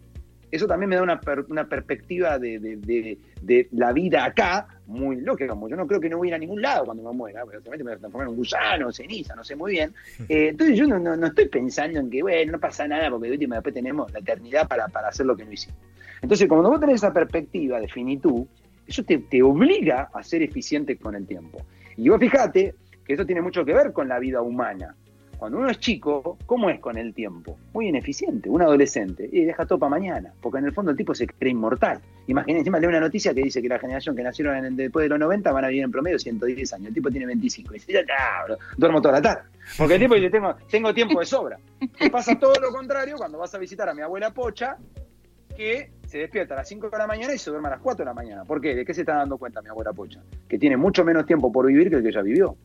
eso 0.51 0.67
también 0.67 0.89
me 0.89 0.95
da 0.97 1.03
una, 1.03 1.21
una 1.47 1.69
perspectiva 1.69 2.37
de- 2.39 2.59
de- 2.59 3.17
de 3.41 3.67
la 3.71 3.93
vida 3.93 4.25
acá 4.25 4.67
muy 4.87 5.17
lógica. 5.21 5.49
Como 5.49 5.69
yo 5.69 5.75
no 5.75 5.87
creo 5.87 5.99
que 5.99 6.09
no 6.09 6.17
voy 6.17 6.27
a 6.27 6.29
ir 6.29 6.35
a 6.35 6.37
ningún 6.37 6.61
lado 6.61 6.85
cuando 6.85 7.03
me 7.03 7.11
muera, 7.15 7.41
porque 7.43 7.57
obviamente 7.57 7.83
me 7.83 7.89
voy 7.91 7.95
a 7.95 7.99
transformar 7.99 8.27
en 8.27 8.31
un 8.31 8.37
gusano, 8.37 8.91
ceniza, 8.91 9.35
no 9.35 9.43
sé 9.43 9.55
muy 9.55 9.71
bien. 9.73 9.93
Eh, 10.29 10.49
entonces 10.49 10.77
yo 10.77 10.87
no, 10.87 10.99
no- 10.99 11.15
no 11.15 11.27
estoy 11.27 11.47
pensando 11.47 11.99
en 11.99 12.09
que, 12.09 12.21
bueno, 12.21 12.53
no 12.53 12.59
pasa 12.59 12.87
nada 12.87 13.09
porque 13.09 13.27
de 13.27 13.33
última 13.33 13.55
después 13.55 13.73
tenemos 13.73 14.11
la 14.11 14.19
eternidad 14.19 14.67
para, 14.67 14.87
para 14.87 15.07
hacer 15.09 15.25
lo 15.25 15.35
que 15.35 15.45
no 15.45 15.51
hicimos. 15.51 15.77
Entonces, 16.21 16.47
cuando 16.47 16.69
vos 16.69 16.79
tenés 16.79 16.95
esa 16.95 17.11
perspectiva 17.11 17.79
de 17.79 17.87
finitud, 17.87 18.45
eso 18.87 19.03
te, 19.03 19.17
te 19.17 19.41
obliga 19.43 20.09
a 20.13 20.23
ser 20.23 20.41
eficiente 20.41 20.97
con 20.97 21.15
el 21.15 21.25
tiempo. 21.27 21.61
Y 21.97 22.09
vos 22.09 22.19
fíjate 22.19 22.75
que 23.05 23.13
eso 23.13 23.25
tiene 23.25 23.41
mucho 23.41 23.65
que 23.65 23.73
ver 23.73 23.91
con 23.93 24.07
la 24.07 24.19
vida 24.19 24.41
humana. 24.41 24.95
Cuando 25.43 25.57
uno 25.59 25.69
es 25.69 25.77
chico, 25.79 26.37
¿cómo 26.45 26.69
es 26.69 26.79
con 26.79 26.97
el 26.97 27.13
tiempo? 27.13 27.57
Muy 27.73 27.89
ineficiente, 27.89 28.49
un 28.49 28.61
adolescente, 28.61 29.27
y 29.29 29.43
deja 29.43 29.65
todo 29.65 29.77
para 29.77 29.89
mañana, 29.89 30.31
porque 30.39 30.59
en 30.59 30.65
el 30.67 30.71
fondo 30.71 30.91
el 30.91 30.95
tipo 30.95 31.13
se 31.13 31.27
cree 31.27 31.51
inmortal. 31.51 31.99
Imagínense, 32.27 32.59
encima 32.59 32.79
lee 32.79 32.87
una 32.87 33.01
noticia 33.01 33.33
que 33.33 33.41
dice 33.41 33.61
que 33.61 33.67
la 33.67 33.77
generación 33.77 34.15
que 34.15 34.23
nacieron 34.23 34.55
en 34.55 34.63
el- 34.63 34.75
después 34.77 35.03
de 35.03 35.09
los 35.09 35.19
90 35.19 35.51
van 35.51 35.65
a 35.65 35.67
vivir 35.67 35.83
en 35.83 35.91
promedio 35.91 36.17
110 36.17 36.71
años, 36.71 36.87
el 36.87 36.93
tipo 36.93 37.09
tiene 37.11 37.25
25, 37.25 37.71
y 37.71 37.77
dice, 37.77 37.91
ya 37.91 38.45
bro, 38.45 38.57
duermo 38.77 39.01
toda 39.01 39.15
la 39.15 39.21
tarde. 39.21 39.41
Porque 39.77 39.95
el 39.95 39.99
tipo 39.99 40.15
dice, 40.15 40.29
tengo, 40.71 40.93
tiempo 40.93 41.19
de 41.19 41.25
sobra. 41.25 41.59
Y 41.99 42.09
pasa 42.09 42.39
todo 42.39 42.53
lo 42.61 42.69
contrario 42.71 43.17
cuando 43.17 43.37
vas 43.37 43.53
a 43.53 43.57
visitar 43.57 43.89
a 43.89 43.93
mi 43.93 44.01
abuela 44.01 44.31
Pocha, 44.31 44.77
que 45.57 45.91
se 46.07 46.19
despierta 46.19 46.53
a 46.53 46.57
las 46.59 46.69
5 46.69 46.89
de 46.89 46.97
la 46.97 47.05
mañana 47.05 47.33
y 47.33 47.37
se 47.37 47.49
duerme 47.49 47.67
a 47.67 47.71
las 47.71 47.81
4 47.81 48.05
de 48.05 48.09
la 48.09 48.13
mañana. 48.13 48.45
¿Por 48.45 48.61
qué? 48.61 48.75
¿De 48.75 48.85
qué 48.85 48.93
se 48.93 49.01
está 49.01 49.15
dando 49.15 49.37
cuenta 49.37 49.61
mi 49.61 49.67
abuela 49.67 49.91
Pocha? 49.91 50.21
Que 50.47 50.57
tiene 50.57 50.77
mucho 50.77 51.03
menos 51.03 51.25
tiempo 51.25 51.51
por 51.51 51.65
vivir 51.67 51.89
que 51.89 51.97
el 51.97 52.01
que 52.01 52.09
ella 52.09 52.21
vivió. 52.21 52.55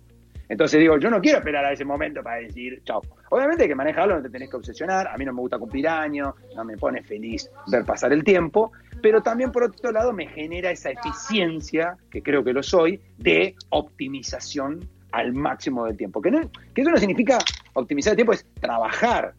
Entonces 0.48 0.80
digo, 0.80 0.98
yo 0.98 1.10
no 1.10 1.20
quiero 1.20 1.38
esperar 1.38 1.64
a 1.64 1.72
ese 1.72 1.84
momento 1.84 2.22
para 2.22 2.40
decir 2.40 2.82
chao. 2.84 3.02
Obviamente 3.30 3.64
hay 3.64 3.68
que 3.68 3.74
manejarlo, 3.74 4.16
no 4.16 4.22
te 4.22 4.30
tenés 4.30 4.48
que 4.48 4.56
obsesionar. 4.56 5.08
A 5.08 5.16
mí 5.16 5.24
no 5.24 5.32
me 5.32 5.40
gusta 5.40 5.58
cumplir 5.58 5.86
años, 5.88 6.34
no 6.56 6.64
me 6.64 6.76
pone 6.76 7.02
feliz 7.02 7.50
ver 7.66 7.84
pasar 7.84 8.12
el 8.12 8.24
tiempo, 8.24 8.72
pero 9.02 9.22
también 9.22 9.52
por 9.52 9.64
otro 9.64 9.92
lado 9.92 10.12
me 10.12 10.26
genera 10.26 10.70
esa 10.70 10.90
eficiencia, 10.90 11.96
que 12.10 12.22
creo 12.22 12.42
que 12.42 12.52
lo 12.52 12.62
soy, 12.62 13.00
de 13.18 13.54
optimización 13.70 14.88
al 15.12 15.32
máximo 15.32 15.84
del 15.86 15.96
tiempo. 15.96 16.22
Que, 16.22 16.28
eso 16.28 16.90
no 16.90 16.96
significa 16.96 17.38
optimizar 17.74 18.12
el 18.12 18.16
tiempo, 18.16 18.32
es 18.32 18.46
trabajar. 18.60 19.34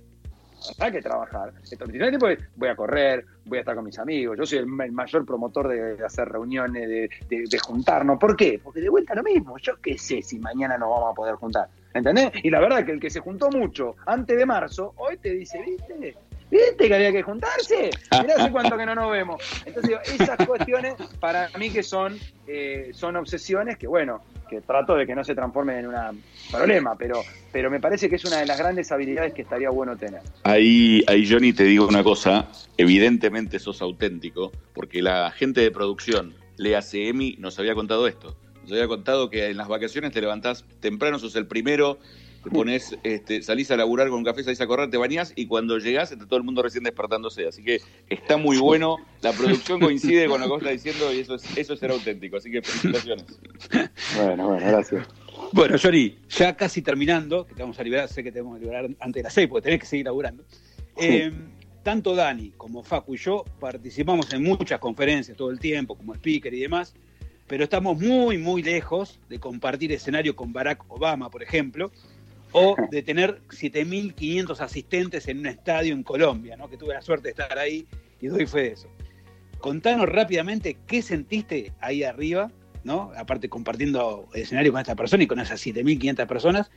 Hay 0.79 0.91
que 0.91 1.01
trabajar. 1.01 1.53
Esto, 1.63 1.85
optimizar 1.85 2.07
el 2.07 2.11
tiempo 2.19 2.27
es 2.27 2.39
voy 2.55 2.69
a 2.69 2.75
correr, 2.75 3.25
voy 3.45 3.57
a 3.57 3.61
estar 3.61 3.75
con 3.75 3.85
mis 3.85 3.97
amigos. 3.99 4.37
Yo 4.37 4.45
soy 4.45 4.59
el, 4.59 4.65
mayor 4.67 5.25
promotor 5.25 5.67
de, 5.67 6.03
hacer 6.03 6.27
reuniones, 6.29 6.87
de, 6.87 7.09
de- 7.29 7.43
de 7.49 7.59
juntarnos. 7.59 8.19
¿Por 8.19 8.35
qué? 8.35 8.59
Porque 8.63 8.81
de 8.81 8.89
vuelta 8.89 9.15
lo 9.15 9.23
mismo. 9.23 9.57
Yo 9.57 9.73
qué 9.81 9.97
sé 9.97 10.21
si 10.21 10.39
mañana 10.39 10.77
nos 10.77 10.89
vamos 10.89 11.11
a 11.11 11.15
poder 11.15 11.35
juntar. 11.35 11.67
¿Entendés? 11.93 12.31
Y 12.43 12.49
la 12.49 12.59
verdad 12.59 12.85
que 12.85 12.91
el 12.91 12.99
que 12.99 13.09
se 13.09 13.19
juntó 13.19 13.49
mucho 13.49 13.95
antes 14.05 14.37
de 14.37 14.45
marzo, 14.45 14.93
hoy 14.97 15.17
te 15.17 15.31
dice, 15.33 15.61
¿viste? 15.65 16.15
¿Viste 16.51 16.87
que 16.87 16.95
había 16.95 17.11
que 17.11 17.21
juntarse? 17.21 17.91
Mirá 18.21 18.35
hace 18.37 18.51
cuánto 18.51 18.77
que 18.77 18.85
no 18.85 18.95
nos 18.95 19.11
vemos. 19.11 19.41
Entonces, 19.65 19.89
digo, 19.89 20.23
esas 20.23 20.37
cuestiones 20.47 20.95
para 21.19 21.49
mí 21.59 21.69
que 21.69 21.83
son, 21.83 22.17
eh, 22.47 22.89
son 22.93 23.15
obsesiones 23.15 23.77
que, 23.77 23.87
bueno, 23.87 24.21
que 24.49 24.61
trato 24.61 24.95
de 24.95 25.05
que 25.05 25.15
no 25.15 25.23
se 25.23 25.35
transformen 25.35 25.77
en 25.77 25.87
un 25.87 26.23
problema, 26.51 26.95
pero, 26.97 27.21
pero 27.51 27.69
me 27.69 27.79
parece 27.79 28.09
que 28.09 28.15
es 28.15 28.25
una 28.25 28.37
de 28.37 28.47
las 28.47 28.57
grandes 28.57 28.91
habilidades 28.91 29.33
que 29.33 29.43
estaría 29.43 29.69
bueno 29.69 29.95
tener. 29.95 30.21
Ahí, 30.43 31.03
ahí, 31.07 31.29
Johnny, 31.29 31.53
te 31.53 31.63
digo 31.63 31.87
una 31.87 32.03
cosa. 32.03 32.47
Evidentemente 32.77 33.59
sos 33.59 33.81
auténtico, 33.81 34.51
porque 34.73 35.01
la 35.01 35.29
gente 35.31 35.61
de 35.61 35.69
producción, 35.69 36.33
Lea 36.57 36.81
CM, 36.81 37.35
nos 37.37 37.59
había 37.59 37.75
contado 37.75 38.07
esto. 38.07 38.35
Nos 38.63 38.71
había 38.71 38.87
contado 38.87 39.29
que 39.29 39.47
en 39.47 39.57
las 39.57 39.67
vacaciones 39.67 40.11
te 40.11 40.21
levantás 40.21 40.65
temprano, 40.79 41.19
sos 41.19 41.35
el 41.35 41.47
primero, 41.47 41.99
te 42.43 42.49
pones, 42.49 42.97
este, 43.03 43.41
salís 43.41 43.69
a 43.71 43.77
laburar 43.77 44.09
con 44.09 44.19
un 44.19 44.23
café, 44.23 44.43
salís 44.43 44.61
a 44.61 44.67
correr, 44.67 44.89
te 44.89 44.97
bañás 44.97 45.33
y 45.35 45.45
cuando 45.47 45.77
llegás 45.77 46.11
está 46.11 46.25
todo 46.25 46.37
el 46.37 46.43
mundo 46.43 46.61
recién 46.61 46.83
despertándose. 46.83 47.47
Así 47.47 47.63
que 47.63 47.81
está 48.09 48.37
muy 48.37 48.57
bueno. 48.59 48.97
La 49.21 49.33
producción 49.33 49.79
coincide 49.79 50.27
con 50.27 50.39
lo 50.39 50.45
que 50.45 50.51
vos 50.51 50.61
estás 50.61 50.83
diciendo 50.83 51.13
y 51.13 51.19
eso 51.19 51.35
es, 51.35 51.57
eso 51.57 51.73
es 51.73 51.79
ser 51.79 51.91
auténtico. 51.91 52.37
Así 52.37 52.51
que 52.51 52.61
felicitaciones. 52.61 53.25
Bueno, 54.15 54.47
bueno, 54.47 54.65
gracias. 54.65 55.05
Bueno, 55.51 55.77
Johnny, 55.81 56.17
ya 56.29 56.55
casi 56.55 56.81
terminando, 56.81 57.45
que 57.45 57.53
te 57.53 57.61
vamos 57.61 57.79
a 57.79 57.83
liberar, 57.83 58.07
sé 58.07 58.23
que 58.23 58.31
te 58.31 58.41
vamos 58.41 58.57
a 58.57 58.59
liberar 58.59 58.85
antes 58.99 59.13
de 59.13 59.23
las 59.23 59.33
seis, 59.33 59.47
porque 59.47 59.63
tenés 59.63 59.79
que 59.79 59.85
seguir 59.85 60.05
laburando. 60.05 60.43
Eh, 60.97 61.31
tanto 61.83 62.15
Dani 62.15 62.51
como 62.57 62.83
Facu 62.83 63.15
y 63.15 63.17
yo 63.17 63.45
participamos 63.59 64.31
en 64.33 64.43
muchas 64.43 64.79
conferencias 64.79 65.37
todo 65.37 65.49
el 65.49 65.59
tiempo, 65.59 65.95
como 65.95 66.13
speaker 66.13 66.53
y 66.53 66.59
demás, 66.59 66.93
pero 67.47 67.63
estamos 67.63 67.99
muy, 67.99 68.37
muy 68.37 68.61
lejos 68.61 69.19
de 69.27 69.39
compartir 69.39 69.91
escenario 69.91 70.35
con 70.35 70.53
Barack 70.53 70.83
Obama, 70.87 71.29
por 71.29 71.41
ejemplo, 71.41 71.91
o 72.51 72.75
de 72.89 73.01
tener 73.03 73.41
7.500 73.49 74.59
asistentes 74.59 75.27
en 75.27 75.39
un 75.39 75.47
estadio 75.47 75.93
en 75.93 76.03
Colombia, 76.03 76.57
¿no? 76.57 76.69
que 76.69 76.77
tuve 76.77 76.93
la 76.93 77.01
suerte 77.01 77.29
de 77.29 77.31
estar 77.31 77.57
ahí 77.57 77.87
y 78.19 78.27
doy 78.27 78.45
fe 78.45 78.61
de 78.61 78.71
eso. 78.71 78.89
Contanos 79.59 80.07
rápidamente 80.07 80.77
qué 80.87 81.01
sentiste 81.01 81.73
ahí 81.81 82.03
arriba 82.03 82.51
¿no? 82.83 83.11
Aparte 83.17 83.49
compartiendo 83.49 84.27
escenario 84.33 84.71
con 84.71 84.81
esta 84.81 84.95
persona 84.95 85.23
y 85.23 85.27
con 85.27 85.39
esas 85.39 85.65
7.500 85.65 86.27
personas. 86.27 86.71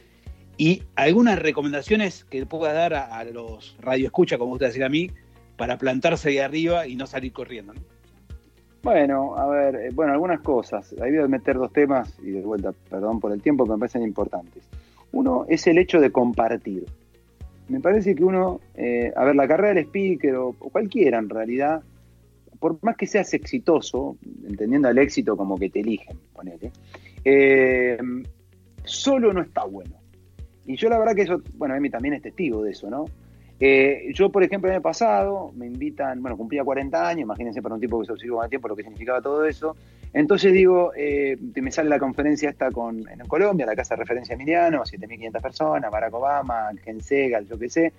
Y 0.58 0.82
algunas 0.96 1.38
recomendaciones 1.38 2.24
que 2.24 2.44
pueda 2.44 2.72
dar 2.72 2.94
a, 2.94 3.24
los 3.24 3.76
radioescuchas, 3.80 4.38
como 4.38 4.52
usted 4.52 4.66
decir 4.66 4.84
a 4.84 4.88
mí, 4.88 5.10
para 5.56 5.78
plantarse 5.78 6.30
ahí 6.30 6.38
arriba 6.38 6.86
y 6.86 6.96
no 6.96 7.06
salir 7.06 7.32
corriendo. 7.32 7.72
¿no? 7.74 7.80
Bueno, 8.82 9.36
a 9.36 9.46
ver, 9.46 9.76
eh, 9.76 9.90
bueno, 9.94 10.12
algunas 10.12 10.40
cosas. 10.40 10.94
Ahí 11.00 11.12
voy 11.12 11.24
a 11.24 11.28
meter 11.28 11.56
dos 11.56 11.72
temas 11.72 12.18
y 12.22 12.32
de 12.32 12.42
vuelta, 12.42 12.72
perdón 12.90 13.20
por 13.20 13.32
el 13.32 13.40
tiempo, 13.40 13.64
que 13.64 13.70
me 13.70 13.78
parecen 13.78 14.02
importantes. 14.02 14.68
Uno 15.12 15.46
es 15.48 15.66
el 15.66 15.78
hecho 15.78 16.00
de 16.00 16.10
compartir. 16.10 16.86
Me 17.68 17.80
parece 17.80 18.14
que 18.14 18.24
uno, 18.24 18.60
eh, 18.74 19.12
a 19.14 19.24
ver, 19.24 19.36
la 19.36 19.46
carrera 19.46 19.74
del 19.74 19.84
speaker 19.84 20.34
o, 20.36 20.52
cualquiera 20.52 21.18
en 21.18 21.28
realidad, 21.28 21.82
por 22.58 22.78
más 22.82 22.96
que 22.96 23.06
seas 23.06 23.32
exitoso, 23.34 24.16
entendiendo 24.46 24.88
el 24.88 24.98
éxito 24.98 25.36
como 25.36 25.58
que 25.58 25.70
te 25.70 25.80
eligen, 25.80 26.18
ponele, 26.32 26.70
eh, 27.24 27.98
solo 28.84 29.32
no 29.32 29.42
está 29.42 29.64
bueno. 29.64 29.94
Y 30.66 30.76
yo 30.76 30.88
la 30.88 30.98
verdad 30.98 31.14
que 31.14 31.22
eso, 31.22 31.40
bueno, 31.54 31.74
Emi 31.74 31.90
también 31.90 32.14
es 32.14 32.22
testigo 32.22 32.62
de 32.62 32.72
eso, 32.72 32.88
¿no? 32.88 33.06
Eh, 33.64 34.10
yo, 34.12 34.28
por 34.28 34.42
ejemplo, 34.42 34.68
el 34.68 34.74
año 34.74 34.82
pasado 34.82 35.52
me 35.54 35.68
invitan, 35.68 36.20
bueno, 36.20 36.36
cumplía 36.36 36.64
40 36.64 37.08
años, 37.08 37.20
imagínense 37.20 37.62
para 37.62 37.76
un 37.76 37.80
tipo 37.80 38.00
que 38.00 38.06
se 38.06 38.12
observó 38.12 38.42
el 38.42 38.50
tiempo 38.50 38.66
lo 38.66 38.74
que 38.74 38.82
significaba 38.82 39.22
todo 39.22 39.46
eso. 39.46 39.76
Entonces 40.12 40.52
digo, 40.52 40.90
eh, 40.96 41.36
me 41.54 41.70
sale 41.70 41.88
la 41.88 42.00
conferencia 42.00 42.50
esta 42.50 42.72
con, 42.72 43.08
en 43.08 43.20
Colombia, 43.28 43.64
la 43.64 43.76
casa 43.76 43.94
de 43.94 44.00
referencia 44.00 44.34
Emiliano, 44.34 44.82
7.500 44.82 45.40
personas, 45.40 45.92
Barack 45.92 46.12
Obama, 46.12 46.70
Ken 46.84 47.00
Segal, 47.00 47.46
yo 47.46 47.56
qué 47.56 47.68
sé. 47.68 47.92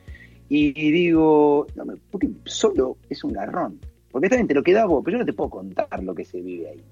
Y, 0.50 0.74
digo, 0.92 1.66
no, 1.76 1.86
porque 2.12 2.28
solo 2.44 2.98
es 3.10 3.24
un 3.24 3.32
garrón. 3.32 3.80
Porque 4.12 4.26
está 4.26 4.36
bien, 4.36 4.48
te 4.50 4.54
lo 4.56 4.64
queda 4.64 4.86
vos, 4.86 5.02
pero 5.06 5.16
yo 5.16 5.20
no 5.20 5.26
te 5.26 5.32
puedo 5.32 5.50
contar 5.50 6.04
lo 6.04 6.14
que 6.14 6.26
se 6.26 6.42
vive 6.42 6.72
ahí. 6.72 6.84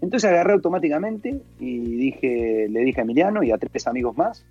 Entonces 0.00 0.30
agarré 0.30 0.52
automáticamente 0.52 1.36
y 1.58 1.78
dije, 1.96 2.68
le 2.70 2.80
dije 2.84 3.00
a 3.00 3.02
Emiliano 3.02 3.42
y 3.42 3.50
a 3.50 3.58
tres 3.58 3.88
amigos 3.88 4.16
más, 4.16 4.46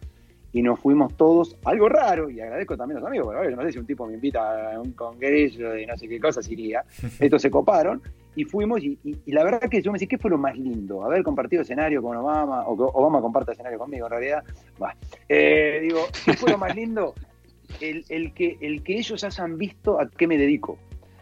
y 0.52 0.62
nos 0.62 0.80
fuimos 0.80 1.16
todos, 1.16 1.56
algo 1.66 1.90
raro, 1.90 2.30
y 2.30 2.40
agradezco 2.40 2.76
también 2.76 2.98
a 2.98 3.00
los 3.02 3.08
amigos, 3.08 3.28
porque 3.28 3.52
yo 3.52 3.56
no 3.56 3.64
sé 3.64 3.72
si 3.72 3.80
un 3.80 3.86
tipo 3.86 4.08
me 4.08 4.16
invita 4.16 4.74
a 4.74 4.80
un 4.80 4.94
congreso 4.94 5.70
de 5.70 5.86
no 5.86 5.96
sé 5.96 6.08
qué 6.08 6.20
cosas, 6.20 6.50
iría. 6.50 6.84
Estos 7.20 7.42
se 7.42 7.52
coparon, 7.52 8.02
y 8.36 8.46
fuimos, 8.46 8.82
y, 8.84 8.98
y, 9.04 9.18
y, 9.26 9.32
la 9.32 9.44
verdad 9.44 9.70
que 9.70 9.82
yo 9.82 9.92
me 9.92 9.98
decía, 9.98 10.08
¿qué 10.08 10.18
fue 10.18 10.32
lo 10.32 10.38
más 10.38 10.58
lindo? 10.58 11.04
Haber 11.04 11.24
compartido 11.24 11.62
escenario 11.62 12.02
con 12.02 12.16
Obama, 12.18 12.68
o 12.68 12.76
que 12.76 12.84
Obama 12.84 13.22
comparte 13.22 13.52
escenario 13.52 13.78
conmigo 13.78 14.06
en 14.06 14.12
realidad. 14.12 14.44
Bah. 14.78 14.96
Eh, 15.28 15.80
digo, 15.82 16.06
¿qué 16.26 16.34
fue 16.34 16.52
lo 16.52 16.58
más 16.58 16.76
lindo? 16.76 17.14
El, 17.82 18.04
el, 18.10 18.34
que, 18.34 18.58
el 18.62 18.82
que 18.82 18.98
ellos 18.98 19.24
hayan 19.24 19.60
visto 19.60 20.02
a 20.02 20.10
qué 20.10 20.26
me 20.26 20.40
dedico. 20.40 20.80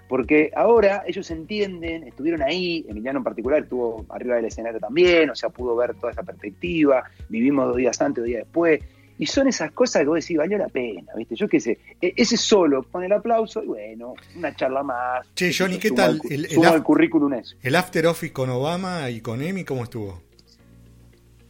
Porque 0.07 0.49
ahora 0.55 1.03
ellos 1.05 1.29
entienden, 1.29 2.03
estuvieron 2.03 2.41
ahí, 2.41 2.85
Emiliano 2.87 3.19
en 3.19 3.23
particular 3.25 3.63
estuvo 3.63 4.05
arriba 4.09 4.37
del 4.37 4.45
escenario 4.45 4.79
también, 4.79 5.29
o 5.29 5.35
sea, 5.35 5.49
pudo 5.49 5.75
ver 5.75 5.93
toda 5.95 6.13
esa 6.13 6.23
perspectiva, 6.23 7.03
vivimos 7.27 7.67
dos 7.67 7.75
días 7.75 8.01
antes, 8.01 8.21
dos 8.21 8.27
días 8.27 8.43
después, 8.43 8.79
y 9.17 9.25
son 9.25 9.47
esas 9.47 9.71
cosas 9.71 10.03
que 10.03 10.07
vos 10.07 10.19
decís, 10.19 10.37
valió 10.37 10.57
la 10.57 10.67
pena, 10.67 11.13
¿viste? 11.15 11.35
Yo 11.35 11.47
qué 11.47 11.59
sé, 11.59 11.79
ese 12.01 12.37
solo, 12.37 12.83
con 12.83 13.03
el 13.03 13.11
aplauso, 13.11 13.63
y 13.63 13.67
bueno, 13.67 14.13
una 14.35 14.55
charla 14.55 14.83
más. 14.83 15.27
Che, 15.33 15.51
Johnny, 15.53 15.77
¿qué 15.77 15.91
tal? 15.91 16.21
El, 16.29 16.45
el, 16.45 16.63
el, 16.63 16.83
currículum 16.83 17.33
eso. 17.33 17.55
¿El 17.61 17.75
after 17.75 18.05
office 18.07 18.33
con 18.33 18.49
Obama 18.49 19.09
y 19.09 19.21
con 19.21 19.41
Emi 19.41 19.63
cómo 19.63 19.83
estuvo? 19.83 20.21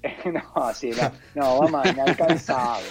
no, 0.26 0.74
sí, 0.74 0.91
no, 0.91 1.11
no 1.36 1.53
Obama 1.55 1.84
inalcanzable. 1.88 2.88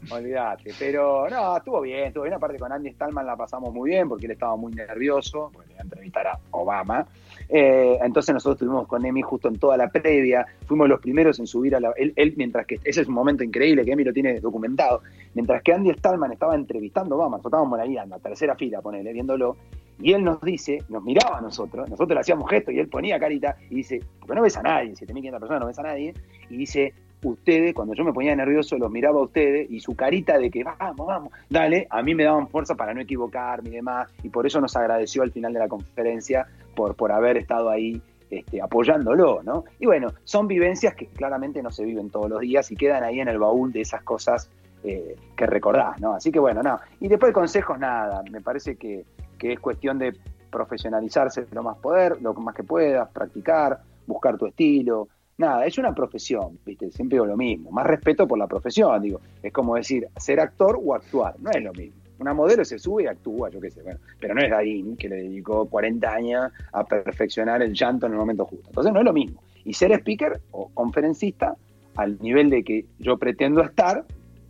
Olvídate, 0.10 0.72
pero 0.78 1.28
no, 1.28 1.56
estuvo 1.56 1.82
bien, 1.82 2.06
estuvo 2.06 2.24
bien. 2.24 2.34
Aparte 2.34 2.58
con 2.58 2.72
Andy 2.72 2.90
Stallman 2.90 3.26
la 3.26 3.36
pasamos 3.36 3.72
muy 3.72 3.90
bien 3.90 4.08
porque 4.08 4.26
él 4.26 4.32
estaba 4.32 4.56
muy 4.56 4.72
nervioso, 4.72 5.50
porque 5.52 5.72
iba 5.72 5.80
a 5.80 5.84
entrevistar 5.84 6.26
a 6.26 6.38
Obama. 6.52 7.06
Eh, 7.52 7.98
entonces 8.02 8.32
nosotros 8.32 8.56
estuvimos 8.56 8.86
con 8.86 9.04
Emi 9.04 9.22
justo 9.22 9.48
en 9.48 9.58
toda 9.58 9.76
la 9.76 9.88
previa, 9.88 10.46
fuimos 10.66 10.88
los 10.88 11.00
primeros 11.00 11.38
en 11.40 11.46
subir 11.46 11.74
a 11.74 11.80
la... 11.80 11.92
Él, 11.96 12.34
mientras 12.36 12.66
que... 12.66 12.78
Ese 12.84 13.02
es 13.02 13.08
un 13.08 13.14
momento 13.14 13.42
increíble 13.42 13.84
que 13.84 13.92
Emi 13.92 14.04
lo 14.04 14.12
tiene 14.12 14.40
documentado. 14.40 15.02
Mientras 15.34 15.62
que 15.62 15.72
Andy 15.72 15.90
Stallman 15.90 16.32
estaba 16.32 16.54
entrevistando 16.54 17.16
a 17.16 17.28
nosotros 17.28 17.50
estábamos 17.50 17.80
ahí 17.80 17.96
en 17.96 18.10
la 18.10 18.18
tercera 18.18 18.54
fila, 18.54 18.80
ponele, 18.80 19.12
viéndolo, 19.12 19.56
y 20.00 20.12
él 20.12 20.24
nos 20.24 20.40
dice, 20.40 20.78
nos 20.88 21.02
miraba 21.02 21.38
a 21.38 21.40
nosotros, 21.40 21.88
nosotros 21.88 22.14
le 22.14 22.20
hacíamos 22.20 22.48
gestos 22.48 22.74
y 22.74 22.78
él 22.78 22.88
ponía 22.88 23.18
carita 23.18 23.56
y 23.68 23.76
dice, 23.76 24.00
porque 24.18 24.34
no 24.34 24.42
ves 24.42 24.56
a 24.56 24.62
nadie, 24.62 24.92
7.500 24.92 25.38
personas 25.38 25.60
no 25.60 25.66
ves 25.66 25.78
a 25.78 25.82
nadie, 25.82 26.14
y 26.48 26.56
dice, 26.56 26.94
ustedes, 27.22 27.74
cuando 27.74 27.94
yo 27.94 28.04
me 28.04 28.12
ponía 28.12 28.34
nervioso, 28.34 28.78
los 28.78 28.90
miraba 28.90 29.20
a 29.20 29.24
ustedes 29.24 29.70
y 29.70 29.80
su 29.80 29.94
carita 29.94 30.38
de 30.38 30.50
que 30.50 30.64
vamos, 30.64 31.06
vamos, 31.06 31.32
dale, 31.48 31.86
a 31.90 32.02
mí 32.02 32.14
me 32.14 32.24
daban 32.24 32.48
fuerza 32.48 32.74
para 32.74 32.94
no 32.94 33.00
equivocarme 33.00 33.70
y 33.70 33.72
demás, 33.72 34.10
y 34.22 34.28
por 34.28 34.46
eso 34.46 34.60
nos 34.60 34.76
agradeció 34.76 35.22
al 35.22 35.32
final 35.32 35.52
de 35.52 35.58
la 35.58 35.68
conferencia 35.68 36.46
por, 36.74 36.94
por 36.94 37.12
haber 37.12 37.36
estado 37.36 37.70
ahí 37.70 38.00
este, 38.30 38.62
apoyándolo, 38.62 39.42
¿no? 39.42 39.64
Y 39.78 39.86
bueno, 39.86 40.08
son 40.24 40.46
vivencias 40.46 40.94
que 40.94 41.06
claramente 41.06 41.62
no 41.62 41.70
se 41.70 41.84
viven 41.84 42.10
todos 42.10 42.30
los 42.30 42.40
días 42.40 42.70
y 42.70 42.76
quedan 42.76 43.02
ahí 43.02 43.20
en 43.20 43.28
el 43.28 43.38
baúl 43.38 43.72
de 43.72 43.80
esas 43.80 44.02
cosas 44.02 44.48
eh, 44.84 45.16
que 45.36 45.46
recordás, 45.46 46.00
¿no? 46.00 46.14
Así 46.14 46.30
que 46.30 46.38
bueno, 46.38 46.62
no. 46.62 46.78
Y 47.00 47.08
después 47.08 47.32
consejos, 47.32 47.78
nada, 47.78 48.22
me 48.30 48.40
parece 48.40 48.76
que, 48.76 49.04
que 49.36 49.52
es 49.52 49.60
cuestión 49.60 49.98
de 49.98 50.14
profesionalizarse 50.50 51.46
lo 51.52 51.62
más 51.62 51.76
poder, 51.78 52.20
lo 52.22 52.32
más 52.34 52.54
que 52.54 52.62
puedas, 52.62 53.08
practicar, 53.10 53.80
buscar 54.06 54.38
tu 54.38 54.46
estilo, 54.46 55.08
nada, 55.40 55.66
es 55.66 55.76
una 55.78 55.92
profesión, 55.94 56.58
¿viste? 56.64 56.90
Siempre 56.92 57.16
digo 57.16 57.26
lo 57.26 57.36
mismo, 57.36 57.70
más 57.72 57.86
respeto 57.86 58.28
por 58.28 58.38
la 58.38 58.46
profesión, 58.46 59.02
digo, 59.02 59.20
es 59.42 59.52
como 59.52 59.74
decir, 59.74 60.06
ser 60.16 60.38
actor 60.38 60.78
o 60.82 60.94
actuar, 60.94 61.34
no 61.40 61.50
es 61.50 61.62
lo 61.62 61.72
mismo. 61.72 62.00
Una 62.20 62.34
modelo 62.34 62.64
se 62.64 62.78
sube 62.78 63.04
y 63.04 63.06
actúa, 63.06 63.48
yo 63.48 63.60
qué 63.60 63.70
sé, 63.70 63.82
bueno, 63.82 63.98
pero 64.20 64.34
no 64.34 64.42
es 64.42 64.50
Darín 64.50 64.96
que 64.96 65.08
le 65.08 65.16
dedicó 65.16 65.66
40 65.66 66.12
años 66.12 66.52
a 66.72 66.84
perfeccionar 66.84 67.62
el 67.62 67.72
llanto 67.72 68.06
en 68.06 68.12
el 68.12 68.18
momento 68.18 68.44
justo. 68.44 68.68
Entonces 68.68 68.92
no 68.92 69.00
es 69.00 69.06
lo 69.06 69.12
mismo. 69.14 69.42
Y 69.64 69.72
ser 69.72 69.92
speaker 69.92 70.40
o 70.50 70.68
conferencista, 70.68 71.56
al 71.96 72.18
nivel 72.20 72.50
de 72.50 72.62
que 72.62 72.84
yo 72.98 73.16
pretendo 73.16 73.62
estar, 73.62 74.04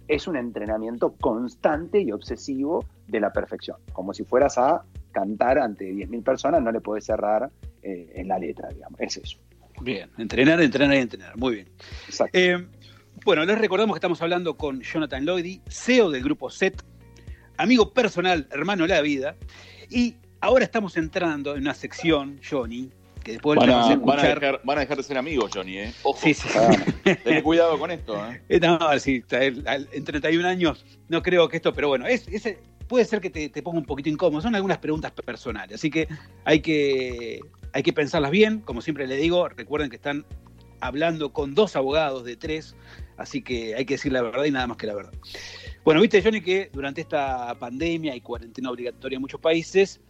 es 0.08 0.26
un 0.26 0.36
entrenamiento 0.36 1.14
constante 1.20 2.00
y 2.00 2.10
obsesivo 2.10 2.84
de 3.06 3.20
la 3.20 3.32
perfección. 3.32 3.76
Como 3.92 4.12
si 4.12 4.24
fueras 4.24 4.58
a 4.58 4.82
cantar 5.12 5.58
ante 5.58 5.92
10.000 5.92 6.24
personas, 6.24 6.62
no 6.62 6.72
le 6.72 6.80
puedes 6.80 7.04
cerrar 7.04 7.48
eh, 7.82 8.12
en 8.16 8.26
la 8.26 8.38
letra, 8.38 8.68
digamos. 8.68 9.00
Es 9.00 9.16
eso. 9.16 9.38
Bien, 9.80 10.10
entrenar, 10.18 10.60
entrenar 10.60 10.96
y 10.96 11.00
entrenar. 11.00 11.36
Muy 11.36 11.54
bien. 11.56 11.68
Eh, 12.32 12.66
bueno, 13.24 13.44
les 13.44 13.58
recordamos 13.58 13.94
que 13.94 13.98
estamos 13.98 14.20
hablando 14.22 14.56
con 14.56 14.80
Jonathan 14.80 15.24
Lloydy, 15.24 15.62
CEO 15.68 16.10
del 16.10 16.22
grupo 16.22 16.50
SET, 16.50 16.82
amigo 17.56 17.92
personal, 17.92 18.46
hermano 18.50 18.84
de 18.84 18.88
la 18.88 19.00
vida. 19.00 19.36
Y 19.88 20.16
ahora 20.40 20.64
estamos 20.64 20.96
entrando 20.96 21.54
en 21.54 21.62
una 21.62 21.74
sección, 21.74 22.40
Johnny, 22.48 22.90
que 23.24 23.32
después 23.32 23.58
van 23.58 23.70
a, 23.70 23.90
a 23.90 23.96
van, 23.96 24.18
a 24.18 24.22
dejar, 24.22 24.60
van 24.64 24.78
a, 24.78 24.80
dejar, 24.80 24.96
de 24.96 25.02
ser 25.02 25.18
amigos, 25.18 25.50
Johnny. 25.54 25.78
¿eh? 25.78 25.92
Ojo. 26.02 26.18
Sí, 26.22 26.34
sí. 26.34 26.48
Ah, 26.54 26.70
ten 27.24 27.42
cuidado 27.42 27.78
con 27.78 27.90
esto. 27.90 28.16
¿eh? 28.48 28.60
No, 28.60 28.98
sí, 28.98 29.22
en 29.30 30.04
31 30.04 30.46
años 30.46 30.84
no 31.08 31.22
creo 31.22 31.48
que 31.48 31.56
esto, 31.56 31.72
pero 31.72 31.88
bueno, 31.88 32.06
es, 32.06 32.26
es 32.28 32.56
puede 32.86 33.04
ser 33.04 33.20
que 33.20 33.30
te, 33.30 33.48
te, 33.48 33.62
ponga 33.62 33.78
un 33.78 33.86
poquito 33.86 34.08
incómodo. 34.08 34.40
Son 34.40 34.54
algunas 34.54 34.78
preguntas 34.78 35.12
personales, 35.12 35.76
así 35.76 35.90
que 35.90 36.08
hay 36.44 36.60
que 36.60 37.40
hay 37.72 37.82
que 37.82 37.92
pensarlas 37.92 38.30
bien, 38.30 38.60
como 38.60 38.80
siempre 38.80 39.06
le 39.06 39.16
digo, 39.16 39.48
recuerden 39.48 39.90
que 39.90 39.96
están 39.96 40.24
hablando 40.80 41.32
con 41.32 41.54
dos 41.54 41.76
abogados 41.76 42.24
de 42.24 42.36
tres, 42.36 42.74
así 43.16 43.42
que 43.42 43.74
hay 43.74 43.84
que 43.84 43.94
decir 43.94 44.12
la 44.12 44.22
verdad 44.22 44.44
y 44.44 44.50
nada 44.50 44.66
más 44.66 44.76
que 44.76 44.86
la 44.86 44.94
verdad. 44.94 45.12
Bueno, 45.84 46.00
viste, 46.00 46.22
Johnny, 46.22 46.40
que 46.40 46.70
durante 46.72 47.00
esta 47.00 47.54
pandemia 47.58 48.14
y 48.14 48.20
cuarentena 48.20 48.70
obligatoria 48.70 49.16
en 49.16 49.22
muchos 49.22 49.40
países, 49.40 50.00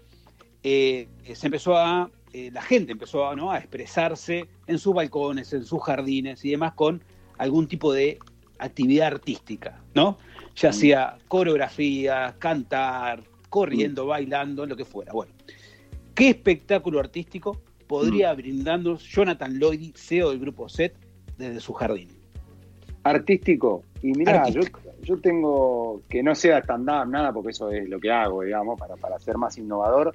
eh, 0.63 1.09
se 1.33 1.47
empezó 1.47 1.77
a, 1.77 2.11
eh, 2.33 2.51
la 2.53 2.63
gente 2.63 2.93
empezó 2.93 3.29
a, 3.29 3.37
¿no? 3.37 3.51
a 3.51 3.59
expresarse 3.59 4.49
en 4.67 4.79
sus 4.79 4.95
balcones, 4.95 5.53
en 5.53 5.65
sus 5.65 5.83
jardines 5.83 6.45
y 6.45 6.51
demás 6.51 6.75
con 6.75 7.03
algún 7.39 7.67
tipo 7.67 7.93
de 7.93 8.19
actividad 8.59 9.09
artística, 9.09 9.81
¿no? 9.95 10.19
Ya 10.57 10.73
sea 10.73 11.17
coreografía, 11.29 12.35
cantar, 12.39 13.23
corriendo, 13.49 14.07
bailando, 14.07 14.67
lo 14.67 14.77
que 14.77 14.85
fuera. 14.85 15.13
Bueno, 15.13 15.33
¿Qué 16.15 16.31
espectáculo 16.31 17.01
artístico 17.01 17.61
podría 17.87 18.33
mm. 18.33 18.37
brindarnos 18.37 19.03
Jonathan 19.03 19.59
Lloyd, 19.59 19.95
CEO 19.97 20.31
del 20.31 20.41
grupo 20.41 20.69
SET, 20.69 20.95
desde 21.37 21.61
su 21.61 21.73
jardín? 21.73 22.09
Artístico. 23.03 23.83
Y 24.03 24.13
mira, 24.13 24.49
yo, 24.49 24.61
yo, 25.03 25.19
tengo, 25.19 26.03
que 26.09 26.23
no 26.23 26.35
sea 26.35 26.59
stand-up, 26.59 27.09
nada, 27.09 27.33
porque 27.33 27.51
eso 27.51 27.71
es 27.71 27.89
lo 27.89 27.99
que 27.99 28.11
hago, 28.11 28.43
digamos, 28.43 28.79
para, 28.79 28.97
para 28.97 29.19
ser 29.19 29.39
más 29.39 29.57
innovador. 29.59 30.15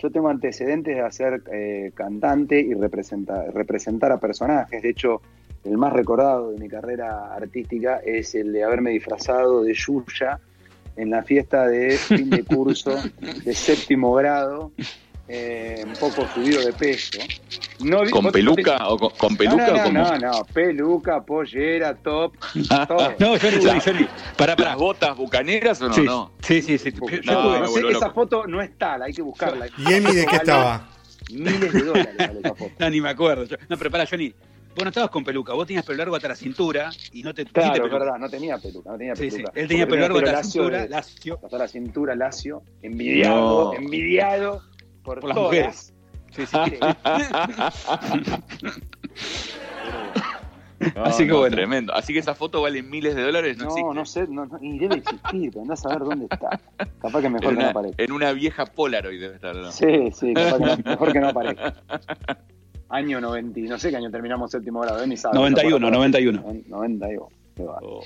Yo 0.00 0.10
tengo 0.10 0.28
antecedentes 0.28 0.96
de 0.96 1.00
hacer 1.00 1.42
eh, 1.52 1.92
cantante 1.94 2.60
y 2.60 2.74
representar, 2.74 3.52
representar 3.54 4.10
a 4.10 4.18
personajes. 4.18 4.82
De 4.82 4.90
hecho, 4.90 5.20
el 5.64 5.78
más 5.78 5.92
recordado 5.92 6.50
de 6.50 6.58
mi 6.58 6.68
carrera 6.68 7.32
artística 7.34 7.98
es 7.98 8.34
el 8.34 8.52
de 8.52 8.64
haberme 8.64 8.90
disfrazado 8.90 9.62
de 9.62 9.74
Yuya 9.74 10.40
en 10.96 11.10
la 11.10 11.22
fiesta 11.22 11.66
de 11.66 11.92
fin 11.92 12.30
de 12.30 12.44
curso 12.44 12.96
de 13.44 13.54
séptimo 13.54 14.12
grado 14.14 14.72
eh, 15.28 15.82
un 15.86 15.94
poco 15.94 16.26
subido 16.28 16.64
de 16.64 16.72
peso. 16.72 17.18
No, 17.80 18.08
¿Con 18.10 18.30
peluca 18.30 18.78
te... 18.78 18.84
o 18.84 18.98
con, 18.98 19.10
con 19.10 19.36
peluca? 19.36 19.66
No, 19.66 19.72
no, 19.72 19.80
o 19.80 19.82
como... 19.84 19.98
no, 19.98 20.18
no, 20.18 20.44
peluca, 20.52 21.20
pollera, 21.22 21.94
top, 21.96 22.34
todo. 22.88 23.14
no, 23.18 23.38
Johnny, 23.38 23.64
Johnny, 23.64 23.80
Johnny. 23.80 24.06
¿Para, 24.36 24.54
para. 24.56 24.70
¿Las 24.70 24.78
botas 24.78 25.16
bucaneras 25.16 25.80
o 25.82 25.88
no? 25.88 25.94
Sí, 25.94 26.04
no. 26.04 26.30
sí, 26.42 26.62
sí. 26.62 26.78
sí. 26.78 26.92
Yo, 27.22 27.32
no, 27.32 27.58
no 27.60 27.66
sé, 27.68 27.88
esa 27.88 28.10
foto 28.10 28.46
no 28.46 28.60
es 28.62 28.76
tal, 28.78 29.02
hay 29.02 29.12
que 29.12 29.22
buscarla. 29.22 29.66
¿Y 29.76 29.92
Emi 29.94 30.12
de 30.14 30.26
qué 30.26 30.36
estaba? 30.36 30.88
Miles 31.30 31.72
de 31.72 31.84
dólares 31.84 32.14
vale 32.18 32.40
esa 32.40 32.54
foto. 32.54 32.72
No, 32.78 32.90
ni 32.90 33.00
me 33.00 33.08
acuerdo. 33.08 33.44
No, 33.68 33.78
pero 33.78 33.90
para, 33.90 34.06
Johnny, 34.06 34.32
vos 34.74 34.84
no 34.84 34.88
estabas 34.88 35.10
con 35.10 35.24
peluca, 35.24 35.52
vos 35.54 35.66
tenías 35.66 35.84
pelo 35.84 35.98
largo 35.98 36.14
hasta 36.16 36.28
la 36.28 36.36
cintura 36.36 36.90
y 37.12 37.22
no 37.22 37.32
te 37.34 37.44
Claro, 37.46 37.86
es 37.86 37.92
verdad, 37.92 38.18
no 38.18 38.28
tenía 38.28 38.58
peluca, 38.58 38.90
no 38.90 38.98
tenía 38.98 39.16
Sí, 39.16 39.30
sí, 39.30 39.36
peluca. 39.38 39.52
él 39.60 39.68
tenía 39.68 39.86
Porque 39.86 39.94
pelo 40.02 40.02
largo 40.02 40.18
hasta 40.18 40.32
la 40.32 40.44
cintura, 40.44 40.82
de- 40.82 40.88
lacio. 40.88 41.40
Hasta 41.42 41.58
la 41.58 41.68
cintura, 41.68 42.14
lacio, 42.14 42.62
envidiado, 42.82 43.72
No. 43.72 43.72
envidiado 43.74 44.62
por, 45.02 45.20
Por 45.20 45.28
las 45.28 45.36
todas. 45.36 45.50
mujeres. 45.50 45.94
Sí, 46.30 46.46
sí. 46.46 46.58
No, 50.96 51.04
Así 51.04 51.22
que 51.22 51.28
no, 51.30 51.38
bueno. 51.38 51.54
Tremendo. 51.54 51.94
Así 51.94 52.12
que 52.12 52.18
esa 52.18 52.34
foto 52.34 52.60
vale 52.62 52.82
miles 52.82 53.14
de 53.14 53.22
dólares, 53.22 53.56
no, 53.56 53.66
No, 53.66 53.70
existe. 53.70 53.94
no 53.94 54.04
sé, 54.04 54.26
no, 54.26 54.46
no, 54.46 54.58
y 54.60 54.80
debe 54.80 54.96
existir, 54.96 55.50
pero 55.52 55.62
andás 55.62 55.86
a 55.86 55.90
ver 55.90 56.00
dónde 56.00 56.26
está. 56.28 56.58
Capaz 57.00 57.20
que 57.20 57.28
mejor 57.30 57.52
en, 57.52 57.58
que 57.58 57.62
no 57.62 57.68
aparezca. 57.70 58.02
en 58.02 58.10
una 58.12 58.32
vieja 58.32 58.66
Polaroid 58.66 59.20
debe 59.20 59.36
estar. 59.36 59.54
¿no? 59.54 59.70
Sí, 59.70 60.10
sí, 60.12 60.34
capaz 60.34 60.58
que 60.58 60.64
no- 60.82 60.90
mejor 60.90 61.12
que 61.12 61.20
no 61.20 61.28
aparezca. 61.28 61.74
Año 62.88 63.20
90, 63.20 63.60
no 63.60 63.78
sé 63.78 63.90
qué 63.90 63.96
año 63.96 64.10
terminamos 64.10 64.50
séptimo 64.50 64.80
grado, 64.80 65.04
¿eh? 65.04 65.06
ni 65.06 65.16
sabe. 65.16 65.36
91, 65.36 65.78
No, 65.78 65.88
91. 65.92 66.42
91. 66.66 67.28
qué 67.54 67.62
va. 67.64 67.78
Oh. 67.80 68.02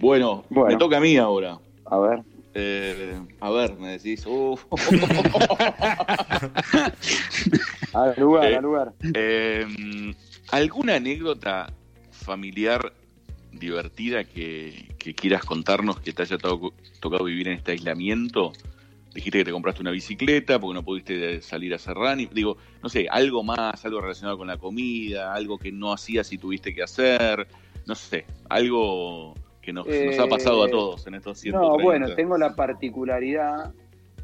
Bueno, 0.00 0.44
Bueno. 0.50 0.70
me 0.70 0.76
toca 0.76 0.96
a 0.96 1.00
mí 1.00 1.16
ahora. 1.16 1.56
A 1.86 1.98
ver. 1.98 2.20
Eh, 2.54 3.18
a 3.40 3.50
ver, 3.50 3.74
me 3.78 3.98
decís. 3.98 4.24
uh, 4.26 4.58
Al 7.92 8.14
lugar, 8.18 8.50
Eh. 8.52 8.56
al 8.56 8.62
lugar. 8.62 8.92
eh, 9.14 10.14
¿Alguna 10.50 10.96
anécdota 10.96 11.72
familiar 12.10 12.92
divertida 13.52 14.24
que, 14.24 14.88
que 14.98 15.14
quieras 15.14 15.44
contarnos 15.44 16.00
que 16.00 16.12
te 16.12 16.22
haya 16.22 16.38
to- 16.38 16.72
tocado 17.00 17.24
vivir 17.24 17.48
en 17.48 17.54
este 17.58 17.72
aislamiento? 17.72 18.52
Dijiste 19.14 19.38
que 19.38 19.44
te 19.44 19.52
compraste 19.52 19.80
una 19.80 19.92
bicicleta 19.92 20.58
porque 20.58 20.74
no 20.74 20.82
pudiste 20.84 21.40
salir 21.40 21.72
a 21.74 21.78
running. 21.92 22.28
Digo, 22.32 22.56
no 22.82 22.88
sé, 22.88 23.06
algo 23.08 23.44
más, 23.44 23.84
algo 23.84 24.00
relacionado 24.00 24.36
con 24.36 24.48
la 24.48 24.56
comida, 24.56 25.32
algo 25.32 25.56
que 25.58 25.70
no 25.70 25.92
hacías 25.92 26.32
y 26.32 26.38
tuviste 26.38 26.74
que 26.74 26.82
hacer. 26.82 27.46
No 27.86 27.94
sé, 27.94 28.24
algo 28.48 29.34
que 29.64 29.72
nos, 29.72 29.86
nos 29.86 30.18
ha 30.18 30.26
pasado 30.26 30.62
a 30.62 30.66
Eh, 30.66 30.70
todos 30.70 31.06
en 31.06 31.14
estos 31.14 31.38
130. 31.38 31.76
No, 31.76 31.82
bueno, 31.82 32.14
tengo 32.14 32.36
la 32.36 32.54
particularidad 32.54 33.72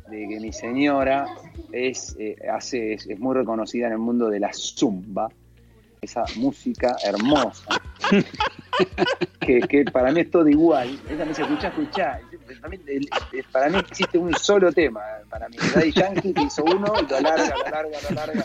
de 0.09 0.29
que 0.29 0.41
mi 0.41 0.53
señora 0.53 1.27
es, 1.73 2.17
eh, 2.19 2.37
hace, 2.53 2.95
es, 2.95 3.07
es 3.07 3.19
muy 3.19 3.35
reconocida 3.35 3.87
en 3.87 3.93
el 3.93 3.99
mundo 3.99 4.29
de 4.29 4.41
la 4.41 4.53
zumba, 4.53 5.29
esa 6.01 6.25
música 6.37 6.97
hermosa, 7.05 7.81
que, 9.41 9.61
que 9.61 9.85
para 9.85 10.11
mí 10.13 10.21
es 10.21 10.31
todo 10.31 10.49
igual. 10.49 10.99
Ella 11.09 11.25
me 11.25 11.29
dice, 11.29 11.43
escuchá, 11.43 11.69
escuchá. 11.69 12.21
Para 12.61 12.69
mí, 12.69 12.79
para 13.53 13.79
existe 13.79 14.19
un 14.19 14.35
solo 14.35 14.73
tema, 14.73 15.01
para 15.29 15.49
mí. 15.49 15.57
Daddy 15.75 15.93
Yankee 15.93 16.33
que 16.33 16.43
hizo 16.43 16.65
uno 16.65 16.93
y 17.01 17.07
lo 17.09 17.17
alarga, 17.17 17.57
lo 17.57 17.67
alarga, 17.67 17.99
lo 18.03 18.09
alarga. 18.09 18.45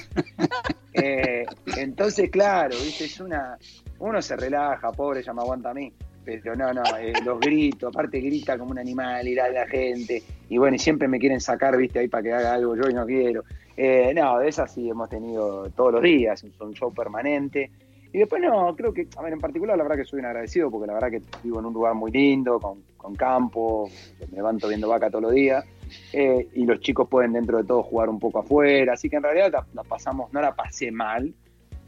Eh, 0.94 1.46
entonces, 1.78 2.30
claro, 2.30 2.76
¿viste? 2.82 3.06
es 3.06 3.20
una... 3.20 3.58
Uno 4.00 4.22
se 4.22 4.36
relaja, 4.36 4.92
pobre, 4.92 5.24
ya 5.24 5.34
me 5.34 5.42
aguanta 5.42 5.72
a 5.72 5.74
mí. 5.74 5.92
Pero 6.26 6.56
no, 6.56 6.74
no, 6.74 6.84
eh, 7.00 7.14
los 7.24 7.40
gritos, 7.40 7.94
aparte 7.94 8.20
grita 8.20 8.58
como 8.58 8.72
un 8.72 8.80
animal, 8.80 9.28
irá 9.28 9.46
a 9.46 9.50
la 9.50 9.68
gente. 9.68 10.24
Y 10.50 10.58
bueno, 10.58 10.76
y 10.76 10.80
siempre 10.80 11.08
me 11.08 11.20
quieren 11.20 11.40
sacar, 11.40 11.78
viste, 11.78 12.00
ahí 12.00 12.08
para 12.08 12.24
que 12.24 12.34
haga 12.34 12.54
algo 12.56 12.76
yo 12.76 12.90
y 12.90 12.94
no 12.94 13.06
quiero. 13.06 13.44
Eh, 13.78 14.14
no, 14.16 14.40
de 14.40 14.48
esas 14.50 14.74
sí 14.74 14.90
hemos 14.90 15.10
tenido 15.10 15.70
todos 15.72 15.94
los 15.94 16.02
días, 16.02 16.44
es 16.44 16.60
un 16.60 16.74
show 16.74 16.94
permanente. 16.94 17.70
Y 18.12 18.20
después 18.20 18.42
no, 18.42 18.74
creo 18.76 18.94
que, 18.94 19.08
a 19.18 19.22
ver, 19.22 19.34
en 19.34 19.40
particular 19.40 19.78
la 19.78 19.84
verdad 19.84 19.98
que 19.98 20.06
soy 20.06 20.20
un 20.20 20.26
agradecido 20.26 20.72
porque 20.72 20.88
la 20.88 20.94
verdad 20.94 21.12
que 21.12 21.22
vivo 21.44 21.60
en 21.60 21.66
un 21.66 21.74
lugar 21.74 21.94
muy 21.96 22.12
lindo, 22.12 22.60
con, 22.60 22.82
con 22.96 23.14
campo, 23.16 23.90
me 24.32 24.38
levanto 24.38 24.70
viendo 24.70 24.88
vaca 24.88 25.10
todos 25.10 25.24
los 25.24 25.34
días. 25.34 25.66
eh, 26.14 26.48
y 26.54 26.66
los 26.66 26.80
chicos 26.80 27.08
pueden 27.10 27.34
dentro 27.34 27.58
de 27.58 27.66
todo 27.66 27.84
jugar 27.84 28.10
un 28.10 28.20
poco 28.20 28.40
afuera, 28.40 28.94
así 28.94 29.10
que 29.10 29.18
en 29.18 29.24
realidad 29.24 29.52
la, 29.52 29.66
la 29.74 29.84
pasamos, 29.84 30.32
no 30.32 30.42
la 30.42 30.56
pasé 30.56 30.92
mal. 30.92 31.34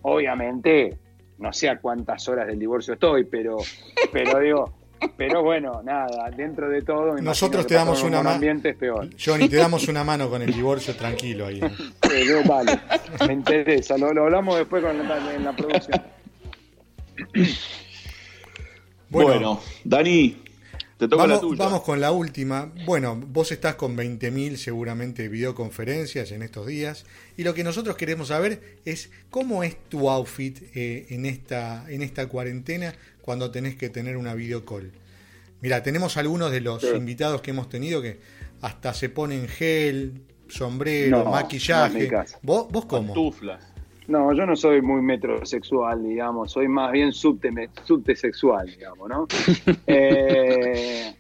Obviamente, 0.02 0.98
no 1.40 1.54
sé 1.54 1.70
a 1.70 1.80
cuántas 1.80 2.28
horas 2.28 2.48
del 2.48 2.60
divorcio 2.60 2.94
estoy, 2.96 3.24
pero, 3.26 3.58
pero 4.12 4.40
digo, 4.40 4.74
pero 5.16 5.44
bueno, 5.44 5.82
nada, 5.84 6.30
dentro 6.36 6.68
de 6.70 6.82
todo. 6.82 7.14
me 7.14 7.22
Nosotros 7.22 7.68
te 7.68 7.76
damos 7.76 8.02
una 8.04 8.18
buen 8.18 8.26
ma- 8.26 8.34
ambiente 8.36 8.70
es 8.70 8.76
peor. 8.78 9.10
Johnny, 9.24 9.48
te 9.48 9.58
damos 9.58 9.88
una 9.88 10.04
mano 10.04 10.30
con 10.30 10.42
el 10.42 10.52
divorcio 10.54 10.96
tranquilo 10.96 11.46
ahí. 11.46 11.60
Pero 12.02 12.44
vale, 12.44 12.80
me 13.28 13.34
interesa, 13.34 13.98
lo, 13.98 14.12
lo 14.14 14.24
hablamos 14.24 14.58
después 14.58 14.84
con 14.84 14.98
la, 15.08 15.36
en 15.36 15.44
la 15.44 15.54
producción. 15.56 16.02
Bueno, 19.10 19.62
Dani, 19.84 20.38
te 20.98 21.08
toca 21.08 21.28
la 21.28 21.36
Vamos, 21.36 21.42
tuya. 21.42 21.64
vamos 21.64 21.82
con 21.84 22.02
la 22.02 22.12
última. 22.12 22.72
Bueno, 22.86 23.16
vos 23.16 23.52
estás 23.52 23.76
con 23.76 23.96
20.000 23.96 24.56
seguramente 24.58 25.28
videoconferencias 25.30 26.32
en 26.32 26.42
estos 26.42 26.66
días 26.68 27.06
y 27.38 27.44
lo 27.44 27.54
que 27.54 27.64
nosotros 27.64 27.96
queremos 27.98 28.30
saber 28.30 28.78
es 28.86 29.10
cómo 29.30 29.64
es 29.64 29.76
tu 29.90 30.10
outfit 30.10 30.58
eh, 30.76 31.06
en, 31.10 31.26
esta, 31.26 31.86
en 31.90 32.02
esta 32.02 32.28
cuarentena 32.28 32.96
cuando 33.22 33.52
tenés 33.52 33.76
que 33.76 33.90
tener 33.90 34.18
una 34.18 34.34
videocall. 34.34 34.92
Mira, 35.62 35.84
tenemos 35.84 36.18
algunos 36.18 36.52
de 36.52 36.62
los 36.62 36.82
Sí. 36.82 36.88
invitados 36.96 37.42
que 37.42 37.52
hemos 37.52 37.70
tenido 37.70 38.02
que 38.02 38.20
hasta 38.62 38.94
se 38.94 39.10
ponen 39.10 39.48
gel, 39.48 40.22
sombrero, 40.48 41.24
No, 41.26 41.32
maquillaje. 41.32 42.10
¿Vos, 42.42 42.68
¿Vos 42.72 42.86
cómo? 42.86 43.14
Pantuflas. 43.14 43.64
No, 44.08 44.32
yo 44.32 44.46
no 44.46 44.56
soy 44.56 44.82
muy 44.82 45.02
metrosexual, 45.02 46.02
digamos, 46.02 46.52
soy 46.52 46.70
más 46.70 46.92
bien 46.94 47.12
subte, 47.12 47.70
subtesexual, 47.84 48.68
digamos, 48.68 49.10
¿no? 49.10 49.28
Eh, 49.88 51.14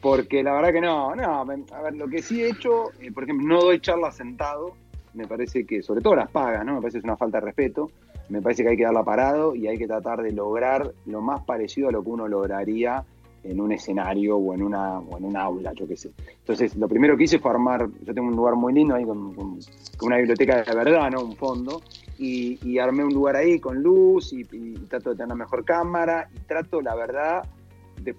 porque 0.00 0.42
la 0.44 0.52
verdad 0.52 0.72
que 0.72 0.80
no, 0.80 1.16
no, 1.16 1.40
a 1.40 1.44
ver, 1.44 1.94
lo 1.94 2.08
que 2.08 2.22
sí 2.22 2.42
he 2.42 2.50
hecho, 2.50 2.92
eh, 3.00 3.10
por 3.10 3.24
ejemplo, 3.24 3.46
no 3.46 3.60
doy 3.60 3.80
charlas 3.80 4.16
sentado, 4.16 4.76
me 5.14 5.26
parece 5.26 5.66
que, 5.66 5.82
sobre 5.82 6.00
todo 6.00 6.14
las 6.14 6.30
pagas, 6.30 6.64
¿no? 6.64 6.74
Me 6.74 6.80
parece 6.80 6.98
que 6.98 7.00
es 7.00 7.04
una 7.04 7.16
falta 7.16 7.40
de 7.40 7.46
respeto, 7.46 7.90
me 8.28 8.40
parece 8.40 8.62
que 8.62 8.70
hay 8.70 8.76
que 8.76 8.84
darla 8.84 9.02
parado 9.02 9.56
y 9.56 9.66
hay 9.66 9.76
que 9.76 9.88
tratar 9.88 10.22
de 10.22 10.32
lograr 10.32 10.92
lo 11.06 11.20
más 11.20 11.42
parecido 11.44 11.88
a 11.88 11.92
lo 11.92 12.04
que 12.04 12.10
uno 12.10 12.28
lograría 12.28 13.04
en 13.44 13.60
un 13.60 13.72
escenario 13.72 14.36
o 14.36 14.54
en 14.54 14.62
una 14.62 14.98
o 14.98 15.16
en 15.18 15.24
un 15.24 15.36
aula, 15.36 15.72
yo 15.72 15.86
qué 15.86 15.96
sé. 15.96 16.10
Entonces, 16.40 16.76
lo 16.76 16.88
primero 16.88 17.16
que 17.16 17.24
hice 17.24 17.38
fue 17.38 17.50
armar, 17.50 17.88
yo 18.04 18.14
tengo 18.14 18.28
un 18.28 18.36
lugar 18.36 18.54
muy 18.56 18.72
lindo 18.72 18.94
ahí 18.94 19.04
con, 19.04 19.58
una 20.02 20.16
biblioteca 20.16 20.62
de 20.62 20.74
verdad, 20.74 21.10
¿no? 21.10 21.22
Un 21.22 21.36
fondo, 21.36 21.82
y, 22.18 22.58
y 22.68 22.78
armé 22.78 23.04
un 23.04 23.12
lugar 23.14 23.36
ahí 23.36 23.58
con 23.58 23.82
luz 23.82 24.32
y, 24.32 24.44
trato 24.88 25.10
de 25.10 25.16
tener 25.16 25.26
una 25.26 25.44
mejor 25.44 25.64
cámara 25.64 26.28
y 26.34 26.40
trato, 26.40 26.80
la 26.80 26.94
verdad, 26.94 27.42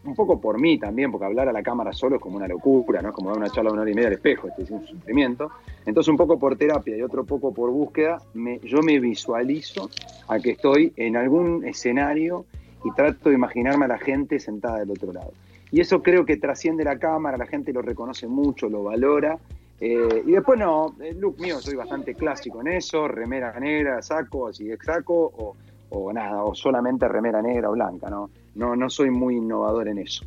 un 0.03 0.15
poco 0.15 0.39
por 0.39 0.59
mí 0.59 0.77
también, 0.77 1.11
porque 1.11 1.25
hablar 1.25 1.47
a 1.49 1.53
la 1.53 1.63
cámara 1.63 1.93
solo 1.93 2.17
es 2.17 2.21
como 2.21 2.37
una 2.37 2.47
locura, 2.47 3.01
¿no? 3.01 3.11
Como 3.13 3.29
dar 3.29 3.37
una 3.37 3.49
charla 3.49 3.69
de 3.69 3.73
una 3.73 3.81
hora 3.83 3.91
y 3.91 3.95
media 3.95 4.07
al 4.09 4.13
espejo, 4.15 4.47
este 4.47 4.63
es 4.63 4.71
un 4.71 4.85
sufrimiento. 4.85 5.51
Entonces, 5.85 6.09
un 6.09 6.17
poco 6.17 6.37
por 6.37 6.57
terapia 6.57 6.97
y 6.97 7.01
otro 7.01 7.23
poco 7.23 7.53
por 7.53 7.71
búsqueda, 7.71 8.21
me- 8.33 8.59
yo 8.59 8.81
me 8.81 8.99
visualizo 8.99 9.89
a 10.27 10.39
que 10.39 10.51
estoy 10.51 10.93
en 10.97 11.15
algún 11.15 11.65
escenario 11.65 12.45
y 12.83 12.91
trato 12.91 13.29
de 13.29 13.35
imaginarme 13.35 13.85
a 13.85 13.89
la 13.89 13.97
gente 13.97 14.39
sentada 14.39 14.79
del 14.79 14.91
otro 14.91 15.11
lado. 15.13 15.33
Y 15.71 15.81
eso 15.81 16.01
creo 16.01 16.25
que 16.25 16.37
trasciende 16.37 16.83
la 16.83 16.97
cámara, 16.97 17.37
la 17.37 17.45
gente 17.45 17.71
lo 17.73 17.81
reconoce 17.81 18.27
mucho, 18.27 18.69
lo 18.69 18.83
valora. 18.83 19.37
Eh, 19.79 20.23
y 20.25 20.31
después 20.31 20.59
no, 20.59 20.95
el 20.99 21.19
look 21.19 21.39
mío 21.39 21.59
soy 21.59 21.75
bastante 21.75 22.15
clásico 22.15 22.61
en 22.61 22.67
eso, 22.67 23.07
remera 23.07 23.57
negra, 23.59 24.01
saco, 24.01 24.47
así 24.47 24.65
de 24.65 24.77
saco, 24.77 25.31
o, 25.37 25.55
o 25.89 26.13
nada, 26.13 26.43
o 26.43 26.53
solamente 26.53 27.07
remera 27.07 27.41
negra 27.41 27.69
o 27.69 27.73
blanca, 27.73 28.09
¿no? 28.09 28.29
No, 28.55 28.75
no 28.75 28.89
soy 28.89 29.09
muy 29.09 29.37
innovador 29.37 29.87
en 29.87 29.99
eso. 29.99 30.25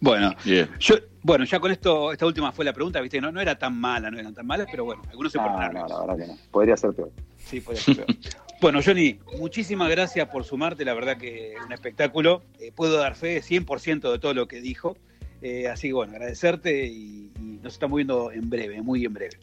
Bueno, 0.00 0.34
yo, 0.78 0.96
bueno, 1.22 1.44
ya 1.44 1.58
con 1.60 1.70
esto, 1.70 2.12
esta 2.12 2.26
última 2.26 2.52
fue 2.52 2.64
la 2.64 2.72
pregunta, 2.72 3.00
viste, 3.00 3.20
no, 3.20 3.32
no 3.32 3.40
era 3.40 3.58
tan 3.58 3.78
mala, 3.78 4.10
no 4.10 4.18
eran 4.18 4.32
tan 4.32 4.46
malas, 4.46 4.68
pero 4.70 4.84
bueno, 4.84 5.02
algunos 5.10 5.32
se 5.32 5.38
ponen 5.38 5.72
No, 5.74 5.86
la 5.86 6.00
verdad 6.00 6.16
que 6.16 6.26
no. 6.26 6.38
Podría 6.50 6.76
ser 6.76 6.92
peor. 6.92 7.10
Sí, 7.36 7.60
podría 7.60 7.82
ser 7.82 7.96
peor. 7.96 8.08
Bueno, 8.60 8.80
Johnny, 8.84 9.20
muchísimas 9.38 9.88
gracias 9.88 10.28
por 10.28 10.42
sumarte, 10.42 10.84
la 10.84 10.92
verdad 10.92 11.16
que 11.16 11.52
es 11.52 11.64
un 11.64 11.72
espectáculo. 11.72 12.42
Eh, 12.58 12.72
puedo 12.74 12.96
dar 12.98 13.14
fe 13.14 13.40
100% 13.40 14.10
de 14.10 14.18
todo 14.18 14.34
lo 14.34 14.48
que 14.48 14.60
dijo. 14.60 14.96
Eh, 15.42 15.68
así 15.68 15.88
que 15.88 15.94
bueno, 15.94 16.14
agradecerte 16.14 16.86
y, 16.86 17.30
y 17.38 17.60
nos 17.62 17.74
estamos 17.74 17.96
viendo 17.96 18.32
en 18.32 18.50
breve, 18.50 18.82
muy 18.82 19.04
en 19.04 19.14
breve. 19.14 19.38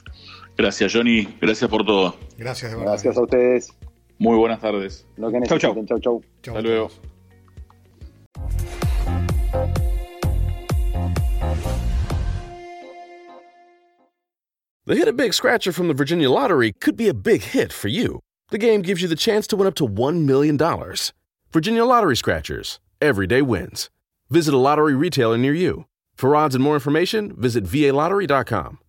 Gracias, 0.58 0.92
Johnny. 0.94 1.28
Gracias 1.40 1.70
por 1.70 1.86
todo. 1.86 2.18
Gracias 2.38 2.72
de 2.72 2.78
verdad. 2.78 2.92
Gracias 2.92 3.18
a 3.18 3.22
ustedes. 3.22 3.74
Muy 4.18 4.38
buenas 4.38 4.60
tardes. 4.60 5.06
Lo 5.16 5.32
que 5.32 5.42
Chau, 5.44 5.60
chau. 5.60 5.86
Chau, 5.86 6.00
chau. 6.00 6.22
Chau, 6.42 6.58
Hasta 6.58 6.62
luego. 6.62 6.92
The 14.88 14.96
Hit 14.96 15.08
a 15.08 15.14
Big 15.14 15.34
Scratcher 15.34 15.72
from 15.72 15.88
the 15.88 15.94
Virginia 15.94 16.30
Lottery 16.30 16.74
could 16.74 16.96
be 16.96 17.08
a 17.08 17.14
big 17.14 17.42
hit 17.42 17.74
for 17.74 17.88
you. 17.88 18.20
The 18.50 18.58
game 18.60 18.84
gives 18.84 19.02
you 19.02 19.08
the 19.08 19.16
chance 19.16 19.48
to 19.48 19.56
win 19.56 19.68
up 19.68 19.76
to 19.76 19.88
$1 19.88 20.24
million. 20.26 20.58
Virginia 21.52 21.84
Lottery 21.84 22.16
Scratchers. 22.16 22.80
Everyday 23.02 23.42
wins. 23.42 23.90
Visit 24.30 24.54
a 24.54 24.58
lottery 24.58 24.94
retailer 24.94 25.38
near 25.38 25.54
you. 25.54 25.86
For 26.16 26.36
odds 26.36 26.56
and 26.56 26.64
more 26.64 26.76
information, 26.76 27.34
visit 27.36 27.64
VALottery.com. 27.64 28.80